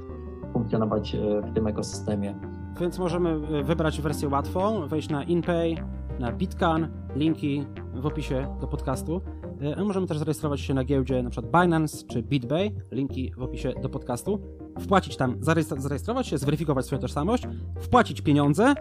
funkcjonować 0.53 1.15
e, 1.15 1.41
w 1.41 1.53
tym 1.53 1.67
ekosystemie. 1.67 2.35
Więc 2.79 2.99
możemy 2.99 3.29
e, 3.29 3.63
wybrać 3.63 4.01
wersję 4.01 4.29
łatwą, 4.29 4.87
wejść 4.87 5.09
na 5.09 5.23
InPay, 5.23 5.77
na 6.19 6.31
Bitcan, 6.31 6.87
linki 7.15 7.65
w 7.93 8.05
opisie 8.05 8.57
do 8.61 8.67
podcastu. 8.67 9.21
E, 9.61 9.83
możemy 9.83 10.07
też 10.07 10.17
zarejestrować 10.17 10.61
się 10.61 10.73
na 10.73 10.83
giełdzie 10.83 11.19
np. 11.19 11.41
Binance 11.61 12.07
czy 12.07 12.23
BitBay, 12.23 12.71
linki 12.91 13.33
w 13.37 13.41
opisie 13.41 13.73
do 13.81 13.89
podcastu. 13.89 14.39
Wpłacić 14.79 15.17
tam, 15.17 15.35
zarejestrować 15.39 16.27
się, 16.27 16.37
zweryfikować 16.37 16.85
swoją 16.85 17.01
tożsamość, 17.01 17.47
wpłacić 17.79 18.21
pieniądze 18.21 18.73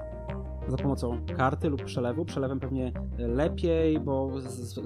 za 0.69 0.77
pomocą 0.77 1.19
karty 1.37 1.69
lub 1.69 1.85
przelewu. 1.85 2.25
Przelewem 2.25 2.61
pewnie 2.61 2.93
lepiej, 3.19 4.01
bo 4.01 4.31
z, 4.41 4.45
z, 4.45 4.81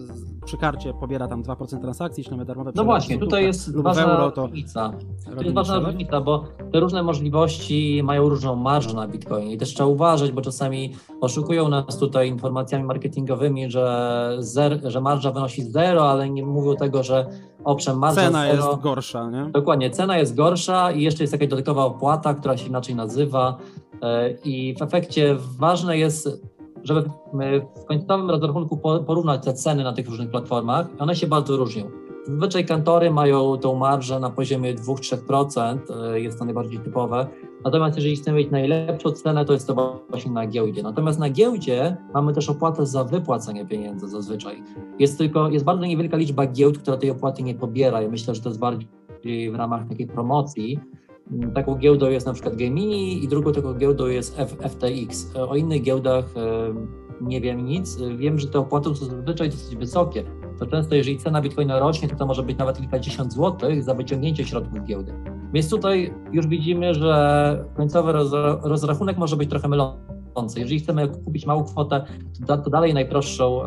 przy 0.45 0.57
karcie 0.57 0.95
pobiera 0.95 1.29
tam 1.29 1.43
2% 1.43 1.81
transakcji, 1.81 2.25
czy 2.25 2.31
nawet 2.31 2.49
darmowe 2.49 2.73
No 2.75 2.85
właśnie, 2.85 3.19
tutaj 3.19 3.45
jest 3.45 3.77
ważna 3.77 4.03
euro, 4.03 4.31
to 4.31 4.43
różnica. 4.43 4.93
To 5.37 5.43
jest 5.43 5.55
ważna 5.55 5.79
różnica, 5.79 6.21
bo 6.21 6.45
te 6.73 6.81
różne 6.81 7.03
możliwości 7.03 8.01
mają 8.05 8.29
różną 8.29 8.57
marżę 8.57 8.95
na 8.95 9.09
Bitcoinie 9.09 9.55
i 9.55 9.59
też 9.59 9.75
trzeba 9.75 9.89
uważać, 9.89 10.33
bo 10.33 10.41
czasami 10.41 10.95
oszukują 11.21 11.69
nas 11.69 11.99
tutaj 11.99 12.29
informacjami 12.29 12.85
marketingowymi, 12.85 13.71
że, 13.71 14.37
zer, 14.39 14.81
że 14.85 15.01
marża 15.01 15.33
wynosi 15.33 15.63
zero, 15.63 16.11
ale 16.11 16.31
nie 16.31 16.47
mówią 16.47 16.77
tego, 16.77 17.03
że 17.03 17.27
owszem, 17.65 17.99
marża 17.99 18.21
Cena 18.21 18.47
zero, 18.47 18.71
jest 18.71 18.81
gorsza, 18.81 19.31
nie? 19.31 19.51
Dokładnie, 19.51 19.91
cena 19.91 20.19
jest 20.19 20.37
gorsza 20.37 20.91
i 20.93 21.03
jeszcze 21.03 21.23
jest 21.23 21.33
jakaś 21.33 21.49
dodatkowa 21.49 21.85
opłata, 21.85 22.35
która 22.35 22.57
się 22.57 22.69
inaczej 22.69 22.95
nazywa. 22.95 23.57
E, 24.03 24.31
I 24.45 24.75
w 24.79 24.83
efekcie 24.83 25.37
ważne 25.59 25.99
jest, 25.99 26.29
żeby 26.83 27.11
w 27.83 27.85
końcowym 27.85 28.31
rozrachunku 28.31 28.77
porównać 29.07 29.45
te 29.45 29.53
ceny 29.53 29.85
na 29.85 29.93
tych 29.93 30.09
różnych 30.09 30.31
platformach. 30.31 30.87
One 30.99 31.17
się 31.17 31.27
bardzo 31.27 31.57
różnią. 31.57 31.91
Zazwyczaj 32.25 32.65
kantory 32.65 33.11
mają 33.11 33.57
tą 33.57 33.75
marżę 33.75 34.21
na 34.21 34.31
poziomie 34.31 34.75
2-3%, 34.75 35.79
e, 35.91 36.21
jest 36.21 36.39
to 36.39 36.45
najbardziej 36.45 36.81
typowe. 36.81 37.27
Natomiast 37.65 37.97
jeżeli 37.97 38.17
chcemy 38.17 38.39
mieć 38.39 38.51
najlepszą 38.51 39.13
cenę, 39.13 39.45
to 39.45 39.53
jest 39.53 39.67
to 39.67 40.01
właśnie 40.11 40.33
na 40.33 40.47
giełdzie. 40.47 40.83
Natomiast 40.83 41.19
na 41.19 41.31
giełdzie 41.31 41.97
mamy 42.15 42.33
też 42.33 42.51
opłatę 42.51 42.87
za 42.87 43.05
wypłacenie 43.05 43.67
pieniędzy 43.67 44.09
zazwyczaj. 44.09 44.63
Jest 44.99 45.19
tylko, 45.19 45.49
jest 45.49 45.65
bardzo 45.65 45.87
niewielka 45.87 46.17
liczba 46.17 46.47
giełd, 46.47 46.79
która 46.79 46.97
tej 46.97 47.11
opłaty 47.11 47.43
nie 47.43 47.55
pobiera 47.55 48.03
i 48.03 48.09
myślę, 48.09 48.35
że 48.35 48.41
to 48.43 48.49
jest 48.49 48.61
bardziej 48.61 48.89
w 49.53 49.55
ramach 49.55 49.89
takiej 49.89 50.07
promocji, 50.07 50.81
Taką 51.55 51.75
giełdą 51.75 52.11
jest 52.11 52.27
na 52.27 52.33
przykład 52.33 52.57
Gemini 52.57 53.25
i 53.25 53.29
drugą 53.29 53.53
taką 53.53 53.75
giełdą 53.75 54.07
jest 54.07 54.39
F 54.39 54.57
FTX. 54.61 55.37
O 55.37 55.57
innych 55.57 55.83
giełdach 55.83 56.25
e, 56.37 56.75
nie 57.21 57.41
wiem 57.41 57.65
nic. 57.65 57.99
Wiem, 58.17 58.39
że 58.39 58.47
te 58.49 58.59
opłaty 58.59 58.95
są 58.95 58.95
zazwyczaj 58.95 59.51
dosyć 59.51 59.77
wysokie. 59.77 60.25
To 60.59 60.67
często, 60.67 60.95
jeżeli 60.95 61.19
cena 61.19 61.43
bitcoina 61.43 61.79
rośnie, 61.79 62.09
to 62.09 62.17
to 62.17 62.27
może 62.27 62.43
być 62.43 62.59
nawet 62.59 62.79
kilkadziesiąt 62.79 63.33
złotych 63.33 63.83
za 63.83 63.95
wyciągnięcie 63.95 64.45
środków 64.45 64.85
giełdy. 64.85 65.13
Więc 65.53 65.71
tutaj 65.71 66.15
już 66.33 66.47
widzimy, 66.47 66.95
że 66.95 67.65
końcowy 67.77 68.13
rozrachunek 68.63 69.19
może 69.19 69.37
być 69.37 69.51
trochę 69.51 69.69
mylący. 69.69 70.61
Jeżeli 70.61 70.79
chcemy 70.79 71.09
kupić 71.09 71.47
małą 71.47 71.65
kwotę, 71.65 72.05
to 72.47 72.71
dalej 72.71 72.95
najprostszą 72.95 73.61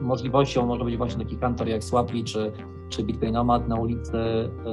możliwością 0.00 0.66
może 0.66 0.84
być 0.84 0.96
właśnie 0.96 1.24
taki 1.24 1.36
kantor 1.36 1.68
jak 1.68 1.84
Swaply 1.84 2.24
czy, 2.24 2.52
czy 2.88 3.02
Bitcoinomat 3.02 3.68
na 3.68 3.76
ulicy. 3.76 4.18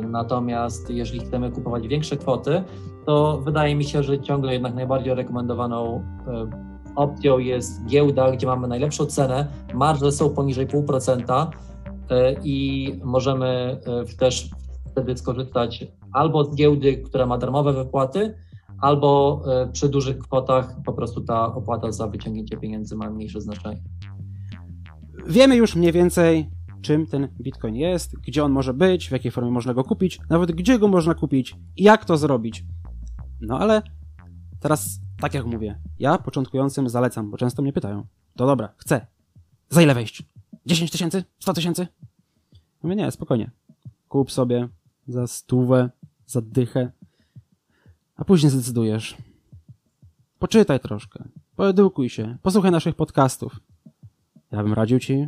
Natomiast 0.10 0.90
jeżeli 0.90 1.20
chcemy 1.20 1.52
kupować 1.52 1.88
większe 1.88 2.18
kwoty, 2.18 2.64
to 3.06 3.42
wydaje 3.46 3.76
mi 3.76 3.84
się, 3.84 4.04
że 4.04 4.22
ciągle 4.22 4.54
jednak 4.54 4.76
najbardziej 4.76 5.14
rekomendowaną 5.14 6.04
e, 6.28 6.50
opcją 6.96 7.38
jest 7.38 7.86
giełda, 7.86 8.32
gdzie 8.32 8.48
mamy 8.48 8.68
najlepszą 8.68 9.06
cenę, 9.06 9.48
marże 9.74 10.12
są 10.12 10.30
poniżej 10.30 10.68
0,5% 10.68 11.48
e, 12.10 12.34
i 12.44 12.88
możemy 13.04 13.80
e, 13.86 14.18
też 14.18 14.50
wtedy 14.92 15.18
skorzystać 15.18 15.88
albo 16.12 16.44
z 16.44 16.56
giełdy, 16.56 16.98
która 16.98 17.26
ma 17.26 17.38
darmowe 17.38 17.74
wypłaty, 17.74 18.36
albo 18.82 19.42
przy 19.72 19.90
dużych 19.90 20.18
kwotach 20.18 20.76
po 20.86 20.94
prostu 20.94 21.22
ta 21.22 21.56
opłata 21.56 21.92
za 21.92 22.08
wyciągnięcie 22.08 22.58
pieniędzy 22.58 22.96
ma 22.96 23.10
mniejsze 23.10 23.42
znaczenie. 23.42 23.82
Wiemy 25.28 25.56
już 25.56 25.76
mniej 25.76 25.92
więcej, 25.92 26.50
czym 26.84 27.08
ten 27.08 27.28
Bitcoin 27.42 27.76
jest, 27.76 28.20
gdzie 28.20 28.44
on 28.44 28.52
może 28.52 28.74
być, 28.74 29.08
w 29.10 29.12
jakiej 29.12 29.32
formie 29.32 29.52
można 29.52 29.74
go 29.74 29.84
kupić, 29.84 30.20
nawet 30.30 30.52
gdzie 30.52 30.80
go 30.80 30.88
można 30.88 31.14
kupić 31.14 31.56
i 31.78 31.84
jak 31.84 32.06
to 32.06 32.18
zrobić. 32.18 32.66
No 33.42 33.60
ale 33.60 33.82
teraz, 34.60 35.00
tak 35.20 35.34
jak 35.34 35.46
mówię, 35.46 35.80
ja 36.00 36.18
początkującym 36.18 36.90
zalecam, 36.90 37.32
bo 37.32 37.38
często 37.38 37.62
mnie 37.62 37.74
pytają. 37.74 38.06
To 38.36 38.46
dobra, 38.46 38.74
chcę. 38.78 39.08
Za 39.70 39.82
ile 39.82 39.94
wejść? 39.94 40.24
10 40.66 40.92
tysięcy? 40.92 41.24
100 41.40 41.54
tysięcy? 41.54 41.88
Mówię, 42.84 42.96
nie, 42.96 43.12
spokojnie. 43.12 43.52
Kup 44.10 44.32
sobie 44.32 44.68
za 45.08 45.28
stówę, 45.28 45.90
za 46.26 46.42
dychę, 46.42 46.92
a 48.16 48.26
później 48.26 48.50
zdecydujesz. 48.50 49.18
Poczytaj 50.40 50.80
troszkę, 50.80 51.24
poedukuj 51.56 52.10
się, 52.10 52.38
posłuchaj 52.42 52.72
naszych 52.72 52.96
podcastów. 52.96 53.60
Ja 54.52 54.64
bym 54.64 54.74
radził 54.74 55.00
ci 55.00 55.28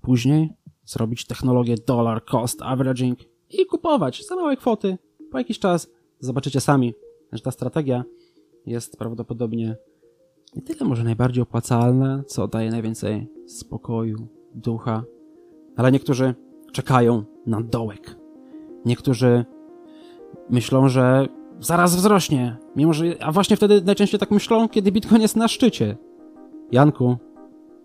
później 0.00 0.52
zrobić 0.90 1.26
technologię 1.26 1.74
dollar 1.86 2.24
cost 2.24 2.62
averaging 2.62 3.18
i 3.50 3.66
kupować 3.66 4.26
za 4.26 4.36
małe 4.36 4.56
kwoty. 4.56 4.98
Po 5.30 5.38
jakiś 5.38 5.58
czas 5.58 5.90
zobaczycie 6.20 6.60
sami, 6.60 6.94
że 7.32 7.42
ta 7.42 7.50
strategia 7.50 8.04
jest 8.66 8.96
prawdopodobnie 8.96 9.76
nie 10.56 10.62
tyle 10.62 10.88
może 10.88 11.04
najbardziej 11.04 11.42
opłacalna, 11.42 12.22
co 12.26 12.48
daje 12.48 12.70
najwięcej 12.70 13.28
spokoju, 13.46 14.28
ducha, 14.54 15.04
ale 15.76 15.92
niektórzy 15.92 16.34
czekają 16.72 17.24
na 17.46 17.60
dołek. 17.60 18.16
Niektórzy 18.84 19.44
myślą, 20.50 20.88
że 20.88 21.28
zaraz 21.60 21.96
wzrośnie, 21.96 22.56
mimo 22.76 22.92
że, 22.92 23.04
a 23.20 23.32
właśnie 23.32 23.56
wtedy 23.56 23.82
najczęściej 23.82 24.20
tak 24.20 24.30
myślą, 24.30 24.68
kiedy 24.68 24.92
Bitcoin 24.92 25.22
jest 25.22 25.36
na 25.36 25.48
szczycie. 25.48 25.96
Janku, 26.72 27.16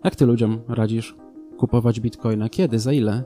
jak 0.04 0.16
ty 0.16 0.26
ludziom 0.26 0.60
radzisz 0.68 1.16
kupować 1.56 2.00
bitcoina? 2.00 2.48
Kiedy? 2.48 2.78
Za 2.78 2.92
ile? 2.92 3.24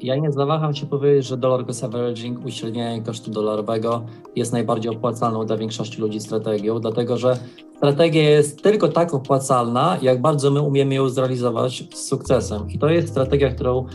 Ja 0.00 0.16
nie 0.16 0.32
zawaham 0.32 0.74
się 0.74 0.86
powiedzieć, 0.86 1.26
że 1.26 1.36
dollar 1.36 1.66
cost 1.66 1.84
averaging, 1.84 2.46
uśrednienie 2.46 3.02
kosztu 3.02 3.30
dolarowego 3.30 4.04
jest 4.36 4.52
najbardziej 4.52 4.92
opłacalną 4.92 5.46
dla 5.46 5.56
większości 5.56 6.00
ludzi 6.00 6.20
strategią, 6.20 6.80
dlatego 6.80 7.16
że 7.16 7.38
strategia 7.76 8.30
jest 8.30 8.62
tylko 8.62 8.88
tak 8.88 9.14
opłacalna, 9.14 9.98
jak 10.02 10.20
bardzo 10.20 10.50
my 10.50 10.60
umiemy 10.60 10.94
ją 10.94 11.08
zrealizować 11.08 11.84
z 11.94 12.08
sukcesem. 12.08 12.70
I 12.70 12.78
to 12.78 12.88
jest 12.88 13.08
strategia, 13.08 13.50
którą 13.50 13.86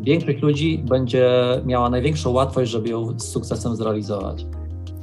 większość 0.00 0.42
ludzi 0.42 0.84
będzie 0.88 1.30
miała 1.66 1.90
największą 1.90 2.30
łatwość, 2.30 2.70
żeby 2.70 2.88
ją 2.88 3.18
z 3.18 3.22
sukcesem 3.22 3.76
zrealizować. 3.76 4.46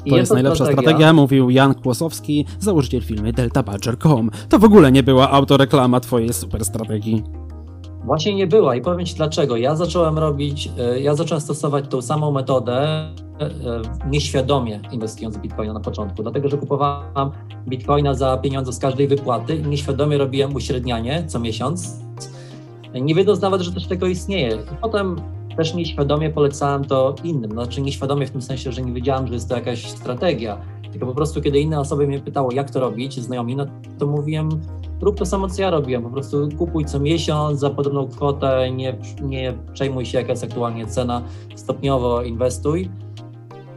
To 0.09 0.17
jest, 0.17 0.33
najlepsza 0.33 0.65
strategia. 0.65 0.81
strategia, 0.81 1.13
mówił 1.13 1.49
Jan 1.49 1.73
Kłosowski, 1.73 2.45
założyciel 2.59 3.01
firmy 3.01 3.33
DeltaBadger.com. 3.33 4.31
To 4.49 4.59
w 4.59 4.63
ogóle 4.63 4.91
nie 4.91 5.03
była 5.03 5.31
autoreklama 5.31 5.99
twojej 5.99 6.33
super 6.33 6.65
strategii. 6.65 7.23
Właśnie 8.05 8.35
nie 8.35 8.47
była 8.47 8.75
i 8.75 8.81
powiem 8.81 9.05
Ci 9.05 9.15
dlaczego. 9.15 9.57
Ja 9.57 9.75
zacząłem 9.75 10.17
robić, 10.17 10.69
e, 10.79 10.99
ja 10.99 11.15
zacząłem 11.15 11.41
stosować 11.41 11.85
tą 11.89 12.01
samą 12.01 12.31
metodę 12.31 12.77
e, 12.81 13.09
nieświadomie 14.09 14.79
inwestując 14.91 15.37
w 15.37 15.41
Bitcoina 15.41 15.73
na 15.73 15.79
początku, 15.79 16.23
dlatego 16.23 16.49
że 16.49 16.57
kupowałem 16.57 17.31
Bitcoina 17.67 18.13
za 18.13 18.37
pieniądze 18.37 18.73
z 18.73 18.79
każdej 18.79 19.07
wypłaty 19.07 19.55
i 19.55 19.67
nieświadomie 19.67 20.17
robiłem 20.17 20.55
uśrednianie 20.55 21.23
co 21.27 21.39
miesiąc, 21.39 21.99
nie 23.01 23.15
wiedząc 23.15 23.41
nawet, 23.41 23.61
że 23.61 23.71
coś 23.71 23.87
tego 23.87 24.07
istnieje. 24.07 24.55
I 24.55 24.75
potem 24.81 25.15
też 25.57 25.73
nieświadomie 25.73 26.29
polecałem 26.29 26.85
to 26.85 27.15
innym. 27.23 27.51
Znaczy 27.51 27.81
nieświadomie 27.81 28.27
w 28.27 28.31
tym 28.31 28.41
sensie, 28.41 28.71
że 28.71 28.81
nie 28.81 28.93
wiedziałem, 28.93 29.27
że 29.27 29.33
jest 29.33 29.49
to 29.49 29.55
jakaś 29.55 29.89
strategia. 29.89 30.57
Tylko 30.91 31.07
po 31.07 31.15
prostu, 31.15 31.41
kiedy 31.41 31.59
inne 31.59 31.79
osoby 31.79 32.07
mnie 32.07 32.19
pytało, 32.19 32.51
jak 32.51 32.71
to 32.71 32.79
robić, 32.79 33.19
znajomi, 33.19 33.55
no 33.55 33.65
to 33.99 34.07
mówiłem, 34.07 34.49
rób 35.01 35.17
to 35.17 35.25
samo, 35.25 35.49
co 35.49 35.61
ja 35.61 35.69
robiłem. 35.69 36.03
Po 36.03 36.09
prostu 36.09 36.49
kupuj 36.57 36.85
co 36.85 36.99
miesiąc 36.99 37.59
za 37.59 37.69
podobną 37.69 38.07
kwotę, 38.07 38.71
nie, 38.71 38.97
nie 39.21 39.53
przejmuj 39.73 40.05
się, 40.05 40.17
jaka 40.17 40.29
jest 40.29 40.43
aktualnie 40.43 40.87
cena, 40.87 41.21
stopniowo 41.55 42.21
inwestuj. 42.21 42.89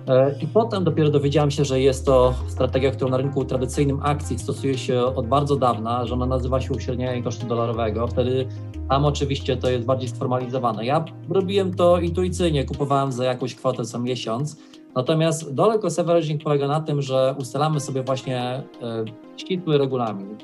E, 0.09 0.35
I 0.43 0.47
potem 0.47 0.85
dopiero 0.85 1.11
dowiedziałem 1.11 1.51
się, 1.51 1.65
że 1.65 1.81
jest 1.81 2.07
to 2.07 2.35
strategia, 2.49 2.91
którą 2.91 3.11
na 3.11 3.17
rynku 3.17 3.45
tradycyjnym 3.45 4.01
akcji 4.03 4.39
stosuje 4.39 4.79
się 4.79 5.03
od 5.03 5.27
bardzo 5.27 5.57
dawna, 5.57 6.07
że 6.07 6.15
ona 6.15 6.27
nazywa 6.27 6.61
się 6.61 6.75
uśrednianie 6.75 7.23
kosztu 7.23 7.47
dolarowego. 7.47 8.07
Wtedy 8.07 8.47
tam 8.89 9.05
oczywiście 9.05 9.57
to 9.57 9.71
jest 9.71 9.87
bardziej 9.87 10.09
sformalizowane. 10.09 10.87
Ja 10.87 11.05
robiłem 11.29 11.75
to 11.75 12.01
intuicyjnie, 12.01 12.65
kupowałem 12.65 13.13
za 13.13 13.25
jakąś 13.25 13.55
kwotę 13.55 13.85
co 13.85 13.99
miesiąc. 13.99 14.57
Natomiast 14.95 15.55
dollar 15.55 15.81
cost 15.81 16.01
polega 16.45 16.69
na 16.69 16.81
tym, 16.81 17.03
że 17.03 17.35
ustalamy 17.39 17.81
sobie 17.81 18.03
właśnie 18.03 18.41
e, 18.83 19.05
ścisły 19.37 19.79
regulamin. 19.79 20.37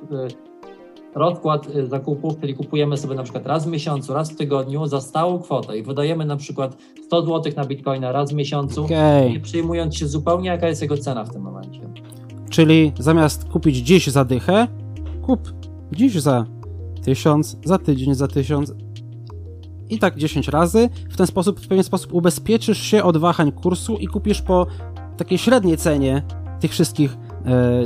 Rozkład 1.15 1.67
e, 1.75 1.87
zakupów, 1.87 2.41
czyli 2.41 2.55
kupujemy 2.55 2.97
sobie 2.97 3.15
na 3.15 3.23
przykład 3.23 3.47
raz 3.47 3.65
w 3.65 3.71
miesiącu, 3.71 4.15
raz 4.15 4.33
w 4.33 4.37
tygodniu 4.37 4.87
za 4.87 5.01
stałą 5.01 5.39
kwotę 5.39 5.79
i 5.79 5.83
wydajemy 5.83 6.25
na 6.25 6.37
przykład 6.37 6.77
100 7.07 7.23
zł 7.23 7.53
na 7.57 7.65
bitcoina 7.65 8.13
raz 8.13 8.33
w 8.33 8.35
miesiącu, 8.35 8.85
okay. 8.85 9.31
nie 9.31 9.41
przyjmując 9.41 9.97
się 9.97 10.07
zupełnie, 10.07 10.49
jaka 10.49 10.69
jest 10.69 10.83
jego 10.83 10.97
cena 10.97 11.25
w 11.25 11.31
tym 11.31 11.43
momencie. 11.43 11.81
Czyli 12.51 12.93
zamiast 12.99 13.49
kupić 13.49 13.77
dziś 13.77 14.07
za 14.07 14.25
dychę, 14.25 14.69
kup 15.23 15.41
dziś 15.93 16.21
za 16.21 16.47
tysiąc, 17.05 17.57
za 17.65 17.79
tydzień, 17.79 18.15
za 18.15 18.29
tysiąc 18.29 18.75
i 19.91 19.99
tak 19.99 20.17
10 20.17 20.49
razy. 20.49 20.89
W 21.11 21.17
ten 21.17 21.27
sposób, 21.27 21.61
w 21.61 21.69
pewien 21.69 21.85
sposób 21.85 22.15
ubezpieczysz 22.15 22.83
się 22.83 23.03
od 23.03 23.17
wahań 23.17 23.53
kursu 23.53 23.97
i 23.97 24.07
kupisz 24.07 24.43
po 24.43 24.67
takiej 25.17 25.39
średniej 25.39 25.77
cenie 25.77 26.23
tych 26.61 26.71
wszystkich 26.71 27.17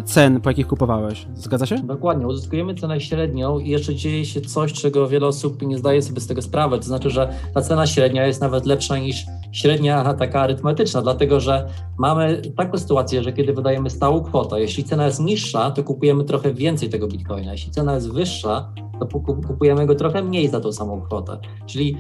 cen, 0.05 0.41
po 0.41 0.51
jakich 0.51 0.67
kupowałeś. 0.67 1.27
Zgadza 1.35 1.67
się? 1.67 1.77
Dokładnie, 1.77 2.27
uzyskujemy 2.27 2.75
cenę 2.75 3.01
średnią 3.01 3.59
i 3.59 3.71
jeszcze 3.71 3.95
dzieje 3.95 4.25
się 4.25 4.41
coś, 4.41 4.73
czego 4.73 5.09
wiele 5.09 5.27
osób 5.27 5.63
nie 5.63 5.79
zdaje 5.79 6.03
sobie 6.03 6.21
z 6.21 6.27
tego 6.27 6.43
sprawy. 6.43 6.79
To 6.79 6.85
znaczy, 6.85 7.11
że 7.11 7.33
ta 7.55 7.63
cena 7.63 7.87
średnia 7.87 8.27
jest 8.27 8.41
nawet 8.41 8.67
lepsza 8.67 8.99
niż 8.99 9.27
średnia 9.53 10.15
taka 10.15 10.41
arytmetyczna, 10.41 11.03
dlatego 11.03 11.41
że 11.41 11.69
mamy 11.99 12.43
taką 12.57 12.79
sytuację, 12.79 13.23
że 13.23 13.33
kiedy 13.33 13.53
wydajemy 13.53 13.91
stałą 13.91 14.21
kwotę, 14.21 14.61
jeśli 14.61 14.85
cena 14.85 15.07
jest 15.07 15.21
niższa, 15.21 15.71
to 15.71 15.85
kupujemy 15.85 16.25
trochę 16.25 16.55
więcej 16.55 16.89
tego 16.89 17.09
bitcoina. 17.09 17.53
Jeśli 17.53 17.73
cena 17.73 17.95
jest 17.95 18.13
wyższa, 18.13 18.73
to 19.01 19.07
kupujemy 19.21 19.87
go 19.87 19.95
trochę 19.95 20.23
mniej 20.23 20.49
za 20.49 20.61
tą 20.61 20.73
samą 20.73 21.01
kwotę. 21.01 21.39
Czyli 21.67 21.97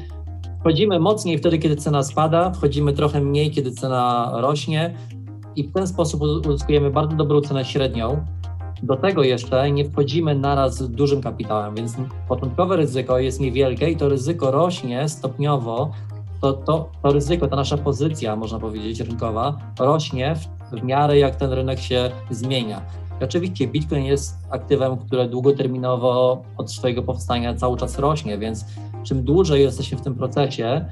wchodzimy 0.60 1.00
mocniej 1.00 1.38
wtedy, 1.38 1.58
kiedy 1.58 1.76
cena 1.76 2.02
spada, 2.02 2.50
wchodzimy 2.50 2.92
trochę 2.92 3.20
mniej, 3.20 3.50
kiedy 3.50 3.70
cena 3.70 4.32
rośnie 4.34 4.94
i 5.58 5.64
w 5.64 5.72
ten 5.72 5.86
sposób 5.86 6.22
uzyskujemy 6.22 6.90
bardzo 6.90 7.16
dobrą 7.16 7.40
cenę 7.40 7.64
średnią. 7.64 8.24
Do 8.82 8.96
tego 8.96 9.22
jeszcze 9.22 9.70
nie 9.70 9.84
wchodzimy 9.90 10.34
naraz 10.34 10.76
z 10.76 10.90
dużym 10.90 11.20
kapitałem, 11.20 11.74
więc 11.74 11.96
początkowe 12.28 12.76
ryzyko 12.76 13.18
jest 13.18 13.40
niewielkie 13.40 13.90
i 13.90 13.96
to 13.96 14.08
ryzyko 14.08 14.50
rośnie 14.50 15.08
stopniowo. 15.08 15.90
To, 16.40 16.52
to, 16.52 16.90
to 17.02 17.12
ryzyko, 17.12 17.48
ta 17.48 17.56
nasza 17.56 17.78
pozycja, 17.78 18.36
można 18.36 18.58
powiedzieć, 18.58 19.00
rynkowa, 19.00 19.58
rośnie 19.78 20.34
w, 20.36 20.76
w 20.76 20.84
miarę 20.84 21.18
jak 21.18 21.36
ten 21.36 21.52
rynek 21.52 21.78
się 21.78 22.10
zmienia. 22.30 22.82
I 23.20 23.24
oczywiście 23.24 23.68
Bitcoin 23.68 24.04
jest 24.04 24.34
aktywem, 24.50 24.96
które 24.96 25.28
długoterminowo 25.28 26.42
od 26.56 26.72
swojego 26.72 27.02
powstania 27.02 27.54
cały 27.54 27.76
czas 27.76 27.98
rośnie, 27.98 28.38
więc 28.38 28.64
czym 29.02 29.22
dłużej 29.22 29.62
jesteśmy 29.62 29.98
w 29.98 30.00
tym 30.00 30.14
procesie, 30.14 30.84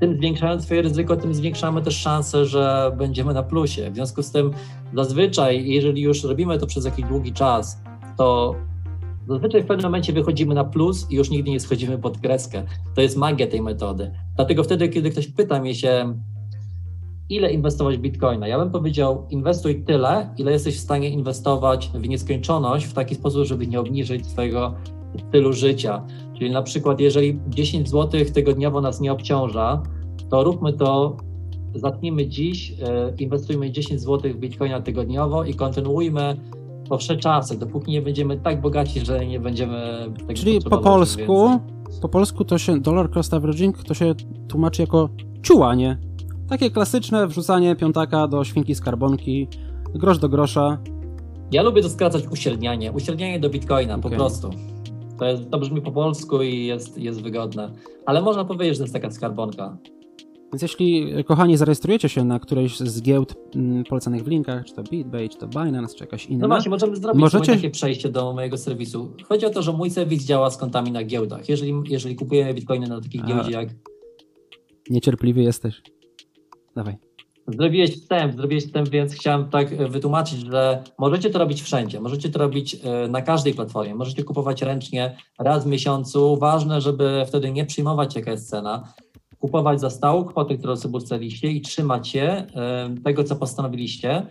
tym 0.00 0.16
zwiększając 0.16 0.64
swoje 0.64 0.82
ryzyko, 0.82 1.16
tym 1.16 1.34
zwiększamy 1.34 1.82
też 1.82 1.96
szansę, 1.96 2.46
że 2.46 2.92
będziemy 2.98 3.34
na 3.34 3.42
plusie. 3.42 3.90
W 3.90 3.94
związku 3.94 4.22
z 4.22 4.30
tym 4.30 4.50
zazwyczaj, 4.94 5.68
jeżeli 5.68 6.02
już 6.02 6.24
robimy 6.24 6.58
to 6.58 6.66
przez 6.66 6.84
jakiś 6.84 7.04
długi 7.04 7.32
czas, 7.32 7.82
to 8.16 8.54
zazwyczaj 9.28 9.62
w 9.62 9.66
pewnym 9.66 9.84
momencie 9.84 10.12
wychodzimy 10.12 10.54
na 10.54 10.64
plus 10.64 11.06
i 11.10 11.14
już 11.14 11.30
nigdy 11.30 11.50
nie 11.50 11.60
schodzimy 11.60 11.98
pod 11.98 12.18
kreskę. 12.18 12.62
To 12.94 13.00
jest 13.00 13.16
magia 13.16 13.46
tej 13.46 13.62
metody. 13.62 14.12
Dlatego 14.36 14.64
wtedy, 14.64 14.88
kiedy 14.88 15.10
ktoś 15.10 15.26
pyta 15.26 15.60
mnie 15.60 15.74
się, 15.74 16.14
ile 17.28 17.52
inwestować 17.52 17.96
w 17.96 18.00
bitcoina, 18.00 18.48
ja 18.48 18.58
bym 18.58 18.70
powiedział, 18.70 19.26
inwestuj 19.30 19.84
tyle, 19.84 20.34
ile 20.38 20.52
jesteś 20.52 20.76
w 20.76 20.80
stanie 20.80 21.08
inwestować 21.08 21.90
w 21.94 22.08
nieskończoność 22.08 22.86
w 22.86 22.92
taki 22.92 23.14
sposób, 23.14 23.44
żeby 23.44 23.66
nie 23.66 23.80
obniżyć 23.80 24.26
swojego 24.26 24.74
stylu 25.28 25.52
życia. 25.52 26.06
Czyli 26.40 26.52
na 26.52 26.62
przykład, 26.62 27.00
jeżeli 27.00 27.38
10 27.48 27.88
zł 27.90 28.20
tygodniowo 28.34 28.80
nas 28.80 29.00
nie 29.00 29.12
obciąża, 29.12 29.82
to 30.30 30.44
róbmy 30.44 30.72
to, 30.72 31.16
zacznijmy 31.74 32.28
dziś, 32.28 32.74
e, 32.82 33.12
inwestujmy 33.18 33.70
10 33.70 34.00
zł 34.00 34.32
w 34.32 34.36
bitcoina 34.36 34.80
tygodniowo 34.80 35.44
i 35.44 35.54
kontynuujmy 35.54 36.36
po 36.88 36.98
wsze 36.98 37.16
czasy, 37.16 37.58
dopóki 37.58 37.92
nie 37.92 38.02
będziemy 38.02 38.36
tak 38.36 38.60
bogaci, 38.60 39.00
że 39.00 39.26
nie 39.26 39.40
będziemy 39.40 40.06
tego 40.18 40.34
Czyli 40.34 40.60
po 40.60 40.78
polsku, 40.78 41.60
po 42.02 42.08
polsku 42.08 42.44
to 42.44 42.58
się 42.58 42.80
dollar 42.80 43.10
cost 43.10 43.34
averaging 43.34 43.84
to 43.84 43.94
się 43.94 44.14
tłumaczy 44.48 44.82
jako 44.82 45.08
ciułanie. 45.42 45.98
Takie 46.48 46.70
klasyczne 46.70 47.26
wrzucanie 47.26 47.76
piątaka 47.76 48.28
do 48.28 48.44
świnki 48.44 48.74
skarbonki, 48.74 49.48
grosz 49.94 50.18
do 50.18 50.28
grosza. 50.28 50.78
Ja 51.52 51.62
lubię 51.62 51.82
to 51.82 51.88
skracać 51.88 52.24
uśrednianie, 52.32 52.92
uśrednianie 52.92 53.40
do 53.40 53.50
bitcoina 53.50 53.94
okay. 53.94 54.10
po 54.10 54.16
prostu. 54.16 54.50
To, 55.20 55.26
jest, 55.26 55.50
to 55.50 55.58
brzmi 55.58 55.82
po 55.82 55.92
polsku 55.92 56.42
i 56.42 56.66
jest, 56.66 56.98
jest 56.98 57.22
wygodne. 57.22 57.72
Ale 58.06 58.22
można 58.22 58.44
powiedzieć, 58.44 58.74
że 58.74 58.78
to 58.78 58.84
jest 58.84 58.94
taka 58.94 59.10
skarbonka. 59.10 59.78
Więc 60.52 60.62
jeśli, 60.62 61.24
kochani, 61.24 61.56
zarejestrujecie 61.56 62.08
się 62.08 62.24
na 62.24 62.38
którejś 62.38 62.78
z 62.78 63.02
giełd 63.02 63.34
mm, 63.54 63.84
polecanych 63.84 64.24
w 64.24 64.28
linkach, 64.28 64.64
czy 64.64 64.74
to 64.74 64.82
BitBay, 64.82 65.28
czy 65.28 65.38
to 65.38 65.48
Binance, 65.48 65.94
czy 65.94 66.04
jakaś 66.04 66.26
inna... 66.26 66.40
No 66.40 66.48
właśnie, 66.48 66.70
możemy 66.70 66.96
zrobić 66.96 67.20
możecie... 67.20 67.52
takie 67.52 67.70
przejście 67.70 68.08
do 68.08 68.32
mojego 68.32 68.58
serwisu. 68.58 69.14
Chodzi 69.28 69.46
o 69.46 69.50
to, 69.50 69.62
że 69.62 69.72
mój 69.72 69.90
serwis 69.90 70.24
działa 70.24 70.50
z 70.50 70.56
kontami 70.56 70.92
na 70.92 71.04
giełdach. 71.04 71.48
Jeżeli, 71.48 71.74
jeżeli 71.84 72.16
kupujemy 72.16 72.54
bitcoiny 72.54 72.86
na 72.86 73.00
takich 73.00 73.24
giełdzie 73.24 73.50
jak... 73.50 73.68
Niecierpliwy 74.90 75.42
jesteś. 75.42 75.82
Dawaj. 76.76 77.09
Zrobiłeś 77.58 77.90
wstęp, 77.90 78.36
zrobiłeś 78.36 78.66
wstęp, 78.66 78.88
więc 78.88 79.14
chciałem 79.14 79.50
tak 79.50 79.72
e, 79.72 79.88
wytłumaczyć, 79.88 80.40
że 80.40 80.84
możecie 80.98 81.30
to 81.30 81.38
robić 81.38 81.62
wszędzie, 81.62 82.00
możecie 82.00 82.28
to 82.28 82.38
robić 82.38 82.76
e, 82.84 83.08
na 83.08 83.22
każdej 83.22 83.54
platformie, 83.54 83.94
możecie 83.94 84.24
kupować 84.24 84.62
ręcznie 84.62 85.16
raz 85.38 85.64
w 85.64 85.66
miesiącu. 85.66 86.36
Ważne, 86.36 86.80
żeby 86.80 87.24
wtedy 87.26 87.52
nie 87.52 87.66
przyjmować 87.66 88.16
jaka 88.16 88.30
jest 88.30 88.50
cena, 88.50 88.92
kupować 89.38 89.80
za 89.80 89.90
stałą 89.90 90.24
kwotę, 90.24 90.56
którą 90.56 90.76
sobie 90.76 90.96
ustaliliście 90.96 91.48
i 91.48 91.60
trzymać 91.60 92.08
się 92.08 92.22
e, 92.22 92.46
tego, 93.04 93.24
co 93.24 93.36
postanowiliście. 93.36 94.26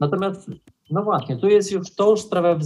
Natomiast 0.00 0.50
no 0.90 1.02
właśnie, 1.02 1.36
tu 1.36 1.48
jest 1.48 1.72
już, 1.72 1.94
to 1.94 2.10
już 2.10 2.20
sprawia, 2.20 2.58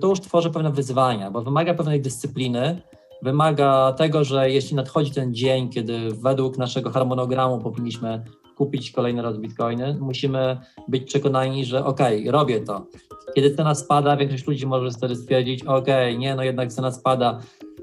to 0.00 0.08
już 0.08 0.20
tworzy 0.20 0.50
pewne 0.50 0.70
wyzwania, 0.70 1.30
bo 1.30 1.42
wymaga 1.42 1.74
pewnej 1.74 2.00
dyscypliny, 2.00 2.82
wymaga 3.22 3.92
tego, 3.92 4.24
że 4.24 4.50
jeśli 4.50 4.76
nadchodzi 4.76 5.10
ten 5.10 5.34
dzień, 5.34 5.68
kiedy 5.68 5.98
według 6.22 6.58
naszego 6.58 6.90
harmonogramu 6.90 7.58
powinniśmy 7.58 8.24
kupić 8.56 8.90
kolejny 8.90 9.22
raz 9.22 9.38
bitcoiny, 9.38 9.96
musimy 10.00 10.60
być 10.88 11.04
przekonani, 11.04 11.64
że 11.64 11.84
okej, 11.84 12.20
okay, 12.20 12.32
robię 12.32 12.60
to. 12.60 12.86
Kiedy 13.34 13.50
cena 13.54 13.74
spada, 13.74 14.16
większość 14.16 14.46
ludzi 14.46 14.66
może 14.66 14.90
wtedy 14.90 15.16
stwierdzić, 15.16 15.62
okej, 15.62 16.10
okay, 16.10 16.18
nie, 16.18 16.34
no 16.34 16.42
jednak 16.42 16.72
cena 16.72 16.92
spada, 16.92 17.40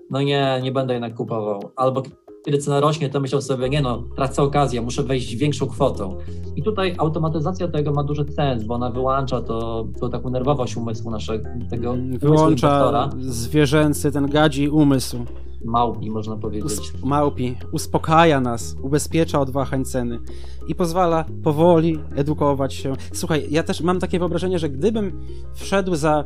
no 0.10 0.22
nie, 0.22 0.60
nie 0.64 0.72
będę 0.72 0.94
jednak 0.94 1.16
kupował. 1.16 1.72
Albo 1.76 2.04
kiedy 2.46 2.58
cena 2.58 2.80
rośnie, 2.80 3.10
to 3.10 3.20
myślał 3.20 3.42
sobie, 3.42 3.70
nie 3.70 3.82
no, 3.82 4.04
tracę 4.16 4.44
okazję, 4.44 4.82
muszę 4.82 5.04
wejść 5.04 5.36
większą 5.36 5.68
kwotą. 5.68 6.18
I 6.56 6.64
tutaj 6.64 6.96
automatyzacja 6.98 7.68
tego 7.68 7.92
ma 7.92 8.04
duży 8.04 8.26
sens, 8.36 8.64
bo 8.64 8.76
ona 8.76 8.90
wyłącza 8.90 9.42
to, 9.42 9.88
to 10.00 10.10
taką 10.10 10.30
nerwowość 10.30 10.78
umysłu 10.78 11.12
naszego, 11.12 11.50
tego 11.70 11.96
Wyłącza 12.20 13.10
zwierzęcy, 13.20 14.12
ten 14.12 14.30
gadzi 14.30 14.70
umysł 14.70 15.18
małpi, 15.66 16.12
można 16.12 16.38
powiedzieć. 16.38 16.64
Us 16.64 16.94
małpi, 17.04 17.56
uspokaja 17.72 18.42
nas, 18.42 18.76
ubezpiecza 18.82 19.40
od 19.40 19.50
wahań 19.50 19.86
ceny 19.86 20.20
i 20.68 20.76
pozwala 20.76 21.26
powoli 21.44 22.00
edukować 22.16 22.74
się. 22.74 22.94
Słuchaj, 23.14 23.48
ja 23.50 23.64
też 23.64 23.82
mam 23.82 24.00
takie 24.00 24.20
wyobrażenie, 24.20 24.60
że 24.60 24.70
gdybym 24.70 25.22
wszedł 25.54 25.96
za, 25.96 26.26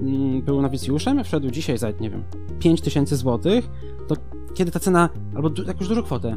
mm, 0.00 0.42
był 0.42 0.62
nowicjuszem, 0.62 1.24
wszedł 1.24 1.50
dzisiaj 1.50 1.78
za, 1.78 1.90
nie 2.00 2.10
wiem, 2.10 2.24
5000 2.58 3.16
złotych, 3.16 3.70
to 4.08 4.14
kiedy 4.54 4.70
ta 4.70 4.80
cena, 4.80 5.08
albo 5.34 5.50
jakąś 5.66 5.88
dużą 5.88 6.02
kwotę, 6.02 6.36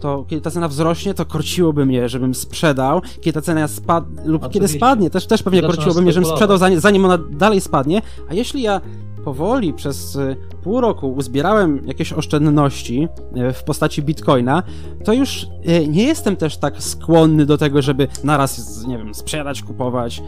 to 0.00 0.24
kiedy 0.28 0.42
ta 0.42 0.50
cena 0.50 0.68
wzrośnie, 0.68 1.14
to 1.14 1.26
korciłoby 1.26 1.86
mnie, 1.86 2.08
żebym 2.08 2.34
sprzedał, 2.34 3.00
kiedy 3.20 3.32
ta 3.32 3.42
cena 3.42 3.68
spadnie, 3.68 4.16
lub 4.24 4.42
Oczywiście. 4.42 4.48
kiedy 4.52 4.68
spadnie, 4.68 5.10
też, 5.10 5.26
też 5.26 5.42
pewnie 5.42 5.62
korciłoby 5.62 6.02
mnie, 6.02 6.12
żebym 6.12 6.30
sprzedał 6.30 6.58
zanim 6.76 7.04
ona 7.04 7.18
dalej 7.18 7.60
spadnie, 7.60 8.02
a 8.28 8.34
jeśli 8.34 8.62
ja 8.62 8.80
powoli 9.26 9.72
przez 9.72 10.16
y, 10.16 10.36
pół 10.62 10.80
roku 10.80 11.12
uzbierałem 11.12 11.86
jakieś 11.86 12.12
oszczędności 12.12 13.08
y, 13.36 13.52
w 13.52 13.64
postaci 13.64 14.02
bitcoina, 14.02 14.62
to 15.04 15.12
już 15.12 15.42
y, 15.42 15.88
nie 15.88 16.04
jestem 16.04 16.36
też 16.36 16.56
tak 16.56 16.82
skłonny 16.82 17.46
do 17.46 17.58
tego, 17.58 17.82
żeby 17.82 18.08
naraz, 18.24 18.84
nie 18.86 18.98
wiem, 18.98 19.14
sprzedać, 19.14 19.62
kupować. 19.62 20.22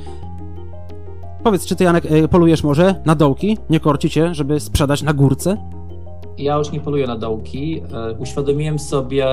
Powiedz, 1.44 1.66
czy 1.66 1.76
ty, 1.76 1.84
Janek, 1.84 2.04
polujesz 2.30 2.64
może 2.64 2.94
na 3.04 3.14
dołki? 3.14 3.58
Nie 3.70 3.80
korci 3.80 4.10
cię, 4.10 4.34
żeby 4.34 4.60
sprzedać 4.60 5.02
na 5.02 5.12
górce? 5.12 5.56
Ja 6.38 6.56
już 6.56 6.72
nie 6.72 6.80
poluję 6.80 7.06
na 7.06 7.16
dołki. 7.16 7.82
Uświadomiłem 8.18 8.78
sobie 8.78 9.26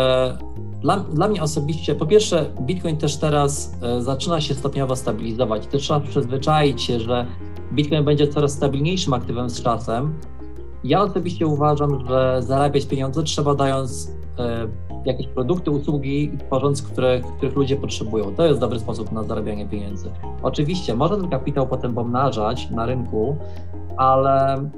dla, 0.81 0.99
dla, 0.99 1.27
mnie 1.27 1.41
osobiście, 1.41 1.95
po 1.95 2.05
pierwsze, 2.05 2.45
Bitcoin 2.61 2.97
też 2.97 3.17
teraz 3.17 3.75
zaczyna 3.99 4.41
się 4.41 4.53
stopniowo 4.53 4.95
stabilizować. 4.95 5.67
Też 5.67 5.81
trzeba 5.81 5.99
przyzwyczaić 5.99 6.81
się, 6.81 6.99
że 6.99 7.25
Bitcoin 7.75 8.03
będzie 8.03 8.27
coraz 8.27 8.51
stabilniejszym 8.51 9.13
aktywem 9.13 9.49
z 9.49 9.61
czasem. 9.61 10.13
Ja 10.83 11.01
osobiście 11.01 11.47
uważam, 11.47 12.07
że 12.07 12.37
zarabiać 12.43 12.85
pieniądze 12.85 13.23
trzeba 13.23 13.55
dając 13.55 14.11
e, 14.39 14.67
jakieś 15.05 15.27
produkty, 15.27 15.71
usługi, 15.71 16.31
tworząc, 16.45 16.81
które, 16.81 17.21
których 17.37 17.55
ludzie 17.55 17.75
potrzebują. 17.75 18.35
To 18.35 18.45
jest 18.45 18.59
dobry 18.59 18.79
sposób 18.79 19.11
na 19.11 19.23
zarabianie 19.23 19.65
pieniędzy. 19.65 20.11
Oczywiście 20.43 20.95
można 20.95 21.17
ten 21.17 21.29
kapitał 21.29 21.67
potem 21.67 21.93
pomnażać 21.93 22.69
na 22.69 22.85
rynku, 22.85 23.35
ale 23.97 24.69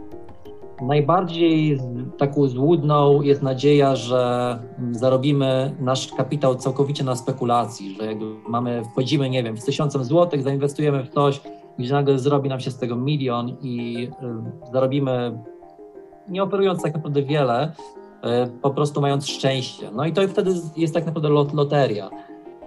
najbardziej 0.82 1.80
taką 2.18 2.48
złudną 2.48 3.22
jest 3.22 3.42
nadzieja, 3.42 3.96
że 3.96 4.60
zarobimy 4.92 5.76
nasz 5.80 6.08
kapitał 6.08 6.56
całkowicie 6.56 7.04
na 7.04 7.16
spekulacji, 7.16 7.96
że 7.96 8.06
jakby 8.06 8.26
mamy, 8.50 8.84
wchodzimy, 8.92 9.30
nie 9.30 9.44
wiem, 9.44 9.58
z 9.58 9.66
tysiącem 9.66 10.04
złotych, 10.04 10.42
zainwestujemy 10.42 11.04
w 11.04 11.10
coś, 11.10 11.42
gdzie 11.80 11.94
nagle 11.94 12.20
zrobi 12.20 12.50
nam 12.50 12.60
się 12.60 12.72
z 12.72 12.78
tego 12.78 12.96
milion 12.96 13.58
i 13.62 14.08
y, 14.66 14.72
zarobimy, 14.72 15.40
nie 16.30 16.44
operując 16.44 16.84
tak 16.84 16.94
naprawdę 16.94 17.24
wiele, 17.24 17.72
y, 18.48 18.62
po 18.62 18.70
prostu 18.70 19.02
mając 19.02 19.28
szczęście. 19.28 19.92
No 19.92 20.06
i 20.06 20.14
to 20.14 20.28
wtedy 20.28 20.54
jest 20.78 20.94
tak 20.94 21.06
naprawdę 21.06 21.30
lot, 21.30 21.54
loteria. 21.54 22.10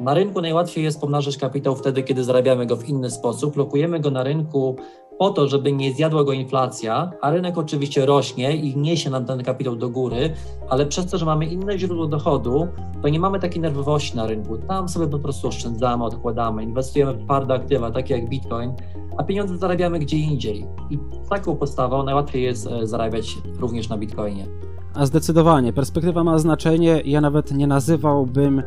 Na 0.00 0.14
rynku 0.14 0.40
najłatwiej 0.40 0.84
jest 0.84 1.00
pomnażać 1.00 1.36
kapitał 1.36 1.76
wtedy, 1.76 2.02
kiedy 2.02 2.24
zarabiamy 2.24 2.66
go 2.66 2.76
w 2.76 2.88
inny 2.88 3.10
sposób. 3.10 3.56
Lokujemy 3.56 4.00
go 4.00 4.10
na 4.10 4.22
rynku 4.22 4.76
po 5.18 5.30
to, 5.30 5.48
żeby 5.48 5.72
nie 5.72 5.92
zjadła 5.92 6.24
go 6.24 6.32
inflacja, 6.32 7.10
a 7.20 7.30
rynek 7.30 7.58
oczywiście 7.58 8.06
rośnie 8.06 8.56
i 8.56 8.76
niesie 8.76 9.10
nam 9.10 9.24
ten 9.24 9.42
kapitał 9.42 9.76
do 9.76 9.88
góry, 9.88 10.34
ale 10.68 10.86
przez 10.86 11.10
to, 11.10 11.18
że 11.18 11.26
mamy 11.26 11.46
inne 11.46 11.78
źródło 11.78 12.06
dochodu, 12.06 12.68
to 13.02 13.08
nie 13.08 13.20
mamy 13.20 13.40
takiej 13.40 13.60
nerwowości 13.60 14.16
na 14.16 14.26
rynku. 14.26 14.58
Tam 14.58 14.88
sobie 14.88 15.06
po 15.06 15.18
prostu 15.18 15.48
oszczędzamy, 15.48 16.04
odkładamy, 16.04 16.62
inwestujemy 16.62 17.14
w 17.14 17.24
twarde 17.24 17.54
aktywa, 17.54 17.90
takie 17.90 18.14
jak 18.14 18.28
Bitcoin, 18.28 18.72
a 19.18 19.24
pieniądze 19.24 19.58
zarabiamy 19.58 19.98
gdzie 19.98 20.16
indziej. 20.16 20.66
I 20.90 20.98
taką 21.30 21.56
postawą 21.56 22.02
najłatwiej 22.02 22.42
jest 22.42 22.66
e, 22.66 22.86
zarabiać 22.86 23.38
również 23.58 23.88
na 23.88 23.98
Bitcoinie. 23.98 24.46
A 24.94 25.06
zdecydowanie, 25.06 25.72
perspektywa 25.72 26.24
ma 26.24 26.38
znaczenie. 26.38 27.02
Ja 27.04 27.20
nawet 27.20 27.52
nie 27.52 27.66
nazywałbym 27.66 28.62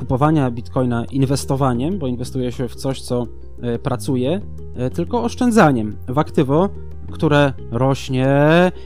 kupowania 0.00 0.50
bitcoina 0.50 1.04
inwestowaniem, 1.04 1.98
bo 1.98 2.06
inwestuje 2.06 2.52
się 2.52 2.68
w 2.68 2.74
coś, 2.74 3.00
co 3.02 3.26
e, 3.62 3.78
pracuje, 3.78 4.40
e, 4.74 4.90
tylko 4.90 5.22
oszczędzaniem. 5.22 5.96
W 6.08 6.18
aktywo, 6.18 6.68
które 7.10 7.52
rośnie, 7.70 8.36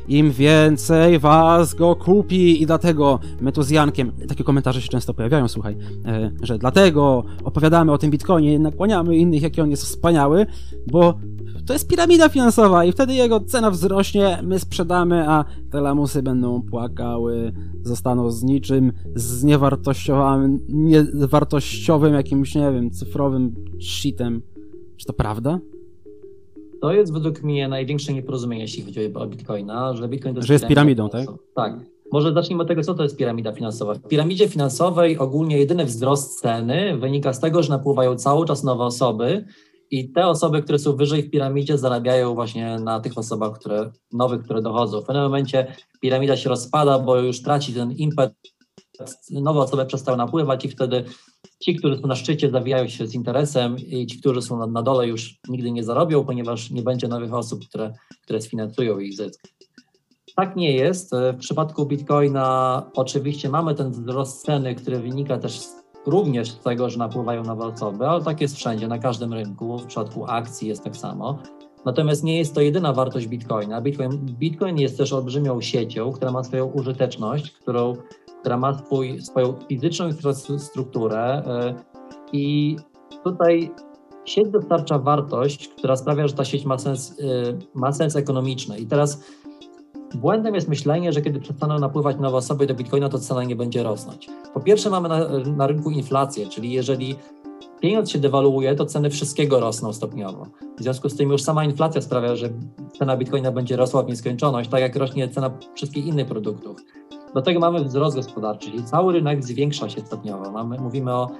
im 0.08 0.30
więcej 0.30 1.18
was 1.18 1.74
go 1.74 1.96
kupi 1.96 2.62
i 2.62 2.66
dlatego 2.66 3.18
my 3.40 3.52
tu 3.52 3.62
z 3.62 3.70
Jankiem, 3.70 4.12
takie 4.28 4.44
komentarze 4.44 4.82
się 4.82 4.88
często 4.88 5.14
pojawiają, 5.14 5.48
słuchaj, 5.48 5.76
e, 6.06 6.30
że 6.42 6.58
dlatego 6.58 7.24
opowiadamy 7.44 7.92
o 7.92 7.98
tym 7.98 8.10
Bitcoinie, 8.10 8.58
nakłaniamy 8.58 9.16
innych, 9.16 9.42
jaki 9.42 9.60
on 9.60 9.70
jest 9.70 9.84
wspaniały, 9.84 10.46
bo 10.86 11.14
to 11.66 11.72
jest 11.72 11.88
piramida 11.88 12.28
finansowa 12.28 12.84
i 12.84 12.92
wtedy 12.92 13.14
jego 13.14 13.40
cena 13.40 13.70
wzrośnie, 13.70 14.38
my 14.42 14.58
sprzedamy, 14.58 15.28
a 15.28 15.44
te 15.70 15.80
lamusy 15.80 16.22
będą 16.22 16.62
płakały, 16.62 17.52
zostaną 17.82 18.30
z 18.30 18.42
niczym 18.42 18.92
zniewartościowym, 19.14 20.60
niewartościowym 21.14 22.14
jakimś, 22.14 22.54
nie 22.54 22.72
wiem, 22.72 22.90
cyfrowym 22.90 23.54
shitem. 23.80 24.42
Czy 24.96 25.06
to 25.06 25.12
prawda? 25.12 25.58
To 26.84 26.92
jest 26.92 27.12
według 27.12 27.42
mnie 27.42 27.68
największe 27.68 28.12
nieporozumienie, 28.12 28.62
jeśli 28.62 28.84
chodzi 28.84 29.14
o 29.14 29.26
Bitcoina, 29.26 29.96
że 29.96 30.08
Bitcoin 30.08 30.34
to 30.34 30.38
jest, 30.38 30.48
że 30.48 30.54
jest 30.54 30.66
piramidą, 30.66 31.08
tak? 31.08 31.26
Tak. 31.54 31.74
Może 32.12 32.32
zacznijmy 32.32 32.62
od 32.62 32.68
tego, 32.68 32.82
co 32.82 32.94
to 32.94 33.02
jest 33.02 33.16
piramida 33.16 33.52
finansowa. 33.52 33.94
W 33.94 34.08
piramidzie 34.08 34.48
finansowej 34.48 35.18
ogólnie 35.18 35.58
jedyny 35.58 35.84
wzrost 35.84 36.40
ceny 36.40 36.98
wynika 36.98 37.32
z 37.32 37.40
tego, 37.40 37.62
że 37.62 37.68
napływają 37.68 38.16
cały 38.16 38.46
czas 38.46 38.64
nowe 38.64 38.84
osoby 38.84 39.44
i 39.90 40.12
te 40.12 40.26
osoby, 40.26 40.62
które 40.62 40.78
są 40.78 40.96
wyżej 40.96 41.22
w 41.22 41.30
piramidzie, 41.30 41.78
zarabiają 41.78 42.34
właśnie 42.34 42.78
na 42.78 43.00
tych 43.00 43.18
osobach, 43.18 43.58
które 43.58 43.90
nowych, 44.12 44.42
które 44.42 44.62
dochodzą. 44.62 45.00
W 45.00 45.04
pewnym 45.04 45.24
momencie 45.24 45.66
piramida 46.00 46.36
się 46.36 46.48
rozpada, 46.48 46.98
bo 46.98 47.16
już 47.16 47.42
traci 47.42 47.74
ten 47.74 47.92
impet, 47.92 48.32
nowe 49.30 49.60
osoby 49.60 49.86
przestały 49.86 50.18
napływać 50.18 50.64
i 50.64 50.68
wtedy 50.68 51.04
ci, 51.60 51.76
którzy 51.76 51.96
są 51.96 52.06
na 52.06 52.14
szczycie, 52.14 52.50
zawijają 52.50 52.88
się 52.88 53.06
z 53.06 53.14
interesem 53.14 53.76
i 53.78 54.06
ci, 54.06 54.20
którzy 54.20 54.42
są 54.42 54.58
na, 54.58 54.66
na 54.66 54.82
dole, 54.82 55.08
już 55.08 55.40
nigdy 55.48 55.70
nie 55.70 55.84
zarobią, 55.84 56.24
ponieważ 56.24 56.70
nie 56.70 56.82
będzie 56.82 57.08
nowych 57.08 57.34
osób, 57.34 57.68
które, 57.68 57.92
które 58.22 58.40
sfinansują 58.40 58.98
ich 58.98 59.16
zysk. 59.16 59.48
Tak 60.36 60.56
nie 60.56 60.72
jest. 60.72 61.12
W 61.34 61.38
przypadku 61.38 61.86
Bitcoina 61.86 62.82
oczywiście 62.94 63.48
mamy 63.48 63.74
ten 63.74 63.90
wzrost 63.90 64.44
ceny, 64.44 64.74
który 64.74 64.98
wynika 64.98 65.38
też 65.38 65.60
również 66.06 66.50
z 66.50 66.60
tego, 66.60 66.90
że 66.90 66.98
napływają 66.98 67.42
osoby, 67.58 68.06
ale 68.06 68.24
tak 68.24 68.40
jest 68.40 68.56
wszędzie, 68.56 68.88
na 68.88 68.98
każdym 68.98 69.32
rynku. 69.32 69.78
W 69.78 69.86
przypadku 69.86 70.24
akcji 70.26 70.68
jest 70.68 70.84
tak 70.84 70.96
samo. 70.96 71.38
Natomiast 71.84 72.24
nie 72.24 72.38
jest 72.38 72.54
to 72.54 72.60
jedyna 72.60 72.92
wartość 72.92 73.26
Bitcoina. 73.26 73.80
Bitcoin, 73.80 74.10
Bitcoin 74.18 74.78
jest 74.78 74.98
też 74.98 75.12
olbrzymią 75.12 75.60
siecią, 75.60 76.12
która 76.12 76.32
ma 76.32 76.44
swoją 76.44 76.66
użyteczność, 76.66 77.50
którą 77.50 77.96
która 78.44 78.56
ma 78.56 78.78
swój, 78.78 79.22
swoją 79.22 79.54
fizyczną 79.68 80.06
infrastrukturę 80.06 81.42
e, 81.46 81.74
i 82.32 82.76
tutaj 83.24 83.70
sieć 84.24 84.48
dostarcza 84.48 84.98
wartość, 84.98 85.68
która 85.68 85.96
sprawia, 85.96 86.28
że 86.28 86.34
ta 86.34 86.44
sieć 86.44 86.64
ma 86.64 86.78
sens, 86.78 87.20
e, 87.20 87.24
ma 87.74 87.92
sens 87.92 88.16
ekonomiczny. 88.16 88.78
I 88.78 88.86
teraz 88.86 89.24
błędem 90.14 90.54
jest 90.54 90.68
myślenie, 90.68 91.12
że 91.12 91.22
kiedy 91.22 91.40
przestaną 91.40 91.78
napływać 91.78 92.16
nowe 92.16 92.36
osoby 92.36 92.66
do 92.66 92.74
Bitcoina, 92.74 93.08
to 93.08 93.18
cena 93.18 93.44
nie 93.44 93.56
będzie 93.56 93.82
rosnąć. 93.82 94.28
Po 94.54 94.60
pierwsze 94.60 94.90
mamy 94.90 95.08
na, 95.08 95.28
na 95.56 95.66
rynku 95.66 95.90
inflację, 95.90 96.48
czyli 96.48 96.72
jeżeli 96.72 97.16
pieniądz 97.80 98.10
się 98.10 98.18
dewaluuje, 98.18 98.74
to 98.74 98.86
ceny 98.86 99.10
wszystkiego 99.10 99.60
rosną 99.60 99.92
stopniowo. 99.92 100.46
W 100.78 100.82
związku 100.82 101.08
z 101.08 101.16
tym 101.16 101.30
już 101.30 101.42
sama 101.42 101.64
inflacja 101.64 102.00
sprawia, 102.00 102.36
że 102.36 102.48
cena 102.98 103.16
bitcoina 103.16 103.52
będzie 103.52 103.76
rosła 103.76 104.02
w 104.02 104.08
nieskończoność, 104.08 104.70
tak 104.70 104.80
jak 104.80 104.96
rośnie 104.96 105.28
cena 105.28 105.50
wszystkich 105.74 106.06
innych 106.06 106.26
produktów. 106.26 106.76
Do 107.34 107.42
tego 107.42 107.60
mamy 107.60 107.84
wzrost 107.84 108.16
gospodarczy, 108.16 108.70
czyli 108.70 108.84
cały 108.84 109.12
rynek 109.12 109.44
zwiększa 109.44 109.88
się 109.88 110.00
stopniowo. 110.00 110.50
Mamy, 110.50 110.78
mówimy 110.78 111.14
o, 111.14 111.30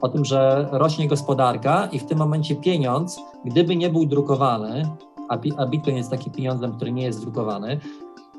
o 0.00 0.08
tym, 0.08 0.24
że 0.24 0.68
rośnie 0.72 1.08
gospodarka 1.08 1.88
i 1.92 1.98
w 1.98 2.04
tym 2.04 2.18
momencie 2.18 2.56
pieniądz, 2.56 3.20
gdyby 3.44 3.76
nie 3.76 3.90
był 3.90 4.06
drukowany, 4.06 4.82
a, 5.28 5.38
a 5.56 5.66
Bitcoin 5.66 5.96
jest 5.96 6.10
takim 6.10 6.32
pieniądzem, 6.32 6.72
który 6.72 6.92
nie 6.92 7.02
jest 7.02 7.20
drukowany, 7.20 7.80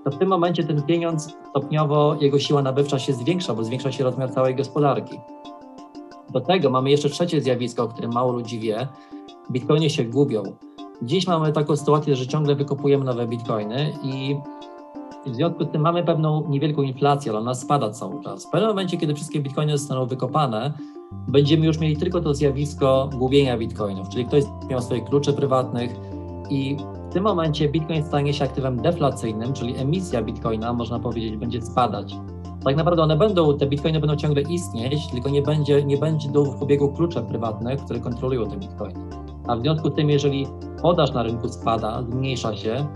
to 0.03 0.11
w 0.11 0.17
tym 0.17 0.29
momencie 0.29 0.63
ten 0.63 0.83
pieniądz 0.83 1.33
stopniowo, 1.49 2.15
jego 2.21 2.39
siła 2.39 2.61
nabywcza 2.61 2.99
się 2.99 3.13
zwiększa, 3.13 3.53
bo 3.53 3.63
zwiększa 3.63 3.91
się 3.91 4.03
rozmiar 4.03 4.31
całej 4.31 4.55
gospodarki. 4.55 5.19
Do 6.29 6.41
tego 6.41 6.69
mamy 6.69 6.91
jeszcze 6.91 7.09
trzecie 7.09 7.41
zjawisko, 7.41 7.83
o 7.83 7.87
którym 7.87 8.11
mało 8.13 8.31
ludzi 8.31 8.59
wie. 8.59 8.87
Bitcoiny 9.51 9.89
się 9.89 10.03
gubią. 10.03 10.43
Dziś 11.01 11.27
mamy 11.27 11.51
taką 11.51 11.75
sytuację, 11.75 12.15
że 12.15 12.27
ciągle 12.27 12.55
wykupujemy 12.55 13.05
nowe 13.05 13.27
bitcoiny 13.27 13.93
i 14.03 14.35
w 15.25 15.35
związku 15.35 15.63
z 15.63 15.71
tym 15.71 15.81
mamy 15.81 16.03
pewną 16.03 16.49
niewielką 16.49 16.81
inflację, 16.81 17.31
ale 17.31 17.39
ona 17.39 17.53
spada 17.53 17.89
cały 17.89 18.23
czas. 18.23 18.45
W 18.45 18.49
pewnym 18.49 18.69
momencie, 18.69 18.97
kiedy 18.97 19.13
wszystkie 19.15 19.39
bitcoiny 19.39 19.77
zostaną 19.77 20.05
wykopane, 20.05 20.73
będziemy 21.27 21.65
już 21.65 21.79
mieli 21.79 21.97
tylko 21.97 22.21
to 22.21 22.33
zjawisko 22.33 23.09
gubienia 23.17 23.57
bitcoinów, 23.57 24.09
czyli 24.09 24.25
ktoś 24.25 24.43
miał 24.69 24.81
swoje 24.81 25.01
klucze 25.01 25.33
prywatnych 25.33 25.91
i 26.49 26.77
w 27.09 27.13
tym 27.13 27.23
momencie 27.23 27.69
bitcoin 27.69 28.03
stanie 28.03 28.33
się 28.33 28.45
aktywem 28.45 28.81
deflacyjnym, 28.81 29.53
czyli 29.53 29.77
emisja 29.77 30.21
bitcoina, 30.21 30.73
można 30.73 30.99
powiedzieć, 30.99 31.37
będzie 31.37 31.61
spadać. 31.61 32.15
Tak 32.65 32.75
naprawdę 32.75 33.03
one 33.03 33.17
będą, 33.17 33.57
te 33.57 33.67
bitcoiny 33.67 33.99
będą 33.99 34.15
ciągle 34.15 34.41
istnieć, 34.41 35.07
tylko 35.07 35.29
nie 35.29 35.41
będzie, 35.41 35.83
nie 35.83 35.97
będzie 35.97 36.29
do 36.29 36.43
w 36.43 36.63
obiegu 36.63 36.89
klucze 36.89 37.21
prywatnych, 37.21 37.85
które 37.85 37.99
kontrolują 37.99 38.49
te 38.49 38.57
bitcoiny. 38.57 38.99
A 39.47 39.55
w 39.55 39.61
związku 39.61 39.89
z 39.89 39.95
tym, 39.95 40.09
jeżeli 40.09 40.47
podaż 40.81 41.13
na 41.13 41.23
rynku 41.23 41.49
spada, 41.49 42.03
zmniejsza 42.03 42.55
się, 42.55 42.87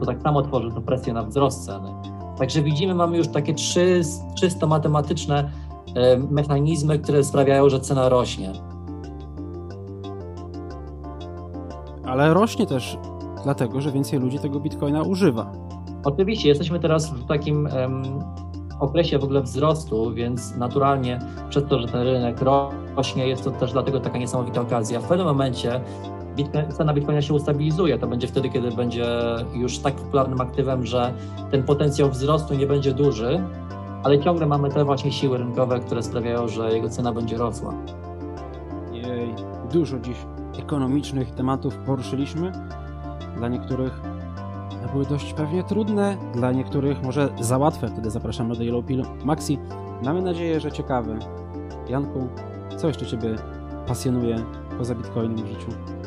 to 0.00 0.06
tak 0.06 0.22
samo 0.22 0.42
tworzy 0.42 0.70
to 0.70 0.80
presję 0.80 1.12
na 1.12 1.22
wzrost 1.22 1.66
ceny. 1.66 1.94
Także 2.38 2.62
widzimy, 2.62 2.94
mamy 2.94 3.16
już 3.16 3.28
takie 3.28 3.54
trzy 3.54 4.00
czysto 4.40 4.66
matematyczne 4.66 5.50
e, 5.94 6.18
mechanizmy, 6.18 6.98
które 6.98 7.24
sprawiają, 7.24 7.68
że 7.68 7.80
cena 7.80 8.08
rośnie. 8.08 8.52
Ale 12.04 12.34
rośnie 12.34 12.66
też 12.66 12.98
dlatego, 13.44 13.80
że 13.80 13.92
więcej 13.92 14.18
ludzi 14.18 14.38
tego 14.38 14.60
bitcoina 14.60 15.02
używa. 15.02 15.52
Oczywiście, 16.04 16.48
jesteśmy 16.48 16.80
teraz 16.80 17.10
w 17.10 17.26
takim 17.26 17.68
um, 17.76 18.02
okresie 18.80 19.18
w 19.18 19.24
ogóle 19.24 19.42
wzrostu, 19.42 20.14
więc 20.14 20.56
naturalnie 20.56 21.18
przez 21.48 21.64
to, 21.68 21.80
że 21.80 21.88
ten 21.88 22.02
rynek 22.02 22.40
rośnie, 22.96 23.28
jest 23.28 23.44
to 23.44 23.50
też 23.50 23.72
dlatego 23.72 24.00
taka 24.00 24.18
niesamowita 24.18 24.60
okazja. 24.60 25.00
W 25.00 25.08
pewnym 25.08 25.26
momencie 25.26 25.80
cena 26.76 26.94
Bitcoina 26.94 27.22
się 27.22 27.34
ustabilizuje. 27.34 27.98
To 27.98 28.06
będzie 28.06 28.26
wtedy, 28.26 28.48
kiedy 28.48 28.70
będzie 28.70 29.06
już 29.54 29.78
tak 29.78 29.94
popularnym 29.94 30.40
aktywem, 30.40 30.86
że 30.86 31.14
ten 31.50 31.62
potencjał 31.62 32.10
wzrostu 32.10 32.54
nie 32.54 32.66
będzie 32.66 32.94
duży, 32.94 33.42
ale 34.02 34.18
ciągle 34.18 34.46
mamy 34.46 34.70
te 34.70 34.84
właśnie 34.84 35.12
siły 35.12 35.38
rynkowe, 35.38 35.80
które 35.80 36.02
sprawiają, 36.02 36.48
że 36.48 36.72
jego 36.72 36.88
cena 36.88 37.12
będzie 37.12 37.36
rosła. 37.36 37.74
Jej, 38.92 39.34
dużo 39.72 39.98
dziś 39.98 40.16
ekonomicznych 40.58 41.30
tematów 41.30 41.76
poruszyliśmy. 41.76 42.52
Dla 43.36 43.48
niektórych 43.48 44.00
były 44.92 45.06
dość 45.06 45.32
pewnie 45.32 45.64
trudne, 45.64 46.16
dla 46.34 46.52
niektórych 46.52 47.02
może 47.02 47.28
za 47.40 47.58
łatwe. 47.58 47.88
Wtedy 47.88 48.10
zapraszamy 48.10 48.56
do 48.56 48.62
Yellow 48.62 48.84
Pill 48.84 49.02
Maxi. 49.24 49.58
Mamy 50.04 50.22
nadzieję, 50.22 50.60
że 50.60 50.72
ciekawe. 50.72 51.18
Janku, 51.88 52.28
co 52.76 52.86
jeszcze 52.88 53.06
Ciebie 53.06 53.36
pasjonuje 53.86 54.36
poza 54.78 54.94
Bitcoinem 54.94 55.36
w 55.36 55.48
życiu? 55.48 55.99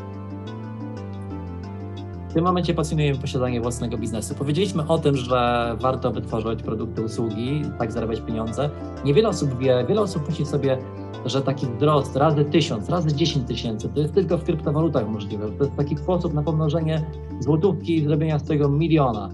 W 2.34 2.36
tym 2.36 2.43
momencie 2.43 2.73
pasjonuje 2.73 3.15
posiadanie 3.15 3.61
własnego 3.61 3.97
biznesu. 3.97 4.36
Powiedzieliśmy 4.36 4.88
o 4.88 4.97
tym, 4.97 5.15
że 5.15 5.75
warto 5.79 6.11
wytwarzać 6.11 6.63
produkty, 6.63 7.03
usługi, 7.03 7.61
tak 7.79 7.91
zarabiać 7.91 8.21
pieniądze. 8.21 8.69
Niewiele 9.05 9.29
osób 9.29 9.57
wie, 9.57 9.86
wiele 9.89 10.01
osób 10.01 10.29
myśli 10.29 10.45
sobie, 10.45 10.77
że 11.25 11.41
taki 11.41 11.67
wzrost 11.77 12.15
razy 12.15 12.45
tysiąc, 12.45 12.89
razy 12.89 13.15
dziesięć 13.15 13.47
tysięcy, 13.47 13.89
to 13.89 13.99
jest 13.99 14.13
tylko 14.13 14.38
w 14.38 14.43
kryptowalutach 14.43 15.07
możliwe. 15.07 15.51
To 15.51 15.63
jest 15.63 15.77
taki 15.77 15.97
sposób 15.97 16.34
na 16.34 16.43
pomnożenie 16.43 17.05
złotówki 17.39 17.95
i 17.95 18.03
zrobienia 18.03 18.39
z 18.39 18.43
tego 18.43 18.69
miliona. 18.69 19.29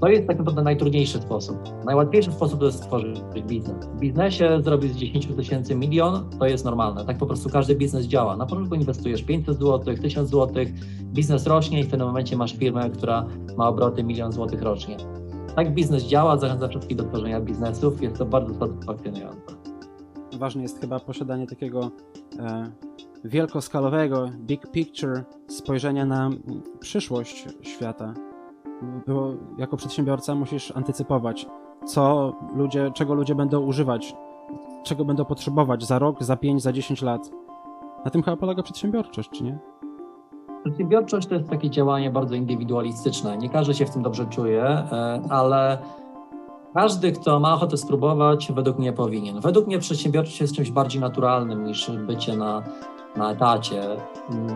To 0.00 0.08
jest 0.08 0.26
tak 0.26 0.38
naprawdę 0.38 0.62
najtrudniejszy 0.62 1.18
sposób. 1.18 1.56
Najłatwiejszy 1.84 2.32
sposób 2.32 2.60
to 2.60 2.66
jest 2.66 2.78
stworzyć 2.78 3.20
biznes. 3.46 3.86
W 3.86 4.00
biznesie 4.00 4.60
zrobić 4.62 4.92
z 4.92 4.96
10 4.96 5.26
tysięcy 5.26 5.74
milion, 5.74 6.30
to 6.38 6.46
jest 6.46 6.64
normalne. 6.64 7.04
Tak 7.04 7.18
po 7.18 7.26
prostu 7.26 7.50
każdy 7.50 7.74
biznes 7.74 8.06
działa. 8.06 8.36
Na 8.36 8.46
początku 8.46 8.74
inwestujesz 8.74 9.22
500 9.22 9.58
zł, 9.58 9.94
1000 10.02 10.30
zł, 10.30 10.64
biznes 11.02 11.46
rośnie 11.46 11.80
i 11.80 11.84
w 11.84 11.90
tym 11.90 12.00
momencie 12.00 12.36
masz 12.36 12.56
firmę, 12.56 12.90
która 12.90 13.26
ma 13.56 13.68
obroty 13.68 14.04
milion 14.04 14.32
złotych 14.32 14.62
rocznie. 14.62 14.96
Tak 15.56 15.74
biznes 15.74 16.04
działa, 16.04 16.38
zachęcam 16.38 16.70
wszystkich 16.70 16.96
do 16.96 17.04
tworzenia 17.04 17.40
biznesów, 17.40 18.02
jest 18.02 18.18
to 18.18 18.26
bardzo 18.26 18.54
satysfakcjonujące. 18.54 19.54
ważne 20.38 20.62
jest 20.62 20.80
chyba 20.80 21.00
posiadanie 21.00 21.46
takiego 21.46 21.90
e, 22.38 22.72
wielkoskalowego, 23.24 24.30
big 24.40 24.70
picture 24.70 25.24
spojrzenia 25.48 26.06
na 26.06 26.30
przyszłość 26.80 27.46
świata. 27.62 28.27
Jako 29.56 29.76
przedsiębiorca 29.76 30.34
musisz 30.34 30.72
antycypować, 30.76 31.46
co 31.86 32.32
ludzie, 32.54 32.90
czego 32.94 33.14
ludzie 33.14 33.34
będą 33.34 33.60
używać, 33.60 34.14
czego 34.82 35.04
będą 35.04 35.24
potrzebować 35.24 35.84
za 35.84 35.98
rok, 35.98 36.22
za 36.22 36.36
5, 36.36 36.62
za 36.62 36.72
10 36.72 37.02
lat. 37.02 37.30
Na 38.04 38.10
tym 38.10 38.22
chyba 38.22 38.36
polega 38.36 38.62
przedsiębiorczość, 38.62 39.30
czy 39.30 39.44
nie? 39.44 39.58
Przedsiębiorczość 40.64 41.28
to 41.28 41.34
jest 41.34 41.50
takie 41.50 41.70
działanie 41.70 42.10
bardzo 42.10 42.34
indywidualistyczne. 42.34 43.38
Nie 43.38 43.48
każdy 43.48 43.74
się 43.74 43.86
w 43.86 43.90
tym 43.90 44.02
dobrze 44.02 44.26
czuje, 44.26 44.64
e, 44.64 45.20
ale 45.30 45.78
każdy, 46.74 47.12
kto 47.12 47.40
ma 47.40 47.54
ochotę 47.54 47.76
spróbować, 47.76 48.52
według 48.52 48.78
mnie 48.78 48.92
powinien. 48.92 49.40
Według 49.40 49.66
mnie 49.66 49.78
przedsiębiorczość 49.78 50.40
jest 50.40 50.54
czymś 50.54 50.70
bardziej 50.70 51.00
naturalnym 51.00 51.64
niż 51.64 51.90
bycie 51.90 52.36
na, 52.36 52.62
na 53.16 53.32
etacie. 53.32 53.82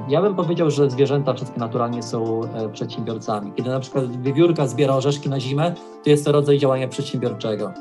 Ja 0.09 0.22
bym 0.22 0.34
powiedział, 0.34 0.70
że 0.70 0.90
zwierzęta 0.90 1.34
wszystkie 1.34 1.61
naturalnie 1.61 2.03
są 2.03 2.44
e, 2.44 2.68
przedsiębiorcami. 2.68 3.53
Kiedy 3.57 3.70
na 3.70 3.80
przykład 3.80 4.22
wiewiórka 4.22 4.66
zbiera 4.66 4.94
orzeszki 4.94 5.28
na 5.28 5.40
zimę, 5.40 5.74
to 6.05 6.11
jest 6.11 6.24
to 6.24 6.32
rodzaj 6.32 6.59
działania 6.59 6.88
przedsiębiorczego. 6.88 7.72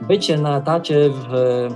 Bycie 0.00 0.38
na 0.38 0.58
etacie 0.58 1.10
w 1.10 1.68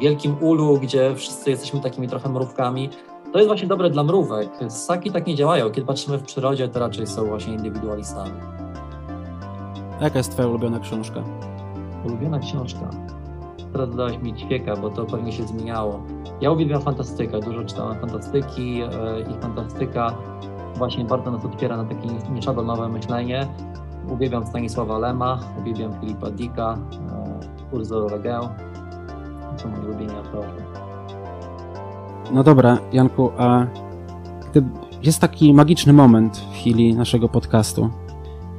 wielkim 0.00 0.36
ulu, 0.40 0.78
gdzie 0.78 1.14
wszyscy 1.14 1.50
jesteśmy 1.50 1.80
takimi 1.80 2.08
trochę 2.08 2.28
mrówkami, 2.28 2.90
to 3.32 3.38
jest 3.38 3.48
właśnie 3.48 3.68
dobre 3.68 3.90
dla 3.90 4.04
mrówek. 4.04 4.48
Ssaki 4.68 5.10
tak 5.10 5.26
nie 5.26 5.34
działają. 5.34 5.70
Kiedy 5.70 5.86
patrzymy 5.86 6.18
w 6.18 6.22
przyrodzie, 6.22 6.68
to 6.68 6.80
raczej 6.80 7.06
są 7.06 7.24
właśnie 7.24 7.54
indywidualistami. 7.54 8.32
Jaka 10.00 10.18
jest 10.18 10.32
twoja 10.32 10.48
ulubiona 10.48 10.80
książka? 10.80 11.22
Ulubiona 12.06 12.38
książka? 12.38 12.90
Teraz 13.72 13.90
dodałeś 13.90 14.18
mi 14.18 14.34
ćwieka, 14.34 14.76
bo 14.76 14.90
to 14.90 15.04
pewnie 15.04 15.32
się 15.32 15.42
zmieniało. 15.42 16.02
Ja 16.40 16.50
uwielbiam 16.50 16.82
fantastykę, 16.82 17.40
dużo 17.40 17.64
czytałem 17.64 18.00
fantastyki 18.00 18.80
e, 18.82 18.86
i 19.20 19.42
fantastyka 19.42 20.14
właśnie 20.74 21.04
bardzo 21.04 21.30
nas 21.30 21.44
otwiera 21.44 21.76
na 21.76 21.84
takie 21.84 22.08
nieszablonowe 22.32 22.88
myślenie. 22.88 23.46
Uwielbiam 24.08 24.46
Stanisława 24.46 24.98
Lema, 24.98 25.38
uwielbiam 25.60 26.00
Filipa 26.00 26.30
Dicka, 26.30 26.78
e, 27.72 27.76
Ursula 27.76 28.16
Le 28.16 28.18
Guin. 28.18 28.48
To 29.62 29.68
moi 29.68 29.80
ulubieni 29.80 30.12
autorzy. 30.12 30.62
No 32.32 32.42
dobra, 32.44 32.78
Janku, 32.92 33.30
a 33.38 33.66
gdy 34.50 34.62
jest 35.02 35.20
taki 35.20 35.54
magiczny 35.54 35.92
moment 35.92 36.36
w 36.36 36.54
chwili 36.54 36.94
naszego 36.94 37.28
podcastu, 37.28 37.90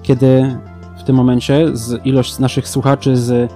kiedy 0.01 0.59
w 0.97 1.03
tym 1.03 1.15
momencie 1.15 1.65
ilość 2.05 2.39
naszych 2.39 2.67
słuchaczy 2.67 3.17
z 3.17 3.53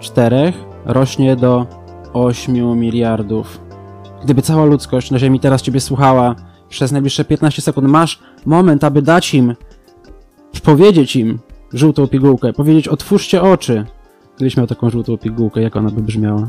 czterech 0.00 0.54
rośnie 0.84 1.36
do 1.36 1.66
8 2.14 2.80
miliardów. 2.80 3.60
Gdyby 4.24 4.42
cała 4.42 4.64
ludzkość 4.64 5.10
na 5.10 5.18
Ziemi 5.18 5.40
teraz 5.40 5.62
Ciebie 5.62 5.80
słuchała 5.80 6.34
przez 6.68 6.92
najbliższe 6.92 7.24
15 7.24 7.62
sekund, 7.62 7.88
masz 7.88 8.18
moment, 8.46 8.84
aby 8.84 9.02
dać 9.02 9.34
im, 9.34 9.54
powiedzieć 10.62 11.16
im 11.16 11.38
żółtą 11.72 12.08
pigułkę, 12.08 12.52
powiedzieć 12.52 12.88
otwórzcie 12.88 13.42
oczy. 13.42 13.86
Gdybyś 14.36 14.56
miał 14.56 14.66
taką 14.66 14.90
żółtą 14.90 15.18
pigułkę, 15.18 15.62
jak 15.62 15.76
ona 15.76 15.90
by 15.90 16.02
brzmiała? 16.02 16.48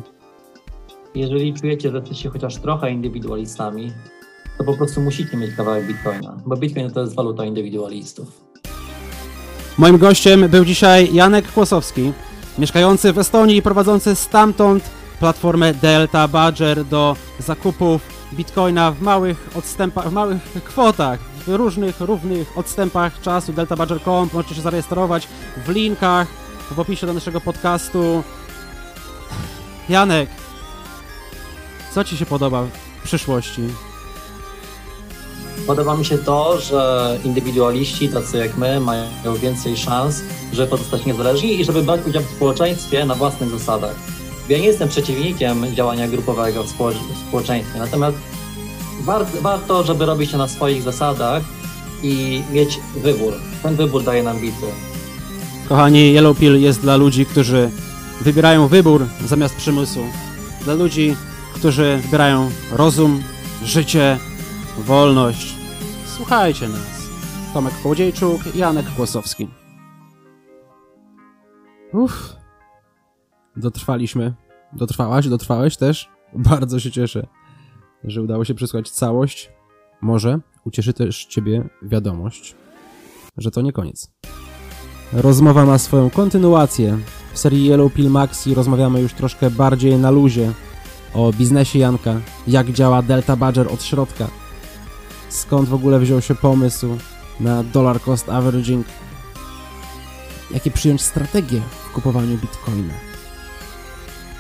Jeżeli 1.16 1.54
czujecie, 1.54 1.92
że 1.92 1.98
jesteście 1.98 2.30
chociaż 2.30 2.56
trochę 2.56 2.92
indywidualistami, 2.92 3.92
to 4.58 4.64
po 4.64 4.74
prostu 4.74 5.02
musicie 5.02 5.38
mieć 5.38 5.56
kawałek 5.56 5.88
bitcoina, 5.88 6.38
bo 6.46 6.58
bitcoin 6.58 6.92
to 6.92 7.02
jest 7.02 7.16
waluta 7.16 7.46
indywidualistów. 7.46 8.42
Moim 9.78 9.98
gościem 9.98 10.50
był 10.50 10.66
dzisiaj 10.66 11.14
Janek 11.14 11.52
Kłosowski, 11.52 12.12
mieszkający 12.60 13.14
w 13.14 13.20
Estonii 13.20 13.58
i 13.58 13.62
prowadzący 13.62 14.16
stamtąd 14.16 14.84
platformę 15.20 15.74
Delta 15.74 16.28
Badger 16.28 16.86
do 16.86 17.16
zakupów 17.40 18.02
bitcoina 18.34 18.92
w 18.92 19.02
małych 19.02 19.50
odstępach, 19.56 20.10
w 20.10 20.14
małych 20.14 20.42
kwotach, 20.64 21.20
w 21.20 21.48
różnych, 21.48 22.02
równych 22.02 22.58
odstępach 22.58 23.22
czasu. 23.22 23.54
DeltaBadger.com, 23.54 24.30
możecie 24.34 24.56
się 24.56 24.62
zarejestrować 24.62 25.28
w 25.66 25.70
linkach 25.70 26.28
w 26.72 26.80
opisie 26.80 27.08
do 27.08 27.14
naszego 27.14 27.42
podcastu. 27.42 28.24
Janek, 29.90 30.30
co 31.94 32.04
Ci 32.04 32.18
się 32.18 32.26
podoba 32.26 32.64
w 32.64 33.04
przyszłości? 33.04 33.62
Podoba 35.68 35.98
mi 35.98 36.06
się 36.06 36.18
to, 36.18 36.60
że 36.60 37.20
indywidualiści, 37.24 38.10
tacy 38.10 38.38
jak 38.38 38.58
my, 38.58 38.80
mają 38.80 39.36
więcej 39.42 39.78
szans, 39.78 40.22
żeby 40.54 40.70
pozostać 40.70 41.06
niezależni 41.06 41.60
i 41.60 41.66
żeby 41.66 41.84
brać 41.84 42.02
udział 42.08 42.24
w 42.24 42.36
społeczeństwie 42.36 43.06
na 43.06 43.16
własnych 43.16 43.50
zasadach. 43.50 44.15
Ja 44.50 44.58
nie 44.58 44.66
jestem 44.66 44.90
przeciwnikiem 44.90 45.76
działania 45.76 46.08
grupowego 46.08 46.64
w, 46.64 46.74
społeczeństwie, 47.28 47.80
natomiast 47.80 48.18
warto, 49.42 49.84
żeby 49.84 50.06
robić 50.06 50.32
to 50.32 50.38
na 50.38 50.48
swoich 50.48 50.82
zasadach 50.82 51.44
i 52.04 52.44
mieć 52.52 52.80
wybór. 52.96 53.34
Ten 53.64 53.76
wybór 53.76 54.04
daje 54.04 54.24
nam 54.24 54.40
bity. 54.40 54.66
Kochani, 55.70 56.14
Yellow 56.14 56.38
Pill 56.38 56.62
jest 56.62 56.82
dla 56.82 56.96
ludzi, 56.96 57.26
którzy 57.26 57.72
wybierają 58.22 58.68
wybór 58.68 59.06
zamiast 59.26 59.56
przymusu. 59.56 60.00
Dla 60.64 60.74
ludzi, 60.74 61.16
którzy 61.54 62.00
wybierają 62.04 62.52
rozum, 62.72 63.24
życie, 63.64 64.18
wolność. 64.78 65.54
Słuchajcie 66.18 66.68
nas. 66.68 66.80
Tomek 67.54 67.74
Kołodziejczuk, 67.84 68.56
Janek 68.56 68.86
Kłosowski. 68.96 69.48
Uff. 71.94 72.45
Dotrwaliśmy. 73.58 74.34
Dotrwałaś? 74.74 75.28
Dotrwałeś 75.28 75.78
też? 75.78 76.10
Bardzo 76.50 76.80
się 76.80 76.92
cieszę, 76.92 77.28
że 78.04 78.22
udało 78.22 78.46
się 78.46 78.54
przesłać 78.54 78.90
całość. 78.90 79.52
Może 80.02 80.40
ucieszy 80.66 80.94
też 80.94 81.26
Ciebie 81.26 81.70
wiadomość, 81.82 82.56
że 83.38 83.52
to 83.52 83.62
nie 83.62 83.72
koniec. 83.72 84.12
Rozmowa 85.14 85.66
ma 85.66 85.78
swoją 85.78 86.10
kontynuację. 86.10 86.98
W 87.34 87.40
serii 87.40 87.66
Yellow 87.66 87.94
Pill 87.94 88.10
Maxi 88.10 88.54
rozmawiamy 88.54 89.02
już 89.02 89.14
troszkę 89.14 89.52
bardziej 89.52 89.98
na 89.98 90.12
luzie 90.12 90.52
o 91.14 91.34
biznesie 91.34 91.80
Janka, 91.80 92.16
jak 92.48 92.72
działa 92.72 93.02
Delta 93.02 93.36
Badger 93.36 93.74
od 93.74 93.84
środka, 93.84 94.28
skąd 95.30 95.70
w 95.70 95.74
ogóle 95.74 96.00
wziął 96.00 96.22
się 96.22 96.36
pomysł 96.36 96.88
na 97.40 97.64
dollar 97.64 98.02
cost 98.02 98.30
averaging, 98.30 98.86
jakie 100.52 100.72
przyjąć 100.72 101.02
strategie 101.02 101.62
w 101.90 101.94
kupowaniu 101.94 102.38
bitcoina. 102.38 103.05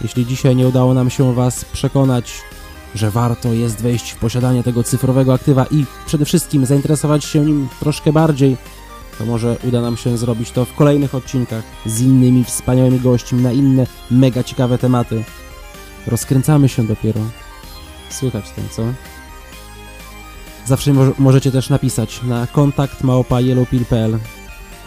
Jeśli 0.01 0.25
dzisiaj 0.25 0.55
nie 0.55 0.67
udało 0.67 0.93
nam 0.93 1.09
się 1.09 1.33
Was 1.33 1.65
przekonać, 1.65 2.41
że 2.95 3.11
warto 3.11 3.53
jest 3.53 3.81
wejść 3.81 4.11
w 4.11 4.15
posiadanie 4.15 4.63
tego 4.63 4.83
cyfrowego 4.83 5.33
aktywa 5.33 5.65
i 5.71 5.85
przede 6.05 6.25
wszystkim 6.25 6.65
zainteresować 6.65 7.25
się 7.25 7.39
nim 7.39 7.67
troszkę 7.79 8.13
bardziej, 8.13 8.57
to 9.17 9.25
może 9.25 9.57
uda 9.63 9.81
nam 9.81 9.97
się 9.97 10.17
zrobić 10.17 10.51
to 10.51 10.65
w 10.65 10.73
kolejnych 10.73 11.15
odcinkach 11.15 11.63
z 11.85 12.01
innymi 12.01 12.43
wspaniałymi 12.43 12.99
gośćmi 12.99 13.41
na 13.41 13.51
inne 13.51 13.87
mega 14.11 14.43
ciekawe 14.43 14.77
tematy. 14.77 15.23
Rozkręcamy 16.07 16.69
się 16.69 16.87
dopiero. 16.87 17.21
Słychać 18.09 18.45
to, 18.55 18.61
co? 18.75 18.83
Zawsze 20.65 20.93
mo 20.93 21.03
możecie 21.19 21.51
też 21.51 21.69
napisać 21.69 22.23
na 22.23 22.47
kontakt 22.47 23.03
małpa 23.03 23.37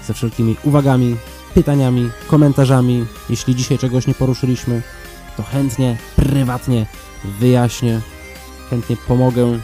ze 0.06 0.14
wszelkimi 0.14 0.56
uwagami, 0.64 1.16
pytaniami, 1.58 2.10
komentarzami. 2.26 3.06
Jeśli 3.30 3.54
dzisiaj 3.54 3.78
czegoś 3.78 4.06
nie 4.06 4.14
poruszyliśmy, 4.14 4.82
to 5.36 5.42
chętnie, 5.42 5.96
prywatnie 6.16 6.86
wyjaśnię, 7.24 8.00
chętnie 8.70 8.96
pomogę 8.96 9.58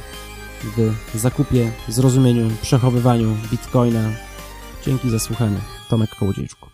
w 1.14 1.18
zakupie, 1.18 1.72
zrozumieniu, 1.88 2.50
przechowywaniu 2.62 3.36
bitcoina. 3.50 4.10
Dzięki 4.86 5.10
za 5.10 5.18
słuchanie. 5.18 5.58
Tomek 5.88 6.10
Kołodziejczuk. 6.14 6.73